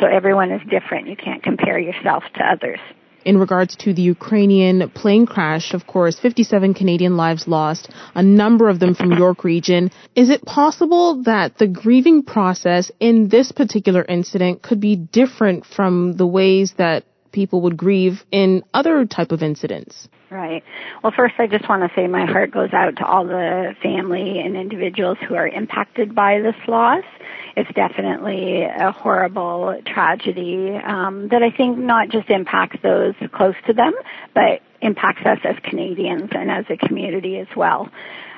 So 0.00 0.06
everyone 0.06 0.50
is 0.50 0.62
different. 0.68 1.08
You 1.08 1.16
can't 1.16 1.42
compare 1.42 1.78
yourself 1.78 2.24
to 2.34 2.44
others 2.44 2.80
in 3.24 3.38
regards 3.38 3.76
to 3.76 3.92
the 3.92 4.02
Ukrainian 4.02 4.90
plane 4.90 5.26
crash, 5.26 5.74
of 5.74 5.86
course, 5.86 6.18
57 6.18 6.74
Canadian 6.74 7.16
lives 7.16 7.46
lost, 7.46 7.90
a 8.14 8.22
number 8.22 8.68
of 8.68 8.80
them 8.80 8.94
from 8.94 9.12
York 9.12 9.44
region. 9.44 9.90
Is 10.14 10.30
it 10.30 10.42
possible 10.44 11.22
that 11.24 11.58
the 11.58 11.66
grieving 11.66 12.22
process 12.22 12.90
in 13.00 13.28
this 13.28 13.52
particular 13.52 14.04
incident 14.08 14.62
could 14.62 14.80
be 14.80 14.96
different 14.96 15.66
from 15.66 16.16
the 16.16 16.26
ways 16.26 16.74
that 16.78 17.04
people 17.32 17.62
would 17.62 17.76
grieve 17.76 18.24
in 18.30 18.62
other 18.74 19.04
type 19.04 19.32
of 19.32 19.42
incidents? 19.42 20.08
Right. 20.30 20.62
Well, 21.02 21.12
first, 21.16 21.34
I 21.38 21.48
just 21.48 21.68
want 21.68 21.82
to 21.82 21.90
say 21.96 22.06
my 22.06 22.24
heart 22.24 22.52
goes 22.52 22.72
out 22.72 22.96
to 22.98 23.04
all 23.04 23.26
the 23.26 23.74
family 23.82 24.38
and 24.38 24.56
individuals 24.56 25.18
who 25.28 25.34
are 25.34 25.48
impacted 25.48 26.14
by 26.14 26.40
this 26.40 26.54
loss. 26.68 27.04
It's 27.56 27.70
definitely 27.74 28.62
a 28.62 28.92
horrible 28.92 29.80
tragedy 29.86 30.74
um, 30.76 31.28
that 31.28 31.42
I 31.42 31.50
think 31.50 31.78
not 31.78 32.08
just 32.08 32.30
impacts 32.30 32.78
those 32.82 33.14
close 33.32 33.54
to 33.66 33.72
them, 33.72 33.92
but 34.34 34.62
impacts 34.80 35.26
us 35.26 35.38
as 35.44 35.56
Canadians 35.62 36.30
and 36.32 36.50
as 36.50 36.64
a 36.70 36.76
community 36.76 37.38
as 37.38 37.48
well. 37.56 37.88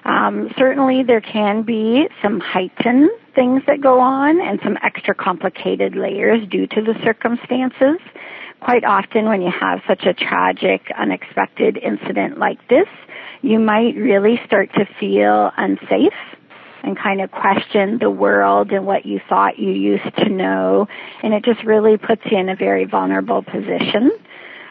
Um, 0.05 0.53
certainly, 0.59 1.05
there 1.05 1.21
can 1.21 1.63
be 1.63 2.09
some 2.21 2.41
heightened 2.41 3.11
things 3.35 3.63
that 3.67 3.81
go 3.81 4.01
on 4.01 4.41
and 4.41 4.59
some 4.63 4.77
extra 4.83 5.15
complicated 5.15 5.95
layers 5.95 6.47
due 6.49 6.67
to 6.67 6.83
the 6.83 6.95
circumstances 7.05 7.99
quite 8.63 8.85
often 8.85 9.27
when 9.27 9.43
you 9.43 9.51
have 9.51 9.81
such 9.89 10.05
a 10.07 10.15
tragic, 10.15 10.91
unexpected 10.97 11.77
incident 11.77 12.39
like 12.39 12.59
this, 12.69 12.87
you 13.43 13.59
might 13.59 13.97
really 13.97 14.41
start 14.47 14.71
to 14.75 14.87
feel 15.01 15.51
unsafe 15.57 16.13
and 16.83 16.99
kind 16.99 17.21
of 17.21 17.31
question 17.31 17.99
the 17.99 18.11
world 18.11 18.73
and 18.73 18.87
what 18.87 19.07
you 19.07 19.21
thought 19.29 19.59
you 19.59 19.71
used 19.71 20.17
to 20.17 20.29
know. 20.29 20.89
And 21.23 21.35
it 21.35 21.45
just 21.45 21.63
really 21.65 21.97
puts 21.97 22.23
you 22.31 22.39
in 22.39 22.49
a 22.49 22.57
very 22.57 22.85
vulnerable 22.85 23.43
position. 23.43 24.11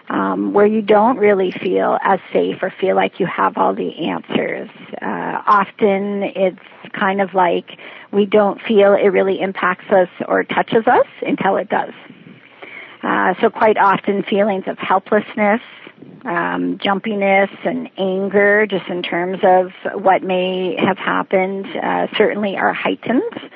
Um, 0.09 0.51
where 0.51 0.65
you 0.65 0.81
don't 0.81 1.15
really 1.17 1.51
feel 1.51 1.97
as 2.03 2.19
safe 2.33 2.57
or 2.61 2.73
feel 2.81 2.97
like 2.97 3.21
you 3.21 3.25
have 3.27 3.55
all 3.55 3.73
the 3.73 4.09
answers. 4.09 4.69
Uh, 5.01 5.41
often 5.47 6.23
it's 6.35 6.59
kind 6.91 7.21
of 7.21 7.33
like 7.33 7.79
we 8.11 8.25
don't 8.25 8.59
feel 8.61 8.93
it 8.93 9.07
really 9.07 9.39
impacts 9.39 9.89
us 9.89 10.09
or 10.27 10.43
touches 10.43 10.85
us 10.85 11.05
until 11.21 11.55
it 11.55 11.69
does. 11.69 11.93
Uh, 13.03 13.33
so 13.39 13.49
quite 13.49 13.77
often 13.77 14.23
feelings 14.23 14.65
of 14.67 14.77
helplessness, 14.77 15.61
um, 16.25 16.77
jumpiness, 16.77 17.49
and 17.65 17.89
anger, 17.97 18.65
just 18.67 18.87
in 18.87 19.01
terms 19.03 19.39
of 19.43 19.71
what 20.01 20.23
may 20.23 20.75
have 20.77 20.97
happened, 20.97 21.65
uh, 21.75 22.07
certainly 22.17 22.57
are 22.57 22.73
heightened. 22.73 23.51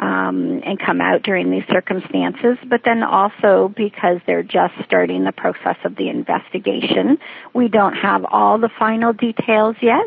Um, 0.00 0.62
and 0.64 0.78
come 0.78 1.00
out 1.00 1.24
during 1.24 1.50
these 1.50 1.64
circumstances, 1.68 2.56
but 2.68 2.82
then 2.84 3.02
also 3.02 3.74
because 3.76 4.20
they're 4.28 4.44
just 4.44 4.74
starting 4.84 5.24
the 5.24 5.32
process 5.32 5.76
of 5.82 5.96
the 5.96 6.08
investigation, 6.08 7.18
we 7.52 7.66
don't 7.66 7.94
have 7.94 8.24
all 8.24 8.58
the 8.58 8.68
final 8.78 9.12
details 9.12 9.74
yet. 9.82 10.06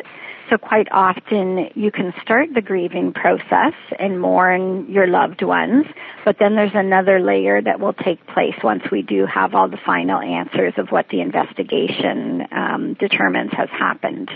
So 0.51 0.57
quite 0.57 0.89
often 0.91 1.69
you 1.75 1.91
can 1.91 2.13
start 2.21 2.49
the 2.53 2.61
grieving 2.61 3.13
process 3.13 3.73
and 3.97 4.19
mourn 4.19 4.91
your 4.91 5.07
loved 5.07 5.41
ones, 5.41 5.85
But 6.25 6.37
then 6.39 6.55
there's 6.55 6.75
another 6.75 7.21
layer 7.21 7.61
that 7.61 7.79
will 7.79 7.93
take 7.93 8.25
place 8.27 8.55
once 8.61 8.83
we 8.91 9.01
do 9.01 9.25
have 9.25 9.55
all 9.55 9.69
the 9.69 9.79
final 9.85 10.19
answers 10.19 10.73
of 10.77 10.89
what 10.89 11.07
the 11.09 11.21
investigation 11.21 12.45
um, 12.51 12.95
determines 12.99 13.51
has 13.53 13.69
happened. 13.69 14.29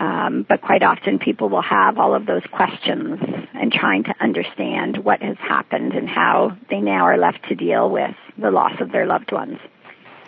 Um, 0.00 0.46
but 0.48 0.62
quite 0.62 0.82
often 0.82 1.18
people 1.18 1.50
will 1.50 1.62
have 1.62 1.98
all 1.98 2.14
of 2.14 2.24
those 2.24 2.42
questions 2.50 3.20
and 3.52 3.70
trying 3.70 4.04
to 4.04 4.14
understand 4.20 5.04
what 5.04 5.22
has 5.22 5.36
happened 5.38 5.92
and 5.92 6.08
how 6.08 6.56
they 6.70 6.80
now 6.80 7.04
are 7.04 7.18
left 7.18 7.48
to 7.48 7.54
deal 7.54 7.90
with 7.90 8.16
the 8.38 8.50
loss 8.50 8.80
of 8.80 8.90
their 8.92 9.06
loved 9.06 9.30
ones. 9.30 9.58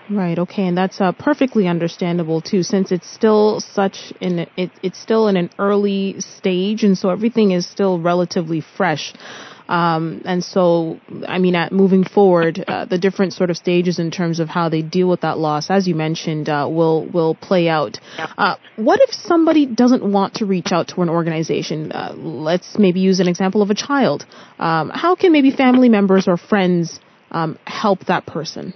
Right. 0.09 0.39
Okay, 0.39 0.67
and 0.67 0.79
that's 0.79 1.01
uh, 1.01 1.13
perfectly 1.13 1.67
understandable 1.67 2.41
too, 2.41 2.63
since 2.63 2.93
it's 2.93 3.11
still 3.11 3.61
such 3.61 4.13
in 4.21 4.47
it, 4.57 4.71
it's 4.83 5.01
still 5.01 5.27
in 5.27 5.37
an 5.37 5.51
early 5.59 6.21
stage, 6.21 6.85
and 6.85 6.97
so 6.97 7.11
everything 7.11 7.51
is 7.51 7.67
still 7.67 7.99
relatively 8.01 8.61
fresh. 8.61 9.13
Um, 9.69 10.23
and 10.25 10.45
so, 10.45 11.01
I 11.27 11.39
mean, 11.39 11.57
at 11.57 11.73
moving 11.73 12.05
forward, 12.05 12.65
uh, 12.69 12.85
the 12.85 12.99
different 12.99 13.33
sort 13.33 13.51
of 13.51 13.57
stages 13.57 13.99
in 13.99 14.13
terms 14.13 14.39
of 14.39 14.49
how 14.49 14.69
they 14.69 14.81
deal 14.81 15.09
with 15.09 15.23
that 15.23 15.39
loss, 15.39 15.71
as 15.71 15.89
you 15.89 15.97
mentioned, 15.97 16.49
uh, 16.49 16.69
will 16.71 17.05
will 17.07 17.35
play 17.35 17.69
out. 17.69 17.99
Uh, 18.39 18.55
what 18.77 19.01
if 19.03 19.13
somebody 19.13 19.67
doesn't 19.67 20.05
want 20.05 20.35
to 20.35 20.47
reach 20.47 20.71
out 20.71 20.87
to 20.89 21.03
an 21.03 21.09
organization? 21.09 21.91
Uh, 21.91 22.15
let's 22.17 22.79
maybe 22.79 23.01
use 23.01 23.19
an 23.19 23.27
example 23.27 23.61
of 23.61 23.71
a 23.71 23.75
child. 23.75 24.25
Um, 24.61 24.91
how 24.91 25.17
can 25.17 25.33
maybe 25.33 25.51
family 25.51 25.89
members 25.89 26.29
or 26.29 26.37
friends 26.37 27.01
um, 27.33 27.59
help 27.67 28.07
that 28.07 28.25
person? 28.25 28.73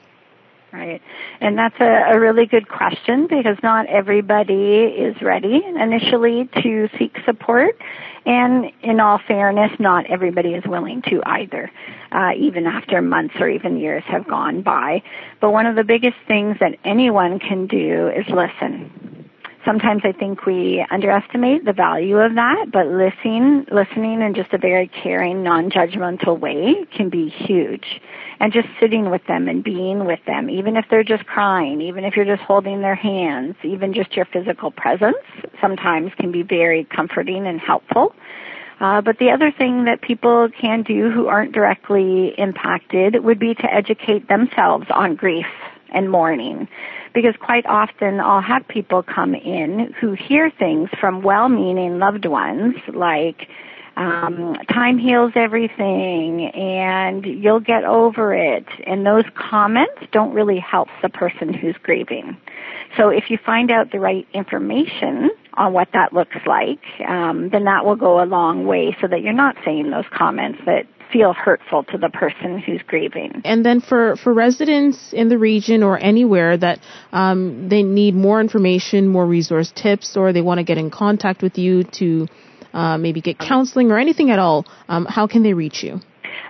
Right. 0.72 1.02
And 1.40 1.58
that's 1.58 1.74
a, 1.80 2.12
a 2.12 2.20
really 2.20 2.46
good 2.46 2.68
question 2.68 3.26
because 3.26 3.56
not 3.60 3.86
everybody 3.86 4.84
is 4.84 5.20
ready 5.20 5.64
initially 5.64 6.48
to 6.62 6.88
seek 6.96 7.16
support. 7.24 7.76
And 8.24 8.70
in 8.82 9.00
all 9.00 9.18
fairness, 9.26 9.72
not 9.80 10.06
everybody 10.06 10.54
is 10.54 10.64
willing 10.64 11.02
to 11.08 11.22
either, 11.26 11.72
uh, 12.12 12.32
even 12.36 12.66
after 12.66 13.02
months 13.02 13.34
or 13.40 13.48
even 13.48 13.78
years 13.78 14.04
have 14.06 14.28
gone 14.28 14.62
by. 14.62 15.02
But 15.40 15.50
one 15.50 15.66
of 15.66 15.74
the 15.74 15.84
biggest 15.84 16.16
things 16.28 16.56
that 16.60 16.78
anyone 16.84 17.40
can 17.40 17.66
do 17.66 18.08
is 18.08 18.26
listen 18.28 19.19
sometimes 19.64 20.02
I 20.04 20.12
think 20.12 20.46
we 20.46 20.84
underestimate 20.90 21.64
the 21.64 21.72
value 21.72 22.18
of 22.18 22.34
that, 22.34 22.66
but 22.72 22.86
listening, 22.86 23.66
listening 23.70 24.22
in 24.22 24.34
just 24.34 24.52
a 24.52 24.58
very 24.58 24.88
caring, 24.88 25.42
non-judgmental 25.42 26.38
way 26.38 26.84
can 26.96 27.11
be 27.11 27.28
huge. 27.28 28.00
And 28.38 28.54
just 28.54 28.68
sitting 28.80 29.11
with 29.11 29.20
them 29.26 29.48
and 29.48 29.62
being 29.62 30.06
with 30.06 30.20
them, 30.26 30.48
even 30.48 30.76
if 30.76 30.86
they're 30.90 31.04
just 31.04 31.26
crying, 31.26 31.82
even 31.82 32.04
if 32.04 32.16
you're 32.16 32.24
just 32.24 32.42
holding 32.42 32.80
their 32.80 32.94
hands, 32.94 33.54
even 33.62 33.92
just 33.92 34.16
your 34.16 34.24
physical 34.24 34.70
presence 34.70 35.16
sometimes 35.61 36.11
can 36.18 36.32
be 36.32 36.42
very 36.42 36.84
comforting 36.84 37.46
and 37.46 37.61
helpful. 37.61 38.14
Uh, 38.80 39.02
but 39.02 39.18
the 39.18 39.30
other 39.30 39.52
thing 39.52 39.84
that 39.84 40.00
people 40.00 40.48
can 40.58 40.82
do 40.82 41.11
who 41.11 41.26
aren't 41.26 41.52
directly 41.52 42.32
impacted 42.38 43.22
would 43.22 43.38
be 43.38 43.54
to 43.54 43.74
educate 43.74 44.26
themselves 44.28 44.86
on 44.88 45.16
grief 45.16 45.44
and 45.92 46.11
mourning 46.11 46.66
because 47.12 47.34
quite 47.40 47.66
often 47.66 48.20
I'll 48.20 48.40
have 48.40 48.66
people 48.68 49.02
come 49.02 49.34
in 49.34 49.94
who 50.00 50.12
hear 50.12 50.50
things 50.50 50.88
from 51.00 51.22
well-meaning 51.22 51.98
loved 51.98 52.26
ones 52.26 52.76
like 52.92 53.48
um, 53.96 54.56
time 54.72 54.98
heals 54.98 55.32
everything 55.34 56.46
and 56.54 57.24
you'll 57.26 57.61
get 57.61 57.84
over 57.84 58.34
it. 58.34 58.64
And 58.86 59.04
those 59.04 59.24
comments 59.34 60.00
don't 60.12 60.32
really 60.32 60.58
help 60.58 60.88
the 61.02 61.08
person 61.08 61.52
who's 61.52 61.76
grieving. 61.82 62.36
So 62.96 63.08
if 63.11 63.30
you 63.30 63.38
find 63.44 63.70
out 63.70 63.92
the 63.92 64.00
right 64.00 64.26
information 64.32 65.30
on 65.54 65.72
what 65.72 65.88
that 65.92 66.12
looks 66.12 66.36
like, 66.46 66.80
um, 67.06 67.50
then 67.50 67.64
that 67.64 67.84
will 67.84 67.96
go 67.96 68.22
a 68.22 68.26
long 68.26 68.66
way 68.66 68.96
so 69.00 69.06
that 69.06 69.22
you're 69.22 69.32
not 69.32 69.56
saying 69.64 69.90
those 69.90 70.06
comments 70.12 70.61
that 70.66 70.86
feel 71.12 71.32
hurtful 71.32 71.84
to 71.84 71.98
the 71.98 72.08
person 72.08 72.58
who's 72.58 72.80
grieving. 72.86 73.42
And 73.44 73.64
then 73.64 73.80
for, 73.80 74.16
for 74.16 74.32
residents 74.32 75.12
in 75.12 75.28
the 75.28 75.38
region 75.38 75.82
or 75.82 75.98
anywhere 75.98 76.56
that 76.56 76.80
um, 77.12 77.68
they 77.68 77.82
need 77.82 78.14
more 78.14 78.40
information, 78.40 79.08
more 79.08 79.26
resource 79.26 79.72
tips, 79.74 80.16
or 80.16 80.32
they 80.32 80.42
want 80.42 80.58
to 80.58 80.64
get 80.64 80.78
in 80.78 80.90
contact 80.90 81.42
with 81.42 81.58
you 81.58 81.84
to 81.98 82.26
uh, 82.72 82.96
maybe 82.98 83.20
get 83.20 83.38
counseling 83.38 83.90
or 83.90 83.98
anything 83.98 84.30
at 84.30 84.38
all, 84.38 84.64
um, 84.88 85.04
how 85.06 85.26
can 85.26 85.42
they 85.42 85.54
reach 85.54 85.82
you? 85.82 86.00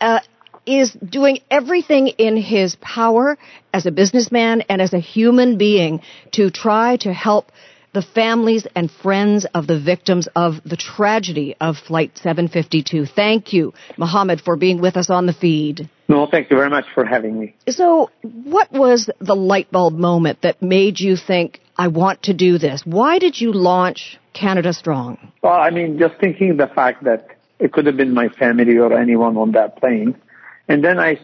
uh, 0.00 0.20
is 0.64 0.92
doing 0.92 1.40
everything 1.50 2.08
in 2.08 2.38
his 2.38 2.74
power 2.76 3.36
as 3.74 3.84
a 3.84 3.90
businessman 3.90 4.62
and 4.62 4.80
as 4.80 4.94
a 4.94 4.98
human 4.98 5.58
being 5.58 6.00
to 6.32 6.50
try 6.50 6.96
to 6.96 7.12
help 7.12 7.52
the 7.92 8.00
families 8.00 8.66
and 8.74 8.90
friends 8.90 9.46
of 9.52 9.66
the 9.66 9.78
victims 9.78 10.26
of 10.34 10.62
the 10.64 10.76
tragedy 10.76 11.54
of 11.60 11.76
Flight 11.76 12.12
752. 12.16 13.04
Thank 13.04 13.52
you, 13.52 13.74
Mohamed, 13.98 14.40
for 14.40 14.56
being 14.56 14.80
with 14.80 14.96
us 14.96 15.10
on 15.10 15.26
the 15.26 15.34
feed. 15.34 15.90
No, 16.08 16.26
thank 16.30 16.50
you 16.50 16.56
very 16.56 16.70
much 16.70 16.86
for 16.94 17.04
having 17.04 17.38
me. 17.38 17.54
So, 17.68 18.10
what 18.22 18.72
was 18.72 19.10
the 19.18 19.36
light 19.36 19.70
bulb 19.70 19.94
moment 19.94 20.42
that 20.42 20.62
made 20.62 20.98
you 20.98 21.16
think, 21.16 21.60
I 21.78 21.88
want 21.88 22.22
to 22.24 22.34
do 22.34 22.58
this? 22.58 22.84
Why 22.84 23.18
did 23.18 23.40
you 23.40 23.52
launch 23.52 24.18
Canada 24.32 24.72
Strong? 24.72 25.32
Well, 25.42 25.60
I 25.60 25.70
mean, 25.70 25.98
just 25.98 26.14
thinking 26.20 26.56
the 26.56 26.68
fact 26.68 27.04
that 27.04 27.28
it 27.58 27.72
could 27.72 27.86
have 27.86 27.96
been 27.96 28.14
my 28.14 28.28
family 28.28 28.76
or 28.78 28.92
anyone 28.98 29.36
on 29.36 29.52
that 29.52 29.78
plane. 29.78 30.16
And 30.68 30.84
then 30.84 30.98
I 30.98 31.18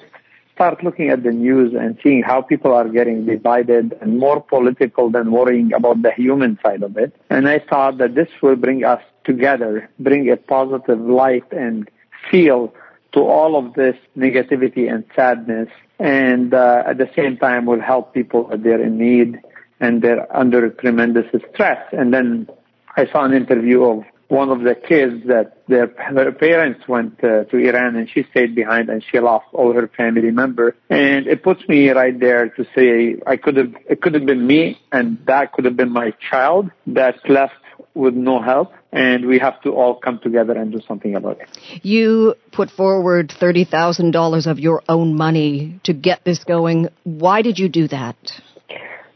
start 0.54 0.84
looking 0.84 1.08
at 1.08 1.22
the 1.22 1.30
news 1.30 1.74
and 1.74 1.98
seeing 2.02 2.22
how 2.22 2.42
people 2.42 2.72
are 2.72 2.88
getting 2.88 3.26
divided 3.26 3.96
and 4.00 4.18
more 4.18 4.40
political 4.40 5.10
than 5.10 5.32
worrying 5.32 5.72
about 5.72 6.02
the 6.02 6.12
human 6.12 6.58
side 6.62 6.82
of 6.82 6.96
it. 6.96 7.14
And 7.30 7.48
I 7.48 7.58
thought 7.58 7.98
that 7.98 8.14
this 8.14 8.28
will 8.42 8.56
bring 8.56 8.84
us 8.84 9.02
together, 9.24 9.88
bring 9.98 10.30
a 10.30 10.36
positive 10.36 11.00
light 11.00 11.50
and 11.52 11.90
feel 12.30 12.74
to 13.12 13.20
all 13.20 13.56
of 13.56 13.74
this 13.74 13.96
negativity 14.16 14.92
and 14.92 15.04
sadness, 15.14 15.68
and 15.98 16.54
uh, 16.54 16.82
at 16.86 16.96
the 16.98 17.10
same 17.14 17.36
time 17.36 17.66
will 17.66 17.80
help 17.80 18.14
people 18.14 18.48
that 18.48 18.62
they're 18.62 18.82
in 18.82 18.96
need 18.96 19.38
and 19.82 20.00
they're 20.00 20.24
under 20.34 20.70
tremendous 20.70 21.26
stress. 21.52 21.84
And 21.92 22.14
then 22.14 22.48
I 22.96 23.06
saw 23.10 23.24
an 23.24 23.34
interview 23.34 23.82
of 23.82 24.04
one 24.28 24.48
of 24.48 24.60
the 24.62 24.74
kids 24.74 25.26
that 25.26 25.58
their 25.68 25.88
parents 26.32 26.88
went 26.88 27.22
uh, 27.22 27.44
to 27.44 27.56
Iran 27.58 27.96
and 27.96 28.08
she 28.08 28.24
stayed 28.30 28.54
behind 28.54 28.88
and 28.88 29.04
she 29.04 29.18
lost 29.18 29.46
all 29.52 29.74
her 29.74 29.90
family 29.94 30.30
members. 30.30 30.72
And 30.88 31.26
it 31.26 31.42
puts 31.42 31.68
me 31.68 31.90
right 31.90 32.18
there 32.18 32.48
to 32.48 32.64
say 32.74 33.20
I 33.26 33.36
could 33.36 33.56
have, 33.58 33.74
it 33.90 34.00
could 34.00 34.14
have 34.14 34.24
been 34.24 34.46
me 34.46 34.80
and 34.90 35.18
that 35.26 35.52
could 35.52 35.66
have 35.66 35.76
been 35.76 35.92
my 35.92 36.12
child 36.30 36.70
that's 36.86 37.18
left 37.28 37.54
with 37.94 38.14
no 38.14 38.40
help 38.40 38.72
and 38.90 39.26
we 39.26 39.38
have 39.38 39.60
to 39.62 39.70
all 39.70 39.96
come 39.96 40.18
together 40.22 40.54
and 40.54 40.72
do 40.72 40.80
something 40.88 41.14
about 41.14 41.38
it. 41.40 41.48
You 41.82 42.36
put 42.52 42.70
forward 42.70 43.34
$30,000 43.38 44.46
of 44.46 44.58
your 44.58 44.82
own 44.88 45.14
money 45.14 45.80
to 45.84 45.92
get 45.92 46.24
this 46.24 46.44
going. 46.44 46.88
Why 47.04 47.42
did 47.42 47.58
you 47.58 47.68
do 47.68 47.88
that? 47.88 48.16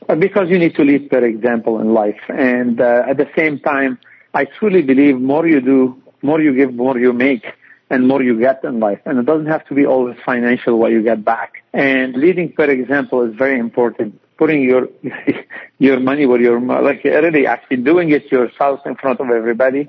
Because 0.06 0.48
you 0.48 0.58
need 0.58 0.74
to 0.76 0.84
lead 0.84 1.08
by 1.08 1.18
example 1.18 1.80
in 1.80 1.92
life. 1.92 2.20
And 2.28 2.80
uh, 2.80 3.02
at 3.08 3.16
the 3.16 3.28
same 3.36 3.58
time, 3.58 3.98
I 4.34 4.44
truly 4.44 4.82
believe 4.82 5.20
more 5.20 5.46
you 5.46 5.60
do, 5.60 6.00
more 6.22 6.40
you 6.40 6.54
give, 6.54 6.74
more 6.74 6.98
you 6.98 7.12
make, 7.12 7.44
and 7.90 8.06
more 8.06 8.22
you 8.22 8.38
get 8.38 8.62
in 8.64 8.80
life. 8.80 9.00
And 9.04 9.18
it 9.18 9.26
doesn't 9.26 9.46
have 9.46 9.66
to 9.66 9.74
be 9.74 9.86
always 9.86 10.16
financial 10.24 10.78
what 10.78 10.92
you 10.92 11.02
get 11.02 11.24
back. 11.24 11.64
And 11.72 12.14
leading 12.14 12.52
by 12.56 12.64
example 12.64 13.22
is 13.22 13.34
very 13.34 13.58
important 13.58 14.20
putting 14.38 14.62
your 14.62 14.88
your 15.78 16.00
money 16.00 16.26
where 16.26 16.40
your 16.40 16.60
like 16.60 17.04
really 17.04 17.46
actually 17.46 17.78
doing 17.78 18.10
it 18.10 18.30
yourself 18.30 18.80
in 18.86 18.94
front 18.96 19.20
of 19.20 19.30
everybody 19.30 19.88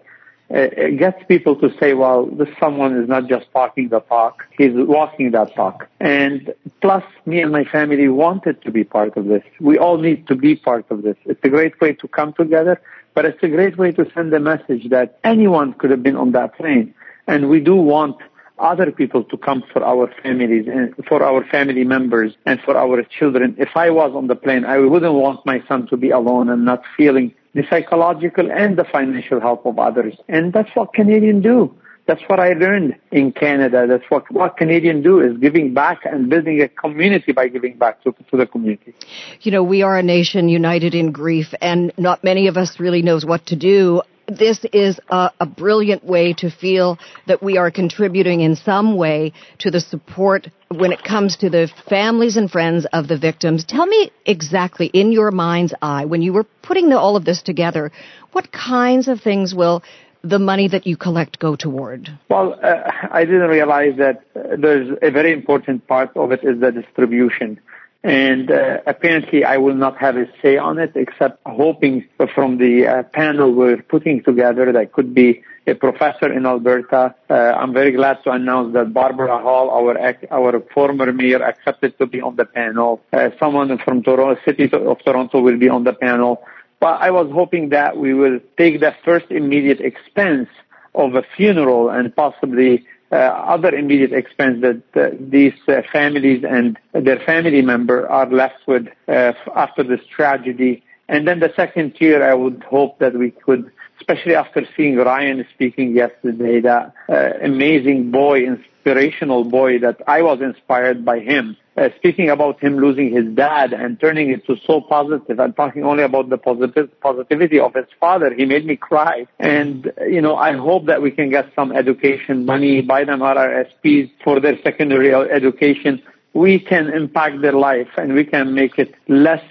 it 0.49 0.97
gets 0.97 1.21
people 1.27 1.55
to 1.57 1.69
say, 1.79 1.93
well, 1.93 2.25
this 2.25 2.47
someone 2.59 2.95
is 2.97 3.09
not 3.09 3.27
just 3.27 3.51
parking 3.51 3.89
the 3.89 3.99
park, 3.99 4.47
he's 4.57 4.71
walking 4.73 5.31
that 5.31 5.53
park. 5.55 5.89
And 5.99 6.53
plus, 6.81 7.03
me 7.25 7.41
and 7.41 7.51
my 7.51 7.65
family 7.65 8.07
wanted 8.07 8.61
to 8.61 8.71
be 8.71 8.83
part 8.83 9.17
of 9.17 9.25
this. 9.25 9.43
We 9.59 9.77
all 9.77 9.97
need 9.97 10.27
to 10.27 10.35
be 10.35 10.55
part 10.55 10.85
of 10.89 11.01
this. 11.01 11.17
It's 11.25 11.43
a 11.43 11.49
great 11.49 11.79
way 11.81 11.93
to 11.93 12.07
come 12.07 12.33
together, 12.33 12.81
but 13.13 13.25
it's 13.25 13.43
a 13.43 13.49
great 13.49 13.77
way 13.77 13.91
to 13.93 14.09
send 14.13 14.33
a 14.33 14.39
message 14.39 14.89
that 14.89 15.19
anyone 15.23 15.73
could 15.73 15.91
have 15.91 16.03
been 16.03 16.15
on 16.15 16.31
that 16.31 16.55
plane. 16.55 16.93
And 17.27 17.49
we 17.49 17.59
do 17.59 17.75
want 17.75 18.17
other 18.59 18.91
people 18.91 19.23
to 19.25 19.37
come 19.37 19.63
for 19.71 19.83
our 19.83 20.11
families 20.23 20.67
and 20.67 20.95
for 21.07 21.21
our 21.23 21.45
family 21.45 21.83
members 21.83 22.33
and 22.45 22.59
for 22.61 22.75
our 22.77 23.03
children. 23.03 23.55
If 23.57 23.75
I 23.75 23.89
was 23.89 24.13
on 24.15 24.27
the 24.27 24.35
plane, 24.35 24.65
I 24.65 24.79
wouldn't 24.79 25.13
want 25.13 25.45
my 25.45 25.61
son 25.67 25.87
to 25.87 25.97
be 25.97 26.09
alone 26.09 26.49
and 26.49 26.65
not 26.65 26.83
feeling 26.95 27.35
the 27.57 27.63
psychological 27.69 28.51
and 28.51 28.77
the 28.77 28.85
financial 28.85 29.41
help 29.41 29.65
of 29.65 29.79
others. 29.79 30.15
And 30.29 30.53
that's 30.53 30.69
what 30.75 30.93
Canadians 30.93 31.43
do. 31.43 31.75
That's 32.05 32.21
what 32.27 32.39
I 32.39 32.53
learned 32.53 32.95
in 33.11 33.31
Canada. 33.33 33.85
That's 33.89 34.03
what, 34.09 34.31
what 34.31 34.55
Canadians 34.57 35.03
do 35.03 35.19
is 35.19 35.37
giving 35.39 35.73
back 35.73 36.01
and 36.05 36.29
building 36.29 36.61
a 36.61 36.69
community 36.69 37.33
by 37.33 37.47
giving 37.47 37.77
back 37.77 38.01
to, 38.03 38.13
to 38.29 38.37
the 38.37 38.45
community. 38.45 38.93
You 39.41 39.51
know, 39.51 39.63
we 39.63 39.81
are 39.81 39.97
a 39.97 40.03
nation 40.03 40.49
united 40.49 40.93
in 40.93 41.11
grief 41.11 41.47
and 41.59 41.91
not 41.97 42.23
many 42.23 42.47
of 42.47 42.57
us 42.57 42.79
really 42.79 43.01
knows 43.01 43.25
what 43.25 43.47
to 43.47 43.55
do 43.55 44.03
this 44.27 44.65
is 44.73 44.99
a, 45.09 45.31
a, 45.39 45.45
brilliant 45.45 46.03
way 46.03 46.33
to 46.33 46.51
feel 46.51 46.97
that 47.27 47.41
we 47.41 47.57
are 47.57 47.71
contributing 47.71 48.41
in 48.41 48.55
some 48.55 48.97
way 48.97 49.31
to 49.59 49.71
the 49.71 49.79
support 49.79 50.49
when 50.69 50.91
it 50.91 51.03
comes 51.03 51.37
to 51.37 51.49
the 51.49 51.71
families 51.89 52.35
and 52.35 52.51
friends 52.51 52.85
of 52.91 53.07
the 53.07 53.17
victims. 53.17 53.63
Tell 53.63 53.85
me 53.85 54.11
exactly, 54.25 54.87
in 54.87 55.13
your 55.13 55.31
mind's 55.31 55.73
eye, 55.81 56.05
when 56.05 56.21
you 56.21 56.33
were 56.33 56.45
putting 56.61 56.89
the, 56.89 56.99
all 56.99 57.15
of 57.15 57.23
this 57.23 57.41
together, 57.41 57.91
what 58.33 58.51
kinds 58.51 59.07
of 59.07 59.21
things 59.21 59.55
will 59.55 59.81
the 60.23 60.39
money 60.39 60.67
that 60.67 60.85
you 60.85 60.97
collect 60.97 61.39
go 61.39 61.55
toward? 61.55 62.09
Well, 62.29 62.59
uh, 62.61 62.91
I 63.11 63.23
didn't 63.23 63.49
realize 63.49 63.97
that 63.97 64.25
uh, 64.35 64.57
there's 64.57 64.97
a 65.01 65.09
very 65.09 65.31
important 65.31 65.87
part 65.87 66.15
of 66.17 66.31
it 66.31 66.43
is 66.43 66.59
the 66.59 66.71
distribution 66.71 67.61
and 68.03 68.51
uh, 68.51 68.79
apparently 68.85 69.43
I 69.43 69.57
will 69.57 69.75
not 69.75 69.97
have 69.97 70.17
a 70.17 70.27
say 70.41 70.57
on 70.57 70.79
it 70.79 70.91
except 70.95 71.39
hoping 71.45 72.07
from 72.33 72.57
the 72.57 72.87
uh, 72.87 73.03
panel 73.03 73.51
we're 73.53 73.81
putting 73.81 74.23
together 74.23 74.71
that 74.71 74.93
could 74.93 75.13
be 75.13 75.43
a 75.65 75.75
professor 75.75 76.31
in 76.31 76.45
Alberta. 76.45 77.13
Uh, 77.29 77.33
I'm 77.33 77.73
very 77.73 77.91
glad 77.91 78.23
to 78.23 78.31
announce 78.31 78.73
that 78.73 78.93
Barbara 78.93 79.39
Hall, 79.39 79.69
our 79.69 80.15
our 80.31 80.61
former 80.73 81.11
mayor, 81.11 81.43
accepted 81.43 81.97
to 81.97 82.05
be 82.05 82.21
on 82.21 82.37
the 82.37 82.45
panel. 82.45 83.01
Uh, 83.11 83.31
someone 83.37 83.77
from 83.79 84.01
Toronto, 84.01 84.39
City 84.45 84.69
of 84.71 84.97
Toronto, 85.03 85.41
will 85.41 85.57
be 85.57 85.67
on 85.67 85.83
the 85.83 85.93
panel. 85.93 86.41
But 86.79 87.01
I 87.01 87.11
was 87.11 87.29
hoping 87.33 87.69
that 87.69 87.97
we 87.97 88.13
will 88.13 88.39
take 88.57 88.79
the 88.79 88.95
first 89.03 89.25
immediate 89.29 89.81
expense 89.81 90.47
of 90.95 91.15
a 91.15 91.23
funeral 91.35 91.89
and 91.89 92.15
possibly 92.15 92.85
uh, 93.11 93.15
other 93.15 93.73
immediate 93.73 94.13
expense 94.13 94.61
that 94.61 94.81
uh, 94.95 95.15
these 95.19 95.53
uh, 95.67 95.81
families 95.91 96.43
and 96.47 96.77
their 96.93 97.19
family 97.19 97.61
member 97.61 98.07
are 98.09 98.29
left 98.29 98.67
with 98.67 98.87
uh, 99.07 99.33
after 99.55 99.83
this 99.83 100.01
tragedy. 100.13 100.83
And 101.07 101.27
then 101.27 101.39
the 101.39 101.53
second 101.55 101.95
tier, 101.95 102.21
I 102.21 102.33
would 102.33 102.63
hope 102.63 102.99
that 102.99 103.13
we 103.13 103.31
could, 103.31 103.71
especially 103.99 104.35
after 104.35 104.67
seeing 104.75 104.97
Ryan 104.97 105.45
speaking 105.53 105.95
yesterday, 105.95 106.59
that 106.61 106.93
uh, 107.07 107.29
amazing 107.41 108.11
boy, 108.11 108.41
inspirational 108.43 109.45
boy 109.45 109.79
that 109.79 110.01
I 110.05 110.21
was 110.21 110.41
inspired 110.41 111.05
by 111.05 111.19
him 111.19 111.55
uh, 111.77 111.89
speaking 111.97 112.29
about 112.29 112.59
him 112.59 112.77
losing 112.77 113.11
his 113.11 113.25
dad 113.35 113.71
and 113.71 113.99
turning 113.99 114.31
it 114.31 114.45
to 114.47 114.57
so 114.65 114.81
positive 114.81 115.39
and 115.39 115.55
talking 115.55 115.83
only 115.83 116.03
about 116.03 116.29
the 116.29 116.37
positive 116.37 116.89
positivity 117.01 117.59
of 117.59 117.73
his 117.75 117.85
father. 117.99 118.33
He 118.33 118.45
made 118.45 118.65
me 118.65 118.75
cry. 118.75 119.27
And, 119.39 119.91
you 120.07 120.21
know, 120.21 120.35
I 120.35 120.53
hope 120.53 120.87
that 120.87 121.01
we 121.01 121.11
can 121.11 121.29
get 121.29 121.51
some 121.55 121.71
education 121.71 122.45
money, 122.45 122.81
buy 122.81 123.03
them 123.03 123.19
RRSPs 123.19 124.11
for 124.23 124.39
their 124.39 124.59
secondary 124.63 125.13
education. 125.13 126.01
We 126.33 126.59
can 126.59 126.89
impact 126.89 127.41
their 127.41 127.53
life 127.53 127.89
and 127.95 128.13
we 128.13 128.25
can 128.25 128.55
make 128.55 128.79
it 128.79 128.95
less 129.07 129.43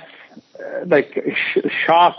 uh, 0.58 0.84
like 0.86 1.36
sh- 1.52 1.58
shock, 1.86 2.16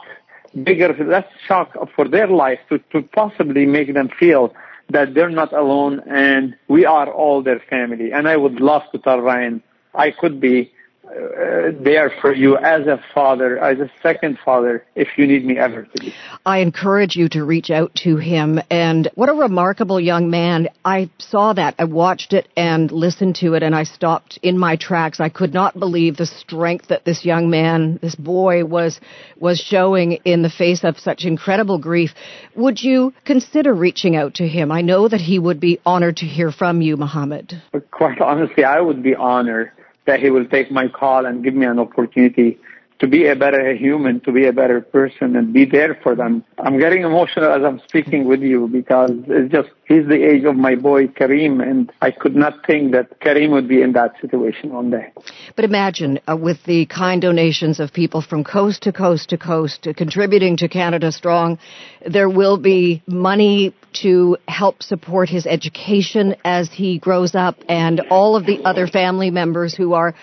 bigger, 0.63 0.95
less 1.03 1.27
shock 1.47 1.75
for 1.95 2.07
their 2.07 2.27
life 2.27 2.59
to, 2.69 2.79
to 2.93 3.01
possibly 3.01 3.65
make 3.65 3.93
them 3.93 4.09
feel 4.17 4.53
that 4.89 5.13
they're 5.13 5.29
not 5.29 5.51
alone 5.51 5.99
and 6.07 6.55
we 6.69 6.85
are 6.85 7.11
all 7.11 7.43
their 7.43 7.59
family. 7.59 8.13
And 8.13 8.25
I 8.25 8.37
would 8.37 8.61
love 8.61 8.83
to 8.93 8.99
tell 8.99 9.19
Ryan 9.19 9.61
I 9.97 10.11
could 10.11 10.39
be 10.39 10.71
uh, 11.07 11.71
there 11.79 12.11
for 12.21 12.33
you 12.33 12.57
as 12.57 12.85
a 12.85 13.01
father, 13.13 13.57
as 13.59 13.79
a 13.79 13.89
second 14.03 14.37
father, 14.43 14.85
if 14.93 15.07
you 15.17 15.25
need 15.25 15.45
me 15.45 15.57
ever 15.57 15.83
to 15.83 16.01
be. 16.01 16.13
I 16.45 16.57
encourage 16.59 17.15
you 17.15 17.29
to 17.29 17.45
reach 17.45 17.69
out 17.69 17.95
to 18.03 18.17
him. 18.17 18.59
And 18.69 19.09
what 19.15 19.29
a 19.29 19.33
remarkable 19.33 20.01
young 20.01 20.29
man. 20.29 20.67
I 20.83 21.09
saw 21.17 21.53
that. 21.53 21.75
I 21.79 21.85
watched 21.85 22.33
it 22.33 22.49
and 22.57 22.91
listened 22.91 23.35
to 23.37 23.53
it, 23.53 23.63
and 23.63 23.73
I 23.73 23.83
stopped 23.83 24.37
in 24.43 24.57
my 24.57 24.75
tracks. 24.75 25.21
I 25.21 25.29
could 25.29 25.53
not 25.53 25.79
believe 25.79 26.17
the 26.17 26.25
strength 26.25 26.89
that 26.89 27.05
this 27.05 27.23
young 27.23 27.49
man, 27.49 27.99
this 28.01 28.15
boy, 28.15 28.65
was 28.65 28.99
was 29.37 29.59
showing 29.59 30.13
in 30.25 30.41
the 30.41 30.49
face 30.49 30.83
of 30.83 30.99
such 30.99 31.23
incredible 31.23 31.79
grief. 31.79 32.11
Would 32.55 32.83
you 32.83 33.13
consider 33.23 33.73
reaching 33.73 34.17
out 34.17 34.35
to 34.35 34.47
him? 34.47 34.73
I 34.73 34.81
know 34.81 35.07
that 35.07 35.21
he 35.21 35.39
would 35.39 35.61
be 35.61 35.79
honored 35.85 36.17
to 36.17 36.25
hear 36.25 36.51
from 36.51 36.81
you, 36.81 36.97
Mohammed. 36.97 37.61
Quite 37.91 38.19
honestly, 38.19 38.65
I 38.65 38.81
would 38.81 39.01
be 39.01 39.15
honored 39.15 39.71
that 40.07 40.19
he 40.21 40.31
will 40.31 40.45
take 40.45 40.71
my 40.71 40.87
call 40.87 41.25
and 41.25 41.43
give 41.43 41.53
me 41.53 41.65
an 41.67 41.77
opportunity 41.77 42.57
to 42.99 43.07
be 43.07 43.27
a 43.27 43.35
better 43.35 43.75
human, 43.75 44.19
to 44.21 44.31
be 44.31 44.47
a 44.47 44.53
better 44.53 44.81
person 44.81 45.35
and 45.35 45.53
be 45.53 45.65
there 45.65 45.99
for 46.01 46.15
them. 46.15 46.43
I'm 46.57 46.79
getting 46.79 47.03
emotional 47.03 47.51
as 47.51 47.63
I'm 47.63 47.79
speaking 47.87 48.27
with 48.27 48.41
you 48.41 48.67
because 48.67 49.11
it's 49.27 49.51
just, 49.51 49.69
he's 49.85 50.07
the 50.07 50.23
age 50.23 50.43
of 50.45 50.55
my 50.55 50.75
boy 50.75 51.07
Kareem 51.07 51.61
and 51.61 51.91
I 52.01 52.11
could 52.11 52.35
not 52.35 52.65
think 52.65 52.93
that 52.93 53.19
Kareem 53.19 53.51
would 53.51 53.67
be 53.67 53.81
in 53.81 53.93
that 53.93 54.13
situation 54.21 54.73
one 54.73 54.89
day. 54.89 55.11
But 55.55 55.65
imagine 55.65 56.19
uh, 56.27 56.35
with 56.35 56.63
the 56.65 56.85
kind 56.87 57.21
donations 57.21 57.79
of 57.79 57.93
people 57.93 58.21
from 58.21 58.43
coast 58.43 58.83
to 58.83 58.93
coast 58.93 59.29
to 59.29 59.37
coast 59.37 59.87
uh, 59.87 59.93
contributing 59.93 60.57
to 60.57 60.67
Canada 60.67 61.11
Strong, 61.11 61.59
there 62.05 62.29
will 62.29 62.57
be 62.57 63.03
money 63.07 63.75
to 64.01 64.37
help 64.47 64.83
support 64.83 65.29
his 65.29 65.45
education 65.45 66.35
as 66.43 66.69
he 66.71 66.99
grows 66.99 67.35
up 67.35 67.57
and 67.67 68.01
all 68.11 68.35
of 68.35 68.45
the 68.45 68.63
other 68.63 68.87
family 68.87 69.31
members 69.31 69.73
who 69.73 69.93
are 69.93 70.13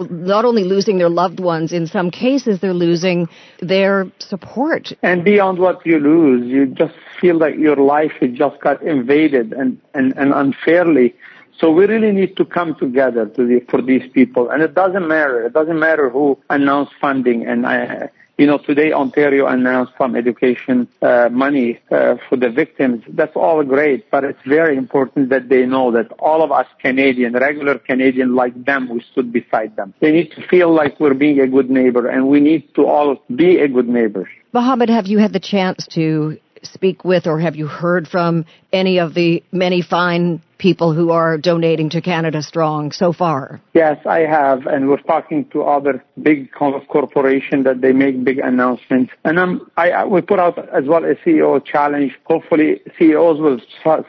not 0.00 0.44
only 0.44 0.64
losing 0.64 0.98
their 0.98 1.08
loved 1.08 1.40
ones, 1.40 1.72
in 1.72 1.86
some 1.86 2.10
cases 2.10 2.60
they're 2.60 2.74
losing 2.74 3.28
their 3.60 4.10
support. 4.18 4.92
And 5.02 5.24
beyond 5.24 5.58
what 5.58 5.84
you 5.84 5.98
lose, 5.98 6.46
you 6.46 6.66
just 6.66 6.94
feel 7.20 7.38
like 7.38 7.56
your 7.56 7.76
life 7.76 8.12
has 8.20 8.30
just 8.32 8.60
got 8.60 8.82
invaded 8.82 9.52
and, 9.52 9.80
and, 9.94 10.12
and 10.16 10.32
unfairly. 10.32 11.14
So 11.58 11.70
we 11.70 11.86
really 11.86 12.12
need 12.12 12.36
to 12.38 12.44
come 12.44 12.74
together 12.74 13.26
to 13.26 13.46
the, 13.46 13.60
for 13.68 13.80
these 13.80 14.10
people. 14.12 14.50
And 14.50 14.62
it 14.62 14.74
doesn't 14.74 15.06
matter. 15.06 15.46
It 15.46 15.52
doesn't 15.52 15.78
matter 15.78 16.10
who 16.10 16.38
announced 16.50 16.92
funding. 17.00 17.46
And 17.46 17.66
I, 17.66 18.10
you 18.38 18.46
know, 18.46 18.58
today 18.58 18.92
Ontario 18.92 19.46
announced 19.46 19.92
some 19.98 20.16
education 20.16 20.88
uh, 21.02 21.28
money 21.30 21.78
uh, 21.90 22.16
for 22.28 22.36
the 22.36 22.48
victims. 22.48 23.04
That's 23.08 23.36
all 23.36 23.62
great, 23.62 24.10
but 24.10 24.24
it's 24.24 24.40
very 24.46 24.76
important 24.76 25.28
that 25.30 25.48
they 25.48 25.66
know 25.66 25.92
that 25.92 26.12
all 26.18 26.42
of 26.42 26.50
us 26.50 26.66
Canadian, 26.80 27.34
regular 27.34 27.78
Canadian 27.78 28.34
like 28.34 28.64
them, 28.64 28.88
we 28.88 29.04
stood 29.12 29.32
beside 29.32 29.76
them. 29.76 29.94
They 30.00 30.12
need 30.12 30.32
to 30.32 30.46
feel 30.48 30.72
like 30.72 30.98
we're 30.98 31.14
being 31.14 31.40
a 31.40 31.46
good 31.46 31.70
neighbor, 31.70 32.08
and 32.08 32.28
we 32.28 32.40
need 32.40 32.74
to 32.74 32.86
all 32.86 33.22
be 33.34 33.58
a 33.58 33.68
good 33.68 33.88
neighbor. 33.88 34.28
Mohammed, 34.52 34.88
have 34.88 35.06
you 35.06 35.18
had 35.18 35.32
the 35.32 35.40
chance 35.40 35.86
to 35.92 36.38
speak 36.62 37.04
with 37.04 37.26
or 37.26 37.40
have 37.40 37.56
you 37.56 37.66
heard 37.66 38.06
from 38.08 38.44
any 38.72 38.98
of 38.98 39.14
the 39.14 39.42
many 39.52 39.82
fine 39.82 40.40
people 40.62 40.94
who 40.94 41.10
are 41.10 41.36
donating 41.36 41.90
to 41.90 42.00
Canada 42.00 42.40
Strong 42.40 42.92
so 42.92 43.12
far? 43.12 43.60
Yes, 43.74 43.98
I 44.06 44.20
have, 44.20 44.66
and 44.66 44.88
we're 44.88 45.02
talking 45.02 45.44
to 45.50 45.62
other 45.64 46.04
big 46.22 46.52
corporations 46.52 47.64
that 47.64 47.80
they 47.80 47.92
make 47.92 48.22
big 48.22 48.38
announcements. 48.38 49.12
And 49.24 49.40
I, 49.76 49.90
I, 49.90 50.04
we 50.04 50.20
put 50.20 50.38
out 50.38 50.56
as 50.72 50.84
well 50.86 51.04
a 51.04 51.16
CEO 51.16 51.62
challenge. 51.64 52.12
Hopefully, 52.24 52.80
CEOs 52.96 53.40
will 53.40 53.60
start 53.80 54.06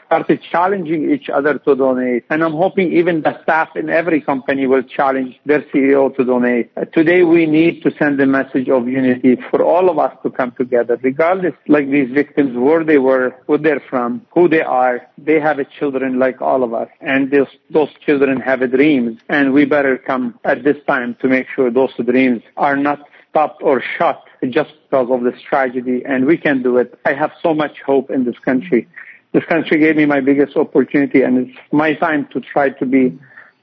challenging 0.52 1.10
each 1.10 1.28
other 1.28 1.58
to 1.58 1.74
donate. 1.74 2.24
And 2.30 2.44
I'm 2.44 2.52
hoping 2.52 2.92
even 2.92 3.22
the 3.22 3.42
staff 3.42 3.70
in 3.74 3.90
every 3.90 4.20
company 4.20 4.68
will 4.68 4.84
challenge 4.84 5.34
their 5.44 5.62
CEO 5.62 6.14
to 6.16 6.24
donate. 6.24 6.70
Uh, 6.76 6.84
today, 6.84 7.24
we 7.24 7.46
need 7.46 7.82
to 7.82 7.90
send 7.98 8.20
a 8.20 8.26
message 8.26 8.68
of 8.68 8.86
unity 8.86 9.36
for 9.50 9.64
all 9.64 9.90
of 9.90 9.98
us 9.98 10.16
to 10.22 10.30
come 10.30 10.52
together, 10.52 11.00
regardless, 11.02 11.54
like 11.66 11.90
these 11.90 12.10
victims, 12.12 12.56
where 12.56 12.84
they 12.84 12.98
were, 12.98 13.34
where 13.46 13.58
they're 13.58 13.82
from, 13.90 14.24
who 14.32 14.48
they 14.54 14.62
are. 14.62 15.04
They 15.18 15.40
have 15.40 15.58
a 15.58 15.64
children 15.64 16.20
like 16.20 16.40
all 16.40 16.62
of 16.62 16.72
us. 16.72 16.88
And 17.00 17.30
those, 17.32 17.52
those 17.70 17.88
children 18.06 18.40
have 18.40 18.60
dreams. 18.70 19.18
And 19.28 19.52
we 19.52 19.64
better 19.64 19.98
come 19.98 20.38
at 20.44 20.62
this 20.62 20.76
time 20.86 21.16
to 21.22 21.28
make 21.28 21.46
sure 21.54 21.72
those 21.72 21.94
dreams 21.96 22.42
are 22.56 22.76
not 22.76 23.00
stopped 23.30 23.62
or 23.64 23.82
shut 23.98 24.22
just 24.50 24.72
because 24.84 25.08
of 25.10 25.24
this 25.24 25.40
tragedy. 25.42 26.02
And 26.06 26.26
we 26.26 26.36
can 26.36 26.62
do 26.62 26.78
it. 26.78 26.96
I 27.04 27.14
have 27.14 27.32
so 27.42 27.52
much 27.52 27.80
hope 27.84 28.10
in 28.10 28.24
this 28.24 28.38
country. 28.44 28.86
This 29.32 29.44
country 29.46 29.80
gave 29.80 29.96
me 29.96 30.06
my 30.06 30.20
biggest 30.20 30.56
opportunity 30.56 31.22
and 31.22 31.48
it's 31.48 31.58
my 31.72 31.94
time 31.94 32.28
to 32.32 32.40
try 32.40 32.68
to 32.70 32.86
be 32.86 33.18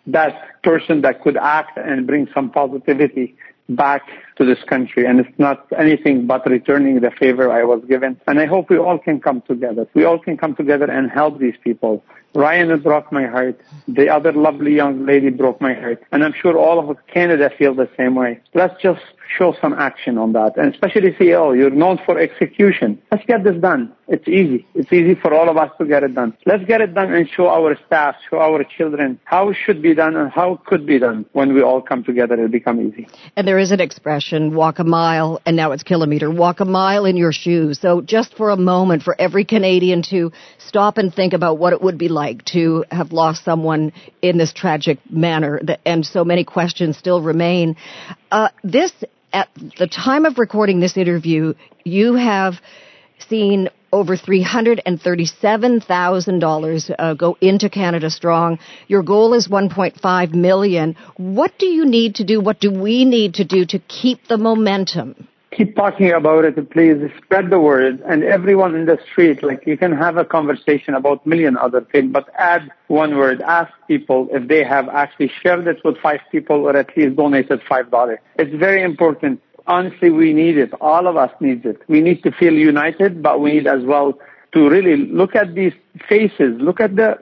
that 0.08 0.62
person 0.62 1.02
that 1.04 1.22
could 1.22 1.38
act 1.38 1.78
and 1.78 2.06
bring 2.06 2.28
some 2.34 2.50
positivity 2.50 3.38
back 3.70 4.02
to 4.38 4.45
this 4.45 4.63
country. 4.65 5.05
And 5.05 5.19
it's 5.19 5.39
not 5.39 5.65
anything 5.77 6.27
but 6.27 6.45
returning 6.45 6.99
the 6.99 7.11
favor 7.11 7.51
I 7.51 7.63
was 7.63 7.84
given. 7.88 8.19
And 8.27 8.39
I 8.39 8.45
hope 8.45 8.69
we 8.69 8.77
all 8.77 8.97
can 8.97 9.19
come 9.19 9.41
together. 9.41 9.88
We 9.93 10.03
all 10.03 10.19
can 10.19 10.38
come 10.38 10.55
together 10.55 10.89
and 10.89 11.09
help 11.11 11.39
these 11.39 11.55
people. 11.63 12.03
Ryan 12.34 12.79
broke 12.82 13.11
my 13.11 13.27
heart. 13.27 13.59
The 13.88 14.07
other 14.09 14.32
lovely 14.32 14.73
young 14.73 15.05
lady 15.05 15.29
broke 15.29 15.59
my 15.59 15.73
heart. 15.73 16.01
And 16.11 16.23
I'm 16.23 16.34
sure 16.34 16.57
all 16.57 16.89
of 16.89 16.97
Canada 17.07 17.51
feel 17.57 17.73
the 17.75 17.89
same 17.97 18.15
way. 18.15 18.39
Let's 18.53 18.82
just 18.82 19.01
show 19.38 19.55
some 19.61 19.73
action 19.73 20.17
on 20.17 20.34
that. 20.34 20.57
And 20.57 20.73
especially 20.73 21.11
CEO, 21.11 21.57
you're 21.57 21.69
known 21.69 21.99
for 22.05 22.19
execution. 22.19 23.01
Let's 23.11 23.25
get 23.25 23.43
this 23.43 23.57
done. 23.61 23.93
It's 24.07 24.27
easy. 24.27 24.67
It's 24.75 24.91
easy 24.91 25.15
for 25.15 25.34
all 25.34 25.49
of 25.49 25.57
us 25.57 25.71
to 25.77 25.86
get 25.86 26.03
it 26.03 26.15
done. 26.15 26.36
Let's 26.45 26.65
get 26.65 26.82
it 26.82 26.93
done 26.93 27.13
and 27.13 27.29
show 27.29 27.47
our 27.47 27.77
staff, 27.88 28.15
show 28.29 28.39
our 28.39 28.63
children 28.63 29.19
how 29.23 29.49
it 29.49 29.57
should 29.65 29.82
be 29.82 29.93
done 29.93 30.15
and 30.15 30.32
how 30.32 30.55
it 30.55 30.65
could 30.65 30.86
be 30.86 30.99
done. 30.99 31.25
When 31.32 31.53
we 31.53 31.61
all 31.61 31.82
come 31.82 32.03
together, 32.03 32.34
it'll 32.34 32.49
become 32.49 32.82
easy. 32.82 33.07
And 33.36 33.47
there 33.47 33.57
is 33.57 33.71
an 33.71 33.79
expression, 33.79 34.20
walk 34.53 34.80
a 34.80 34.84
mile, 34.84 35.41
and 35.45 35.55
now 35.55 35.72
it's 35.72 35.84
kilometer. 35.84 36.30
Walk 36.30 36.59
a 36.59 36.65
mile 36.65 37.05
in 37.05 37.17
your 37.17 37.32
shoes. 37.32 37.80
So 37.80 38.01
just 38.01 38.36
for 38.36 38.49
a 38.49 38.57
moment, 38.57 39.03
for 39.03 39.15
every 39.19 39.45
Canadian 39.45 40.03
to 40.09 40.32
stop 40.57 40.97
and 40.97 41.13
think 41.13 41.34
about 41.34 41.57
what 41.57 41.74
it 41.74 41.82
would 41.82 41.97
be 41.97 42.09
like 42.09 42.45
to 42.45 42.86
have 42.91 43.11
lost 43.11 43.43
someone 43.43 43.93
in 44.22 44.38
this 44.38 44.53
tragic 44.53 44.99
manner, 45.09 45.59
and 45.86 46.05
so 46.05 46.24
many 46.24 46.43
questions 46.43 46.97
still 46.97 47.22
remain. 47.22 47.76
Uh, 48.32 48.49
this, 48.63 48.91
at 49.34 49.49
the 49.78 49.88
time 49.88 50.26
of 50.26 50.38
recording 50.38 50.80
this 50.80 50.97
interview, 50.97 51.53
you 51.84 52.15
have 52.15 52.55
seen 53.30 53.69
over 53.92 54.16
$337,000 54.16 56.96
uh, 56.98 57.14
go 57.14 57.38
into 57.42 57.70
Canada 57.70 58.10
Strong. 58.10 58.60
Your 58.88 59.04
goal 59.04 59.34
is 59.34 59.48
1.5 59.48 60.34
million. 60.34 60.96
What 61.18 61.60
do 61.60 61.66
you 61.66 61.86
need 61.86 62.16
to 62.16 62.24
do? 62.24 62.39
What 62.42 62.60
do 62.60 62.72
we 62.72 63.06
need 63.06 63.36
to 63.36 63.44
do 63.44 63.66
to 63.66 63.78
keep 63.80 64.28
the 64.28 64.38
momentum? 64.38 65.28
Keep 65.52 65.76
talking 65.76 66.14
about 66.14 66.46
it, 66.46 66.56
please. 66.72 66.96
Spread 67.22 67.50
the 67.50 67.60
word, 67.60 68.00
and 68.08 68.24
everyone 68.24 68.74
in 68.74 68.86
the 68.86 68.98
street, 69.12 69.44
like 69.44 69.68
you 69.68 69.76
can 69.76 69.92
have 69.92 70.16
a 70.16 70.24
conversation 70.24 70.94
about 70.94 71.28
million 71.28 71.58
other 71.58 71.82
things, 71.92 72.14
but 72.14 72.30
add 72.38 72.72
one 72.88 73.18
word. 73.18 73.42
Ask 73.42 73.70
people 73.86 74.30
if 74.32 74.48
they 74.48 74.64
have 74.64 74.88
actually 74.88 75.30
shared 75.44 75.68
it 75.68 75.82
with 75.84 75.98
five 75.98 76.22
people 76.32 76.68
or 76.68 76.78
at 76.78 76.96
least 76.96 77.18
donated 77.18 77.62
five 77.68 77.92
dollars. 77.92 78.20
It's 78.39 78.56
very 78.56 78.82
important 78.82 79.42
honestly, 79.68 80.09
we 80.09 80.34
need 80.34 80.57
it. 80.57 80.74
All 80.82 81.07
of 81.07 81.18
us 81.18 81.32
need 81.39 81.66
it. 81.66 81.82
We 81.88 82.01
need 82.01 82.24
to 82.24 82.32
feel 82.32 82.53
united, 82.53 83.22
but 83.22 83.39
we 83.39 83.53
need 83.53 83.68
as 83.68 83.84
well 83.84 84.18
to 84.53 84.70
really 84.70 84.97
look 84.97 85.36
at 85.36 85.55
these 85.55 85.74
faces. 86.09 86.59
Look 86.59 86.80
at 86.82 86.95
the 86.95 87.18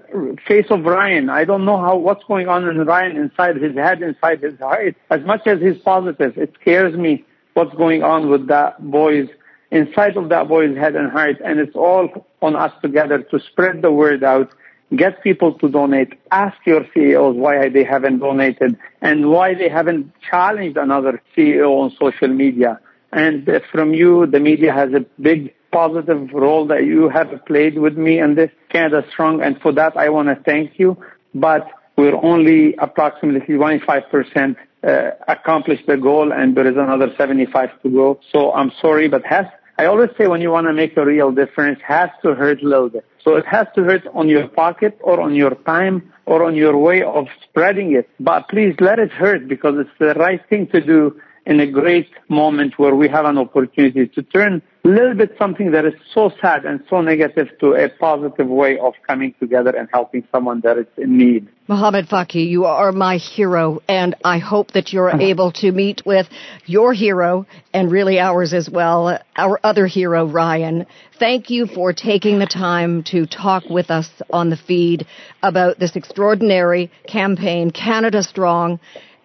face 0.48 0.66
of 0.70 0.84
Ryan. 0.84 1.30
I 1.30 1.46
don't 1.46 1.66
know 1.66 1.78
how 1.78 1.96
what's 1.96 2.24
going 2.24 2.48
on 2.48 2.68
in 2.68 2.78
Ryan 2.86 3.18
inside 3.18 3.58
his 3.58 3.76
head, 3.76 4.02
inside 4.02 4.42
his 4.42 4.58
heart. 4.60 4.96
As 5.10 5.22
much 5.22 5.46
as 5.46 5.60
he's 5.60 5.78
positive, 5.78 6.38
it 6.38 6.54
scares 6.60 6.96
me 6.96 7.26
what's 7.54 7.76
going 7.76 8.04
on 8.04 8.30
with 8.30 8.48
that 8.48 8.80
boy's 8.90 9.30
inside 9.72 10.18
of 10.18 10.30
that 10.30 10.48
boy's 10.48 10.76
head 10.76 10.96
and 10.96 11.12
heart. 11.12 11.38
And 11.44 11.60
it's 11.60 11.76
all 11.76 12.26
on 12.42 12.56
us 12.56 12.74
together 12.82 13.22
to 13.22 13.40
spread 13.40 13.82
the 13.82 13.92
word 13.92 14.24
out 14.24 14.52
get 14.96 15.22
people 15.24 15.54
to 15.54 15.70
donate, 15.70 16.14
ask 16.32 16.58
your 16.66 16.86
CEOs 16.94 17.36
why 17.36 17.70
they 17.70 17.84
haven't 17.84 18.20
donated 18.20 18.78
and 19.02 19.30
why 19.30 19.54
they 19.54 19.70
haven't 19.70 20.12
challenged 20.22 20.78
another 20.78 21.22
CEO 21.36 21.82
on 21.82 21.92
social 22.00 22.28
media. 22.28 22.80
And 23.12 23.50
from 23.72 23.94
you, 23.94 24.26
the 24.26 24.40
media 24.40 24.74
has 24.74 24.94
a 24.94 25.06
big 25.22 25.54
positive 25.72 26.32
role 26.34 26.66
that 26.68 26.86
you 26.86 27.10
have 27.10 27.30
played 27.46 27.78
with 27.78 27.98
me 27.98 28.20
in 28.20 28.36
this 28.36 28.52
Canada 28.70 29.06
Strong. 29.12 29.42
And 29.42 29.60
for 29.62 29.72
that, 29.74 29.96
I 29.98 30.10
want 30.10 30.30
to 30.30 30.36
thank 30.44 30.80
you. 30.80 30.98
But 31.34 31.68
we're 31.96 32.16
only 32.24 32.76
approximately 32.76 33.56
25% 33.56 34.56
uh, 34.82 35.12
accomplished 35.28 35.86
the 35.88 35.98
goal 35.98 36.32
and 36.32 36.56
there 36.56 36.66
is 36.66 36.78
another 36.78 37.14
75 37.18 37.82
to 37.84 37.90
go. 37.90 38.20
So 38.32 38.54
I'm 38.54 38.72
sorry, 38.82 39.10
but 39.10 39.26
has 39.26 39.46
I 39.80 39.86
always 39.86 40.10
say 40.18 40.28
when 40.28 40.42
you 40.42 40.52
want 40.52 40.68
to 40.68 40.74
make 40.74 40.98
a 40.98 41.06
real 41.06 41.32
difference, 41.32 41.80
has 41.88 42.10
to 42.24 42.36
hurt 42.36 42.62
a 42.62 42.68
little 42.68 42.90
bit. 42.90 43.06
So 43.24 43.38
it 43.38 43.46
has 43.46 43.66
to 43.76 43.84
hurt 43.86 44.06
on 44.14 44.28
your 44.28 44.50
pocket 44.50 45.00
or 45.00 45.22
on 45.22 45.34
your 45.34 45.56
time 45.74 46.12
or 46.26 46.44
on 46.44 46.54
your 46.54 46.78
way 46.78 47.02
of 47.02 47.28
spreading 47.44 47.96
it. 47.96 48.10
But 48.20 48.50
please 48.50 48.76
let 48.82 49.00
it 49.00 49.10
hurt 49.10 49.48
because 49.48 49.76
it's 49.78 49.98
the 49.98 50.16
right 50.16 50.42
thing 50.50 50.68
to 50.74 50.82
do 50.82 51.18
in 51.46 51.60
a 51.60 51.68
great 51.68 52.10
moment 52.28 52.78
where 52.78 52.96
we 52.96 53.08
have 53.08 53.26
an 53.26 53.38
opportunity 53.38 54.08
to 54.08 54.24
turn 54.24 54.62
a 54.86 54.88
little 54.88 55.14
bit 55.14 55.36
something 55.38 55.72
that 55.72 55.86
is 55.86 55.94
so 56.14 56.32
sad 56.42 56.66
and 56.66 56.84
so 56.90 57.02
negative 57.02 57.48
to 57.60 57.74
a 57.74 57.90
positive 57.90 58.48
way 58.48 58.80
of 58.80 58.94
coming 59.06 59.34
together 59.40 59.72
and 59.76 59.90
helping 59.92 60.26
someone 60.32 60.62
that 60.62 60.78
is 60.78 60.88
in 60.98 61.18
need. 61.18 61.48
Mohammed 61.68 62.08
Fakih, 62.08 62.50
you 62.50 62.66
are 62.66 62.92
my 62.92 63.18
hero, 63.18 63.82
and 63.88 64.16
I 64.24 64.40
hope 64.40 64.72
that 64.72 64.94
you're 64.94 65.12
able 65.22 65.52
to 65.54 65.72
meet 65.72 66.04
with 66.06 66.28
your 66.66 66.94
hero 66.94 67.46
and 67.74 67.92
really 67.92 68.20
ours 68.20 68.54
as 68.54 68.70
well, 68.70 69.20
our 69.36 69.60
other 69.64 69.86
hero, 69.86 70.26
Ryan. 70.26 70.86
Thank 71.20 71.50
you 71.50 71.68
for 71.68 71.92
taking 71.94 72.40
the 72.40 72.48
time 72.48 73.04
to 73.12 73.26
talk 73.26 73.66
with 73.70 73.92
us 73.92 74.10
on 74.32 74.50
the 74.50 74.58
feed 74.58 75.06
about 75.44 75.78
this 75.78 75.96
extraordinary 75.96 76.90
campaign, 77.06 77.72
Canada 77.72 78.24
Strong, 78.24 78.80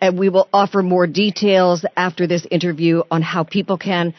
and 0.04 0.18
we 0.18 0.28
will 0.28 0.50
offer 0.52 0.82
more 0.82 1.06
details 1.06 1.82
after 1.96 2.26
this 2.26 2.46
interview 2.50 3.02
on 3.10 3.22
how 3.22 3.42
people 3.42 3.78
can 3.78 4.12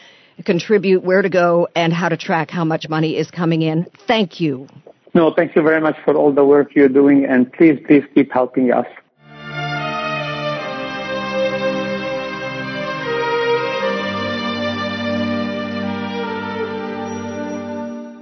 contribute, 0.44 1.04
where 1.04 1.22
to 1.22 1.28
go, 1.28 1.68
and 1.76 1.92
how 1.92 2.08
to 2.08 2.16
track 2.16 2.50
how 2.50 2.64
much 2.64 2.88
money 2.88 3.16
is 3.16 3.30
coming 3.30 3.62
in. 3.62 3.86
Thank 4.08 4.40
you. 4.40 4.66
No, 5.14 5.32
thank 5.32 5.54
you 5.54 5.62
very 5.62 5.80
much 5.80 5.96
for 6.04 6.16
all 6.16 6.32
the 6.32 6.44
work 6.44 6.74
you're 6.74 6.88
doing, 6.88 7.24
and 7.24 7.52
please, 7.52 7.78
please 7.86 8.02
keep 8.14 8.32
helping 8.32 8.72
us. 8.72 8.86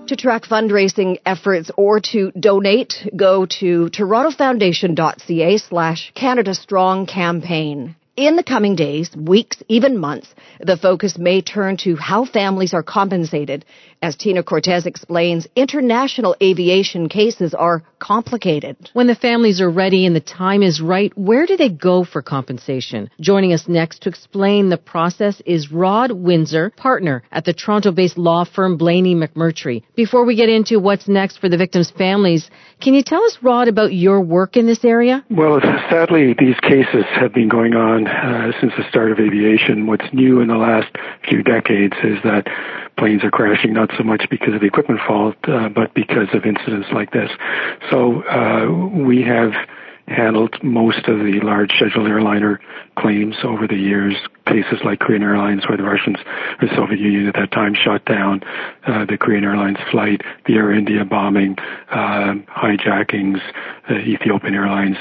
To 0.08 0.16
track 0.16 0.44
fundraising 0.44 1.16
efforts 1.24 1.70
or 1.78 1.98
to 2.12 2.30
donate, 2.38 3.08
go 3.16 3.46
to 3.46 3.88
torontofoundation.ca 3.88 5.56
slash 5.56 6.12
Canada 6.14 6.54
Strong 6.54 7.06
Campaign. 7.06 7.96
In 8.14 8.36
the 8.36 8.42
coming 8.42 8.76
days, 8.76 9.10
weeks, 9.16 9.62
even 9.66 9.96
months, 9.96 10.28
the 10.60 10.76
focus 10.76 11.16
may 11.16 11.40
turn 11.40 11.78
to 11.78 11.96
how 11.96 12.26
families 12.26 12.74
are 12.74 12.82
compensated. 12.82 13.64
As 14.04 14.16
Tina 14.16 14.42
Cortez 14.42 14.84
explains, 14.84 15.48
international 15.56 16.36
aviation 16.42 17.08
cases 17.08 17.54
are 17.54 17.82
complicated. 17.98 18.76
When 18.92 19.06
the 19.06 19.14
families 19.14 19.62
are 19.62 19.70
ready 19.70 20.04
and 20.04 20.14
the 20.14 20.20
time 20.20 20.62
is 20.62 20.78
right, 20.78 21.10
where 21.16 21.46
do 21.46 21.56
they 21.56 21.70
go 21.70 22.04
for 22.04 22.20
compensation? 22.20 23.08
Joining 23.18 23.54
us 23.54 23.66
next 23.66 24.02
to 24.02 24.10
explain 24.10 24.68
the 24.68 24.76
process 24.76 25.40
is 25.46 25.72
Rod 25.72 26.12
Winsor, 26.12 26.68
partner 26.76 27.22
at 27.32 27.46
the 27.46 27.54
Toronto-based 27.54 28.18
law 28.18 28.44
firm 28.44 28.76
Blaney 28.76 29.14
McMurtry. 29.14 29.84
Before 29.96 30.26
we 30.26 30.36
get 30.36 30.50
into 30.50 30.78
what's 30.78 31.08
next 31.08 31.38
for 31.38 31.48
the 31.48 31.56
victims' 31.56 31.90
families, 31.90 32.50
can 32.82 32.92
you 32.92 33.02
tell 33.02 33.24
us, 33.24 33.38
Rod, 33.40 33.68
about 33.68 33.94
your 33.94 34.20
work 34.20 34.58
in 34.58 34.66
this 34.66 34.84
area? 34.84 35.24
Well, 35.30 35.60
sadly, 35.88 36.34
these 36.38 36.60
cases 36.60 37.06
have 37.18 37.32
been 37.32 37.48
going 37.48 37.72
on 37.72 38.06
uh, 38.06 38.52
since 38.60 38.74
the 38.76 38.86
start 38.90 39.12
of 39.12 39.18
aviation. 39.18 39.86
What's 39.86 40.12
new 40.12 40.42
in 40.42 40.48
the 40.48 40.58
last 40.58 40.94
few 41.26 41.42
decades 41.42 41.94
is 42.04 42.18
that 42.22 42.46
planes 42.98 43.24
are 43.24 43.30
crashing 43.30 43.72
not 43.72 43.90
so 43.96 44.04
much 44.04 44.26
because 44.30 44.54
of 44.54 44.62
equipment 44.62 45.00
fault, 45.06 45.36
uh, 45.44 45.68
but 45.68 45.94
because 45.94 46.28
of 46.32 46.44
incidents 46.44 46.88
like 46.92 47.12
this. 47.12 47.30
So 47.90 48.22
uh, 48.24 48.70
we 48.70 49.22
have 49.22 49.52
handled 50.06 50.62
most 50.62 51.06
of 51.08 51.18
the 51.18 51.40
large 51.42 51.72
scheduled 51.76 52.06
airliner 52.06 52.60
claims 52.98 53.36
over 53.42 53.66
the 53.66 53.76
years. 53.76 54.14
Cases 54.46 54.80
like 54.84 55.00
Korean 55.00 55.22
Airlines, 55.22 55.66
where 55.66 55.78
the 55.78 55.84
Russians, 55.84 56.18
the 56.60 56.68
Soviet 56.76 57.00
Union 57.00 57.26
at 57.28 57.34
that 57.34 57.50
time, 57.50 57.74
shot 57.74 58.04
down 58.04 58.42
uh, 58.86 59.06
the 59.06 59.16
Korean 59.16 59.42
Airlines 59.42 59.78
flight, 59.90 60.20
the 60.46 60.54
Air 60.54 60.72
India 60.72 61.04
bombing, 61.04 61.56
uh, 61.90 62.34
hijackings, 62.54 63.40
uh, 63.88 63.94
Ethiopian 63.94 64.54
Airlines. 64.54 64.98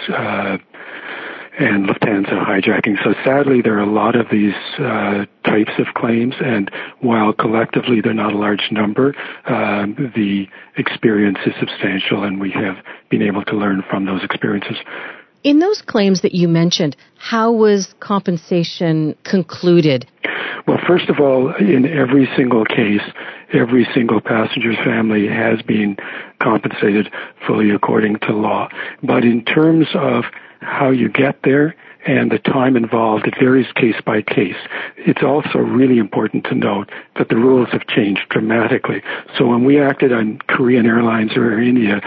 And 1.59 1.87
Lufthansa 1.87 2.43
hijacking. 2.45 2.97
So 3.03 3.13
sadly, 3.23 3.61
there 3.61 3.77
are 3.77 3.83
a 3.83 3.91
lot 3.91 4.15
of 4.15 4.27
these 4.31 4.55
uh, 4.79 5.25
types 5.45 5.71
of 5.77 5.93
claims, 5.95 6.33
and 6.43 6.71
while 7.01 7.31
collectively 7.31 8.01
they're 8.01 8.13
not 8.13 8.33
a 8.33 8.37
large 8.37 8.69
number, 8.71 9.13
um, 9.45 10.11
the 10.15 10.47
experience 10.77 11.37
is 11.45 11.53
substantial, 11.59 12.23
and 12.23 12.39
we 12.39 12.49
have 12.51 12.77
been 13.09 13.21
able 13.21 13.43
to 13.45 13.55
learn 13.55 13.83
from 13.87 14.05
those 14.05 14.23
experiences. 14.23 14.77
In 15.43 15.59
those 15.59 15.81
claims 15.81 16.21
that 16.21 16.33
you 16.33 16.47
mentioned, 16.47 16.95
how 17.17 17.51
was 17.51 17.93
compensation 17.99 19.15
concluded? 19.23 20.07
Well, 20.65 20.79
first 20.87 21.09
of 21.09 21.19
all, 21.19 21.53
in 21.55 21.85
every 21.85 22.29
single 22.37 22.63
case, 22.63 23.01
every 23.53 23.85
single 23.93 24.21
passenger's 24.21 24.77
family 24.77 25.27
has 25.27 25.61
been 25.61 25.97
compensated 26.41 27.11
fully 27.45 27.71
according 27.71 28.19
to 28.19 28.33
law. 28.33 28.69
But 29.03 29.23
in 29.23 29.43
terms 29.43 29.87
of 29.93 30.23
how 30.63 30.89
you 30.89 31.09
get 31.09 31.39
there 31.43 31.75
and 32.05 32.31
the 32.31 32.39
time 32.39 32.75
involved, 32.75 33.27
it 33.27 33.35
varies 33.39 33.71
case 33.73 33.95
by 34.05 34.21
case. 34.21 34.57
It's 34.97 35.23
also 35.23 35.59
really 35.59 35.99
important 35.99 36.43
to 36.45 36.55
note 36.55 36.89
that 37.17 37.29
the 37.29 37.35
rules 37.35 37.69
have 37.71 37.87
changed 37.87 38.27
dramatically. 38.29 39.01
So 39.37 39.47
when 39.47 39.63
we 39.63 39.79
acted 39.79 40.11
on 40.11 40.39
Korean 40.47 40.85
Airlines 40.85 41.31
or 41.37 41.51
Air 41.51 41.61
India, 41.61 42.01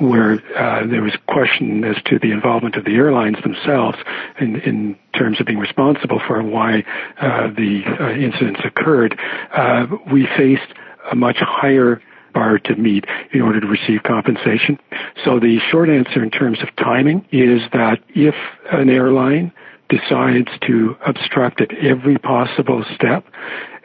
where 0.00 0.42
uh, 0.56 0.86
there 0.86 1.02
was 1.02 1.12
question 1.28 1.84
as 1.84 1.96
to 2.04 2.18
the 2.18 2.32
involvement 2.32 2.76
of 2.76 2.84
the 2.84 2.94
airlines 2.94 3.36
themselves 3.42 3.98
in, 4.40 4.56
in 4.62 4.96
terms 5.16 5.40
of 5.40 5.46
being 5.46 5.58
responsible 5.58 6.20
for 6.26 6.42
why 6.42 6.82
uh, 7.20 7.48
the 7.48 7.82
uh, 8.00 8.10
incidents 8.10 8.60
occurred, 8.64 9.18
uh, 9.52 9.86
we 10.10 10.26
faced 10.36 10.72
a 11.12 11.14
much 11.14 11.36
higher 11.38 12.00
bar 12.34 12.58
to 12.58 12.74
meet 12.76 13.04
in 13.32 13.40
order 13.40 13.60
to 13.60 13.66
receive 13.66 14.02
compensation. 14.02 14.78
So 15.24 15.40
the 15.40 15.58
short 15.70 15.88
answer 15.88 16.22
in 16.22 16.30
terms 16.30 16.58
of 16.62 16.74
timing 16.76 17.26
is 17.32 17.62
that 17.72 18.00
if 18.10 18.34
an 18.72 18.90
airline 18.90 19.52
decides 19.88 20.48
to 20.66 20.96
obstruct 21.06 21.60
at 21.60 21.72
every 21.78 22.18
possible 22.18 22.84
step, 22.94 23.24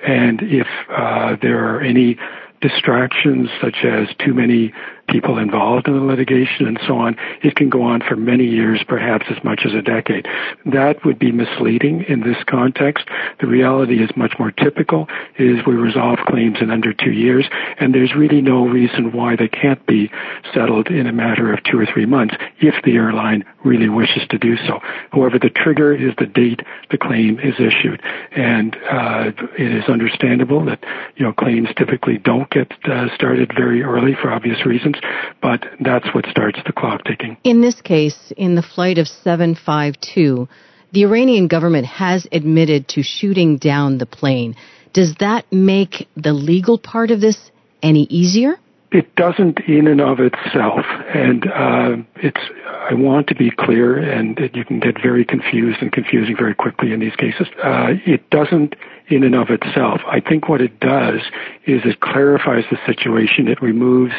and 0.06 0.42
if 0.42 0.68
uh, 0.90 1.36
there 1.42 1.76
are 1.76 1.82
any 1.82 2.18
distractions 2.62 3.50
such 3.62 3.86
as 3.86 4.08
too 4.26 4.34
many 4.34 4.74
people 5.10 5.38
involved 5.38 5.88
in 5.88 5.94
the 5.94 6.06
litigation 6.06 6.68
and 6.68 6.80
so 6.88 6.98
on, 6.98 7.16
it 7.42 7.56
can 7.56 7.70
go 7.70 7.82
on 7.82 8.02
for 8.08 8.16
many 8.16 8.46
years, 8.46 8.82
perhaps 8.88 9.26
as 9.30 9.44
much 9.44 9.62
as 9.66 9.74
a 9.74 9.82
decade. 9.82 10.28
That 10.66 11.04
would 11.04 11.20
be 11.20 11.32
misleading 11.32 12.06
in 12.08 12.22
this 12.22 12.38
context. 12.48 13.06
The 13.40 13.48
reality 13.48 14.04
is 14.04 14.10
much 14.16 14.34
more 14.40 14.52
typical 14.52 15.08
is 15.38 15.66
we 15.66 15.74
resolve 15.74 16.20
claims 16.28 16.58
in 16.62 16.72
under 16.72 16.94
two 16.94 17.12
years, 17.12 17.46
and 17.80 17.94
there's 17.94 18.16
really 18.16 18.42
no 18.42 18.68
reason 18.68 19.12
why 19.12 19.36
they 19.36 19.48
can't 19.48 19.84
be 19.86 20.12
settled 20.54 20.88
in 20.88 21.08
a 21.08 21.14
matter 21.14 21.52
of 21.54 21.64
two 21.64 21.80
or 21.80 21.86
three 21.86 22.06
months 22.06 22.36
if 22.60 22.76
the 22.84 22.96
airline 22.96 23.44
really 23.64 23.90
wishes 23.90 24.24
to 24.30 24.38
do 24.38 24.56
so. 24.68 24.80
However, 25.12 25.40
the 25.40 25.50
trigger 25.50 25.94
is 25.94 26.14
the 26.18 26.26
date 26.26 26.62
the 26.92 26.98
claim 26.98 27.40
is 27.40 27.56
issued, 27.56 28.02
and 28.32 28.76
uh, 28.90 29.32
it 29.58 29.72
is 29.72 29.84
understandable 29.90 30.64
that 30.66 30.84
you 31.16 31.26
know 31.26 31.34
claims 31.34 31.70
typically 31.78 32.18
don't 32.18 32.50
get 32.50 32.72
uh, 32.86 33.14
started 33.16 33.52
very 33.56 33.84
early 33.84 34.16
for 34.22 34.32
obvious 34.32 34.66
reasons 34.66 34.96
but 35.42 35.66
that's 35.80 36.08
what 36.14 36.26
starts 36.28 36.60
the 36.66 36.74
clock 36.74 37.04
ticking. 37.06 37.38
In 37.44 37.62
this 37.62 37.82
case, 37.82 38.34
in 38.38 38.56
the 38.56 38.62
flight 38.64 38.98
of 38.98 39.08
752, 39.08 40.48
the 40.92 41.04
Iranian 41.04 41.48
government 41.48 41.86
has 41.86 42.28
admitted 42.32 42.88
to 42.90 43.04
shooting 43.04 43.58
down 43.58 43.98
the 43.98 44.06
plane. 44.06 44.56
Does 44.94 45.16
that 45.20 45.46
make 45.52 46.08
the 46.16 46.34
legal 46.34 46.80
part 46.80 47.12
of 47.12 47.22
this 47.22 47.52
any 47.84 48.04
easier? 48.04 48.56
It 48.92 49.16
doesn't 49.16 49.60
in 49.68 49.88
and 49.88 50.02
of 50.02 50.20
itself, 50.20 50.84
and 51.14 51.46
uh, 51.46 51.98
it's. 52.16 52.42
I 52.66 52.96
want 52.96 53.28
to 53.28 53.36
be 53.36 53.52
clear, 53.52 54.00
and 54.00 54.40
you 54.56 54.66
can 54.66 54.80
get 54.80 55.00
very 55.00 55.24
confused 55.24 55.78
and 55.82 55.92
confusing 55.92 56.36
very 56.36 56.56
quickly 56.56 56.92
in 56.92 57.00
these 57.00 57.16
cases. 57.16 57.48
Uh, 57.64 57.94
it 58.08 58.28
doesn't 58.32 58.76
in 59.08 59.24
and 59.24 59.36
of 59.36 59.50
itself. 59.52 60.02
I 60.08 60.20
think 60.20 60.50
what 60.50 60.60
it 60.60 60.80
does 60.80 61.22
is 61.68 61.82
it 61.86 62.00
clarifies 62.00 62.64
the 62.72 62.78
situation. 62.88 63.48
It 63.48 63.62
removes 63.62 64.14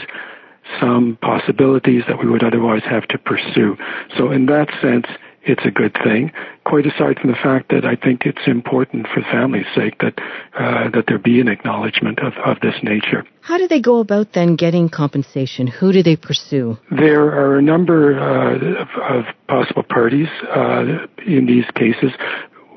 some 0.80 1.18
possibilities 1.20 2.04
that 2.08 2.18
we 2.18 2.28
would 2.28 2.44
otherwise 2.44 2.82
have 2.84 3.06
to 3.08 3.18
pursue. 3.18 3.76
So 4.16 4.30
in 4.30 4.46
that 4.46 4.68
sense, 4.80 5.06
it's 5.42 5.64
a 5.64 5.70
good 5.70 5.96
thing. 6.04 6.32
Quite 6.64 6.86
aside 6.86 7.18
from 7.18 7.30
the 7.30 7.36
fact 7.36 7.70
that 7.70 7.84
I 7.84 7.96
think 7.96 8.26
it's 8.26 8.46
important 8.46 9.06
for 9.08 9.22
family's 9.22 9.66
sake 9.74 9.98
that 10.00 10.14
uh, 10.58 10.90
that 10.90 11.04
there 11.08 11.18
be 11.18 11.40
an 11.40 11.48
acknowledgement 11.48 12.18
of, 12.20 12.34
of 12.44 12.60
this 12.60 12.74
nature. 12.82 13.24
How 13.40 13.56
do 13.56 13.66
they 13.66 13.80
go 13.80 14.00
about 14.00 14.32
then 14.34 14.56
getting 14.56 14.88
compensation? 14.88 15.66
Who 15.66 15.92
do 15.92 16.02
they 16.02 16.16
pursue? 16.16 16.78
There 16.90 17.24
are 17.24 17.56
a 17.56 17.62
number 17.62 18.18
uh, 18.20 18.82
of, 18.82 18.88
of, 19.18 19.34
possible 19.48 19.82
parties 19.82 20.28
uh, 20.54 21.06
in 21.26 21.46
these 21.46 21.64
cases. 21.74 22.12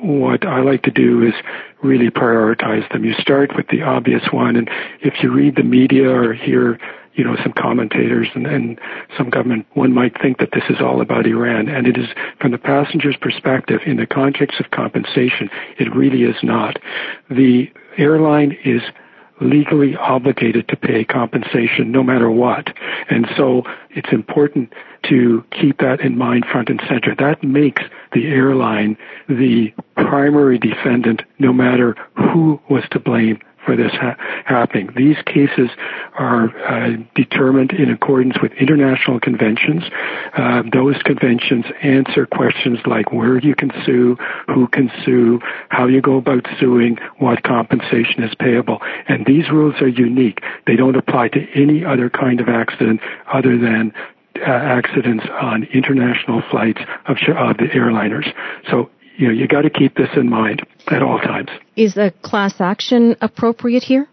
What 0.02 0.46
I 0.46 0.62
like 0.62 0.84
to 0.84 0.92
do 0.92 1.22
is 1.22 1.34
really 1.84 2.10
prioritize 2.10 2.90
them. 2.92 3.06
You 3.06 3.14
start 3.20 3.56
with 3.56 3.68
the 3.68 3.84
obvious 3.84 4.24
one, 4.32 4.56
and 4.56 4.70
if 5.02 5.22
you 5.22 5.32
read 5.32 5.56
the 5.56 5.64
media 5.64 6.10
or 6.10 6.34
hear 6.34 6.80
you 7.16 7.24
know, 7.24 7.36
some 7.44 7.54
commentators 7.54 8.28
and, 8.34 8.48
and 8.48 8.80
some 9.18 9.30
government, 9.30 9.66
one 9.74 9.94
might 9.94 10.20
think 10.22 10.40
that 10.40 10.50
this 10.54 10.64
is 10.70 10.78
all 10.82 11.02
about 11.02 11.26
Iran. 11.26 11.70
And 11.70 11.88
it 11.88 11.98
is, 11.98 12.08
from 12.40 12.52
the 12.52 12.58
passenger's 12.58 13.18
perspective, 13.18 13.82
in 13.86 13.98
the 13.98 14.08
context 14.08 14.60
of 14.60 14.72
compensation, 14.72 15.50
it 15.78 15.94
really 15.96 16.24
is 16.24 16.36
not. 16.44 16.78
The 17.30 17.72
airline 17.98 18.58
is 18.64 18.82
legally 19.42 19.96
obligated 19.96 20.68
to 20.70 20.76
pay 20.76 21.04
compensation 21.04 21.92
no 21.92 22.04
matter 22.04 22.30
what. 22.30 22.68
And 23.10 23.28
so 23.36 23.64
it's 23.90 24.12
important 24.12 24.74
to 25.10 25.44
keep 25.52 25.80
that 25.80 26.00
in 26.02 26.18
mind 26.18 26.46
front 26.52 26.70
and 26.70 26.82
center. 26.88 27.16
That 27.16 27.44
makes 27.44 27.82
the 28.14 28.28
airline 28.28 28.98
the 29.28 29.74
primary 29.96 30.58
defendant 30.58 31.24
no 31.40 31.52
matter 31.52 31.96
who 32.16 32.60
was 32.70 32.84
to 32.92 33.00
blame 33.00 33.40
for 33.66 33.76
this 33.76 33.92
ha- 33.94 34.16
happening. 34.46 34.90
These 34.96 35.18
cases 35.26 35.70
are 36.16 36.50
uh, 36.68 36.98
determined 37.16 37.72
in 37.72 37.90
accordance 37.90 38.36
with 38.42 38.52
international 38.54 39.20
conventions. 39.20 39.84
Uh, 40.38 40.64
those 40.72 41.02
conventions 41.04 41.66
answer 41.82 42.26
questions 42.26 42.80
like 42.86 43.12
where 43.12 43.40
you 43.40 43.56
can 43.56 43.72
sue, 43.86 44.18
who 44.48 44.68
can 44.68 44.92
sue, 45.04 45.40
how 45.70 45.88
you 45.88 46.02
go 46.02 46.18
about 46.18 46.46
suing, 46.60 46.98
what 47.18 47.44
compensation 47.44 48.24
is 48.24 48.34
payable. 48.36 48.80
And 49.08 49.26
these 49.26 49.50
rules 49.50 49.76
are 49.82 49.88
unique. 49.88 50.42
They 50.68 50.76
don't 50.76 50.96
apply 50.96 51.30
to 51.30 51.48
any 51.54 51.84
other 51.84 52.10
kind 52.10 52.40
of 52.40 52.50
accident 52.50 53.02
other 53.32 53.58
than 53.58 53.94
uh, 54.36 54.50
accidents 54.50 55.26
on 55.42 55.64
international 55.66 56.42
flights 56.50 56.82
of, 57.08 57.18
of 57.38 57.58
the 57.58 57.68
airliners. 57.74 58.32
So 58.70 58.90
you 59.18 59.28
know, 59.28 59.34
you 59.34 59.48
got 59.48 59.62
to 59.62 59.70
keep 59.70 59.96
this 59.96 60.10
in 60.16 60.30
mind 60.30 60.62
at 60.88 61.02
all 61.02 61.20
times. 61.20 61.50
Is 61.76 61.98
a 61.98 62.12
class 62.24 62.60
action 62.60 63.16
appropriate 63.22 63.84
here? 63.84 64.08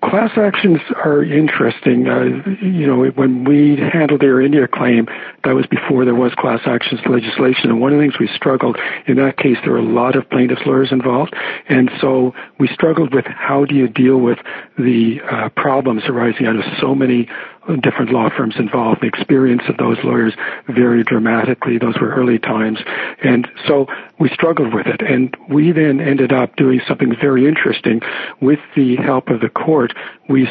Class 0.00 0.30
actions 0.36 0.78
are 1.04 1.24
interesting. 1.24 2.06
Uh, 2.06 2.48
you 2.62 2.86
know, 2.86 3.04
when 3.16 3.42
we 3.44 3.76
handled 3.76 4.20
the 4.20 4.26
Air 4.26 4.40
India 4.40 4.68
claim, 4.68 5.08
that 5.42 5.56
was 5.56 5.66
before 5.66 6.04
there 6.04 6.14
was 6.14 6.32
class 6.38 6.60
actions 6.66 7.00
legislation. 7.06 7.70
And 7.70 7.80
one 7.80 7.92
of 7.92 7.98
the 7.98 8.04
things 8.04 8.14
we 8.20 8.28
struggled 8.28 8.78
in 9.08 9.16
that 9.16 9.38
case, 9.38 9.56
there 9.64 9.72
were 9.72 9.78
a 9.78 9.82
lot 9.82 10.14
of 10.14 10.30
plaintiffs' 10.30 10.62
lawyers 10.64 10.92
involved, 10.92 11.34
and 11.68 11.90
so 12.00 12.32
we 12.60 12.68
struggled 12.68 13.12
with 13.12 13.24
how 13.26 13.64
do 13.64 13.74
you 13.74 13.88
deal 13.88 14.18
with 14.18 14.38
the 14.78 15.20
uh, 15.28 15.48
problems 15.56 16.04
arising 16.06 16.46
out 16.46 16.54
of 16.54 16.62
so 16.80 16.94
many 16.94 17.28
different 17.76 18.10
law 18.10 18.28
firms 18.34 18.54
involved. 18.58 19.02
The 19.02 19.06
experience 19.06 19.62
of 19.68 19.76
those 19.76 19.98
lawyers 20.02 20.34
varied 20.68 21.06
dramatically. 21.06 21.78
Those 21.78 21.98
were 22.00 22.10
early 22.10 22.38
times. 22.38 22.78
And 23.22 23.48
so 23.66 23.86
we 24.18 24.28
struggled 24.30 24.74
with 24.74 24.86
it. 24.86 25.02
And 25.02 25.36
we 25.48 25.72
then 25.72 26.00
ended 26.00 26.32
up 26.32 26.56
doing 26.56 26.80
something 26.86 27.14
very 27.20 27.46
interesting. 27.46 28.00
With 28.40 28.60
the 28.74 28.96
help 28.96 29.28
of 29.28 29.40
the 29.40 29.48
court, 29.48 29.92
we 30.28 30.48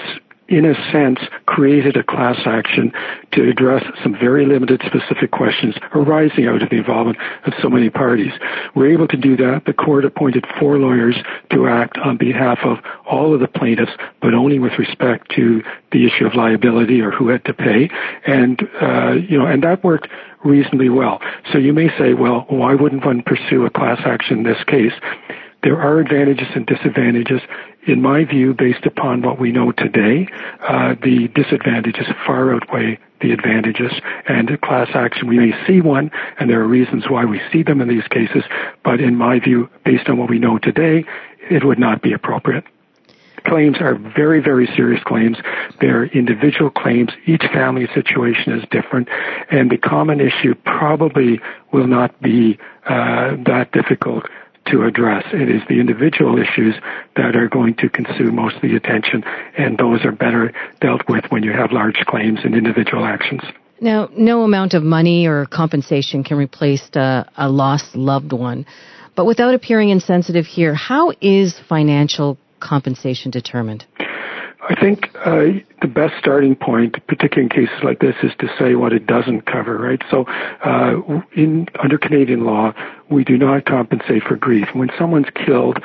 in 0.50 0.66
a 0.66 0.74
sense, 0.92 1.20
created 1.46 1.98
a 1.98 2.04
class 2.04 2.38
action 2.46 2.92
to 3.34 3.50
address 3.50 3.84
some 4.02 4.14
very 4.14 4.46
limited 4.46 4.82
specific 4.86 5.32
questions 5.32 5.76
arising 5.94 6.48
out 6.48 6.62
of 6.62 6.70
the 6.70 6.78
involvement 6.78 7.18
of 7.46 7.54
so 7.62 7.70
many 7.70 7.90
parties. 7.90 8.32
We're 8.76 8.92
able 8.92 9.08
to 9.10 9.18
do 9.18 9.36
that. 9.38 9.64
The 9.66 9.74
court 9.74 10.06
appointed 10.06 10.46
four 10.60 10.78
lawyers 10.78 11.16
to 11.52 11.68
act 11.68 11.98
on 11.98 12.18
behalf 12.18 12.60
of 12.64 12.78
all 13.06 13.34
of 13.34 13.40
the 13.40 13.48
plaintiffs, 13.48 13.92
but 14.22 14.34
only 14.34 14.60
with 14.60 14.74
respect 14.80 15.32
to 15.36 15.62
the 15.92 16.06
issue 16.06 16.26
of 16.26 16.36
liability 16.36 17.02
or 17.02 17.12
who 17.12 17.30
had 17.30 17.44
to 17.46 17.54
pay. 17.54 17.90
And, 18.26 18.62
uh, 18.82 19.12
you 19.14 19.38
know, 19.38 19.46
and 19.46 19.64
that 19.64 19.84
worked 19.84 20.08
reasonably 20.44 20.90
well. 20.90 21.20
So 21.52 21.58
you 21.58 21.74
may 21.74 21.90
say, 21.98 22.14
well, 22.14 22.46
why 22.50 22.74
wouldn't 22.74 23.06
one 23.06 23.24
pursue 23.24 23.66
a 23.66 23.70
class 23.70 24.00
action 24.06 24.40
in 24.40 24.44
this 24.44 24.64
case? 24.66 24.94
There 25.64 25.82
are 25.82 26.00
advantages 26.00 26.48
and 26.56 26.66
disadvantages. 26.66 27.42
In 27.88 28.02
my 28.02 28.26
view, 28.26 28.54
based 28.54 28.86
upon 28.86 29.22
what 29.22 29.40
we 29.40 29.54
know 29.54 29.72
today, 29.72 30.28
uh, 30.68 30.96
the 31.02 31.30
disadvantages 31.34 32.06
far 32.26 32.54
outweigh 32.54 33.00
the 33.22 33.32
advantages. 33.32 33.94
And 34.28 34.60
class 34.62 34.90
action, 34.94 35.30
we 35.30 35.40
may 35.40 35.54
see 35.66 35.80
one, 35.80 36.12
and 36.38 36.50
there 36.50 36.60
are 36.60 36.68
reasons 36.68 37.06
why 37.10 37.24
we 37.24 37.42
see 37.50 37.64
them 37.64 37.80
in 37.80 37.88
these 37.88 38.08
cases, 38.10 38.44
but 38.84 39.00
in 39.00 39.16
my 39.16 39.40
view, 39.40 39.70
based 39.86 40.10
on 40.10 40.18
what 40.18 40.30
we 40.30 40.38
know 40.38 40.58
today, 40.58 41.06
it 41.50 41.64
would 41.64 41.80
not 41.80 42.02
be 42.02 42.12
appropriate 42.12 42.66
claims 43.48 43.78
are 43.80 43.96
very, 43.96 44.42
very 44.42 44.68
serious 44.76 45.02
claims. 45.04 45.38
They're 45.80 46.06
individual 46.06 46.70
claims. 46.70 47.12
Each 47.26 47.44
family 47.54 47.88
situation 47.94 48.54
is 48.54 48.68
different, 48.70 49.08
and 49.50 49.72
the 49.72 49.78
common 49.78 50.20
issue 50.20 50.54
probably 50.66 51.40
will 51.72 51.88
not 51.88 52.20
be 52.22 52.60
uh, 52.86 53.38
that 53.46 53.70
difficult 53.72 54.26
to 54.72 54.84
address. 54.84 55.24
It 55.34 55.50
is 55.50 55.62
the 55.68 55.80
individual 55.80 56.38
issues 56.38 56.76
that 57.16 57.36
are 57.36 57.48
going 57.48 57.76
to 57.76 57.90
consume 57.90 58.36
most 58.36 58.56
of 58.56 58.62
the 58.62 58.76
attention, 58.76 59.24
and 59.58 59.78
those 59.78 60.06
are 60.06 60.12
better 60.12 60.54
dealt 60.82 61.02
with 61.08 61.26
when 61.30 61.44
you 61.44 61.52
have 61.52 61.72
large 61.72 61.98
claims 62.08 62.40
and 62.44 62.56
individual 62.56 63.06
actions. 63.06 63.42
Now, 63.80 64.10
no 64.12 64.44
amount 64.44 64.74
of 64.74 64.84
money 64.84 65.28
or 65.28 65.46
compensation 65.46 66.24
can 66.24 66.38
replace 66.38 66.90
a, 66.96 67.30
a 67.38 67.50
lost 67.50 67.96
loved 67.96 68.34
one. 68.34 68.66
But 69.16 69.26
without 69.26 69.54
appearing 69.54 69.90
insensitive 69.90 70.46
here, 70.46 70.74
how 70.74 71.12
is 71.22 71.60
financial 71.68 72.38
compensation 72.60 73.32
determined? 73.32 73.86
I 74.70 74.76
think 74.80 75.08
uh, 75.16 75.64
the 75.82 75.88
best 75.88 76.16
starting 76.20 76.56
point, 76.56 76.96
particularly 77.08 77.44
in 77.44 77.50
cases 77.50 77.84
like 77.84 78.00
this, 78.00 78.16
is 78.22 78.32
to 78.40 78.48
say 78.60 78.76
what 78.76 78.92
it 78.92 79.08
doesn't 79.08 79.46
cover, 79.46 79.78
right? 79.78 80.02
So, 80.12 80.26
uh, 80.28 81.22
in 81.36 81.68
under 81.82 81.98
Canadian 81.98 82.44
law, 82.44 82.74
we 83.10 83.24
do 83.24 83.38
not 83.38 83.66
compensate 83.66 84.24
for 84.24 84.36
grief. 84.36 84.68
When 84.74 84.90
someone's 84.98 85.30
killed, 85.46 85.80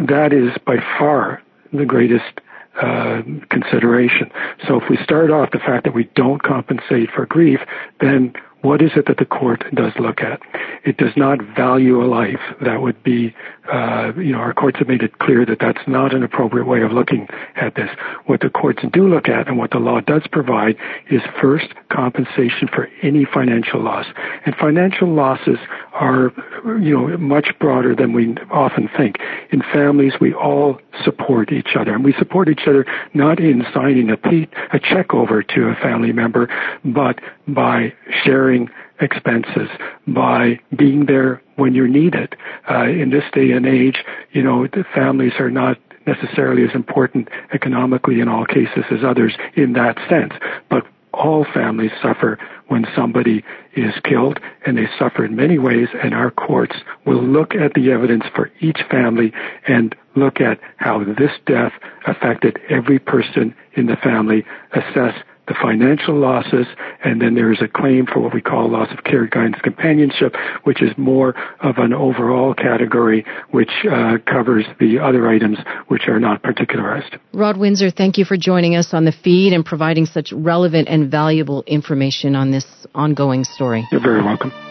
that 0.00 0.32
is 0.32 0.50
by 0.66 0.76
far 0.98 1.42
the 1.72 1.84
greatest 1.84 2.40
uh, 2.80 3.22
consideration. 3.50 4.30
So 4.66 4.80
if 4.80 4.88
we 4.88 4.96
start 5.02 5.30
off 5.30 5.50
the 5.50 5.58
fact 5.58 5.84
that 5.84 5.94
we 5.94 6.04
don't 6.14 6.42
compensate 6.42 7.10
for 7.10 7.26
grief, 7.26 7.60
then 8.00 8.32
what 8.62 8.82
is 8.82 8.90
it 8.96 9.06
that 9.06 9.18
the 9.18 9.24
court 9.24 9.64
does 9.74 9.92
look 10.00 10.20
at? 10.20 10.40
It 10.84 10.96
does 10.96 11.12
not 11.16 11.40
value 11.56 12.02
a 12.02 12.06
life. 12.06 12.40
That 12.60 12.82
would 12.82 13.00
be, 13.04 13.34
uh, 13.72 14.12
you 14.16 14.32
know, 14.32 14.38
our 14.38 14.52
courts 14.52 14.78
have 14.78 14.88
made 14.88 15.02
it 15.02 15.18
clear 15.20 15.46
that 15.46 15.58
that's 15.60 15.86
not 15.86 16.12
an 16.12 16.24
appropriate 16.24 16.66
way 16.66 16.82
of 16.82 16.90
looking 16.90 17.28
at 17.54 17.76
this. 17.76 17.90
What 18.26 18.40
the 18.40 18.50
courts 18.50 18.82
do 18.92 19.06
look 19.06 19.28
at 19.28 19.46
and 19.46 19.58
what 19.58 19.70
the 19.70 19.78
law 19.78 20.00
does 20.00 20.22
provide 20.32 20.76
is 21.10 21.22
first 21.40 21.68
compensation 21.90 22.68
for 22.68 22.88
any 23.02 23.24
financial 23.24 23.80
loss. 23.80 24.06
And 24.44 24.56
financial 24.56 25.08
losses 25.08 25.58
are, 25.92 26.32
you 26.80 26.96
know, 26.96 27.16
much 27.18 27.48
broader 27.60 27.94
than 27.94 28.12
we 28.12 28.34
often 28.50 28.88
think. 28.96 29.18
In 29.50 29.62
families, 29.72 30.14
we 30.20 30.34
all 30.34 30.80
support 31.04 31.52
each 31.52 31.76
other, 31.78 31.94
and 31.94 32.04
we 32.04 32.12
support 32.14 32.48
each 32.48 32.66
other 32.66 32.84
not 33.14 33.38
in 33.38 33.64
signing 33.72 34.10
a, 34.10 34.16
pe- 34.16 34.48
a 34.72 34.80
check 34.80 35.14
over 35.14 35.42
to 35.42 35.68
a 35.68 35.74
family 35.76 36.12
member, 36.12 36.48
but 36.84 37.20
by 37.48 37.92
sharing 38.24 38.68
expenses, 39.00 39.68
by 40.06 40.58
being 40.76 41.06
there 41.06 41.42
when 41.56 41.74
you're 41.74 41.88
needed. 41.88 42.36
Uh, 42.70 42.84
in 42.84 43.10
this 43.10 43.24
day 43.32 43.50
and 43.52 43.66
age, 43.66 44.04
you 44.32 44.42
know, 44.42 44.66
the 44.66 44.84
families 44.94 45.32
are 45.38 45.50
not 45.50 45.78
necessarily 46.06 46.64
as 46.64 46.74
important 46.74 47.28
economically 47.52 48.20
in 48.20 48.28
all 48.28 48.44
cases 48.44 48.84
as 48.90 49.04
others 49.04 49.34
in 49.54 49.74
that 49.74 49.96
sense. 50.08 50.32
But 50.70 50.84
all 51.12 51.44
families 51.52 51.90
suffer 52.02 52.38
when 52.68 52.86
somebody 52.94 53.42
is 53.74 53.94
killed, 54.04 54.38
and 54.66 54.76
they 54.76 54.88
suffer 54.98 55.24
in 55.24 55.34
many 55.34 55.58
ways, 55.58 55.88
and 56.02 56.14
our 56.14 56.30
courts 56.30 56.76
will 57.06 57.22
look 57.22 57.54
at 57.54 57.74
the 57.74 57.90
evidence 57.90 58.24
for 58.34 58.50
each 58.60 58.78
family 58.90 59.32
and 59.66 59.96
look 60.16 60.40
at 60.40 60.60
how 60.76 61.02
this 61.04 61.32
death 61.46 61.72
affected 62.06 62.58
every 62.68 62.98
person 62.98 63.54
in 63.74 63.86
the 63.86 63.96
family, 63.96 64.44
assess 64.72 65.14
the 65.48 65.54
financial 65.60 66.14
losses, 66.14 66.66
and 67.04 67.20
then 67.20 67.34
there 67.34 67.52
is 67.52 67.60
a 67.62 67.68
claim 67.68 68.06
for 68.06 68.20
what 68.20 68.34
we 68.34 68.40
call 68.40 68.70
loss 68.70 68.88
of 68.96 69.04
care, 69.04 69.26
guidance, 69.26 69.56
companionship, 69.62 70.34
which 70.64 70.82
is 70.82 70.90
more 70.96 71.34
of 71.60 71.78
an 71.78 71.92
overall 71.92 72.54
category, 72.54 73.24
which 73.50 73.70
uh, 73.90 74.18
covers 74.26 74.66
the 74.78 74.98
other 74.98 75.28
items 75.28 75.58
which 75.88 76.02
are 76.08 76.20
not 76.20 76.42
particularized. 76.42 77.16
Rod 77.32 77.56
Winsor, 77.56 77.90
thank 77.90 78.18
you 78.18 78.24
for 78.24 78.36
joining 78.36 78.76
us 78.76 78.92
on 78.92 79.04
the 79.04 79.12
feed 79.24 79.52
and 79.52 79.64
providing 79.64 80.06
such 80.06 80.32
relevant 80.32 80.88
and 80.88 81.10
valuable 81.10 81.64
information 81.66 82.36
on 82.36 82.50
this 82.50 82.66
ongoing 82.94 83.44
story. 83.44 83.86
You're 83.90 84.02
very 84.02 84.22
welcome. 84.22 84.67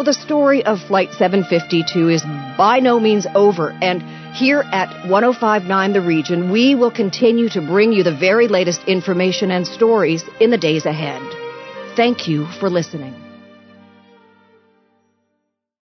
Well, 0.00 0.06
the 0.06 0.14
story 0.14 0.64
of 0.64 0.80
Flight 0.80 1.12
752 1.12 2.08
is 2.08 2.22
by 2.56 2.80
no 2.80 2.98
means 2.98 3.26
over, 3.34 3.76
and 3.82 4.00
here 4.34 4.64
at 4.72 4.88
1059 5.06 5.92
The 5.92 6.00
Region, 6.00 6.50
we 6.50 6.74
will 6.74 6.90
continue 6.90 7.50
to 7.50 7.60
bring 7.60 7.92
you 7.92 8.02
the 8.02 8.16
very 8.16 8.48
latest 8.48 8.80
information 8.84 9.50
and 9.50 9.66
stories 9.66 10.24
in 10.40 10.48
the 10.48 10.56
days 10.56 10.86
ahead. 10.86 11.20
Thank 11.96 12.26
you 12.26 12.46
for 12.46 12.70
listening. 12.70 13.29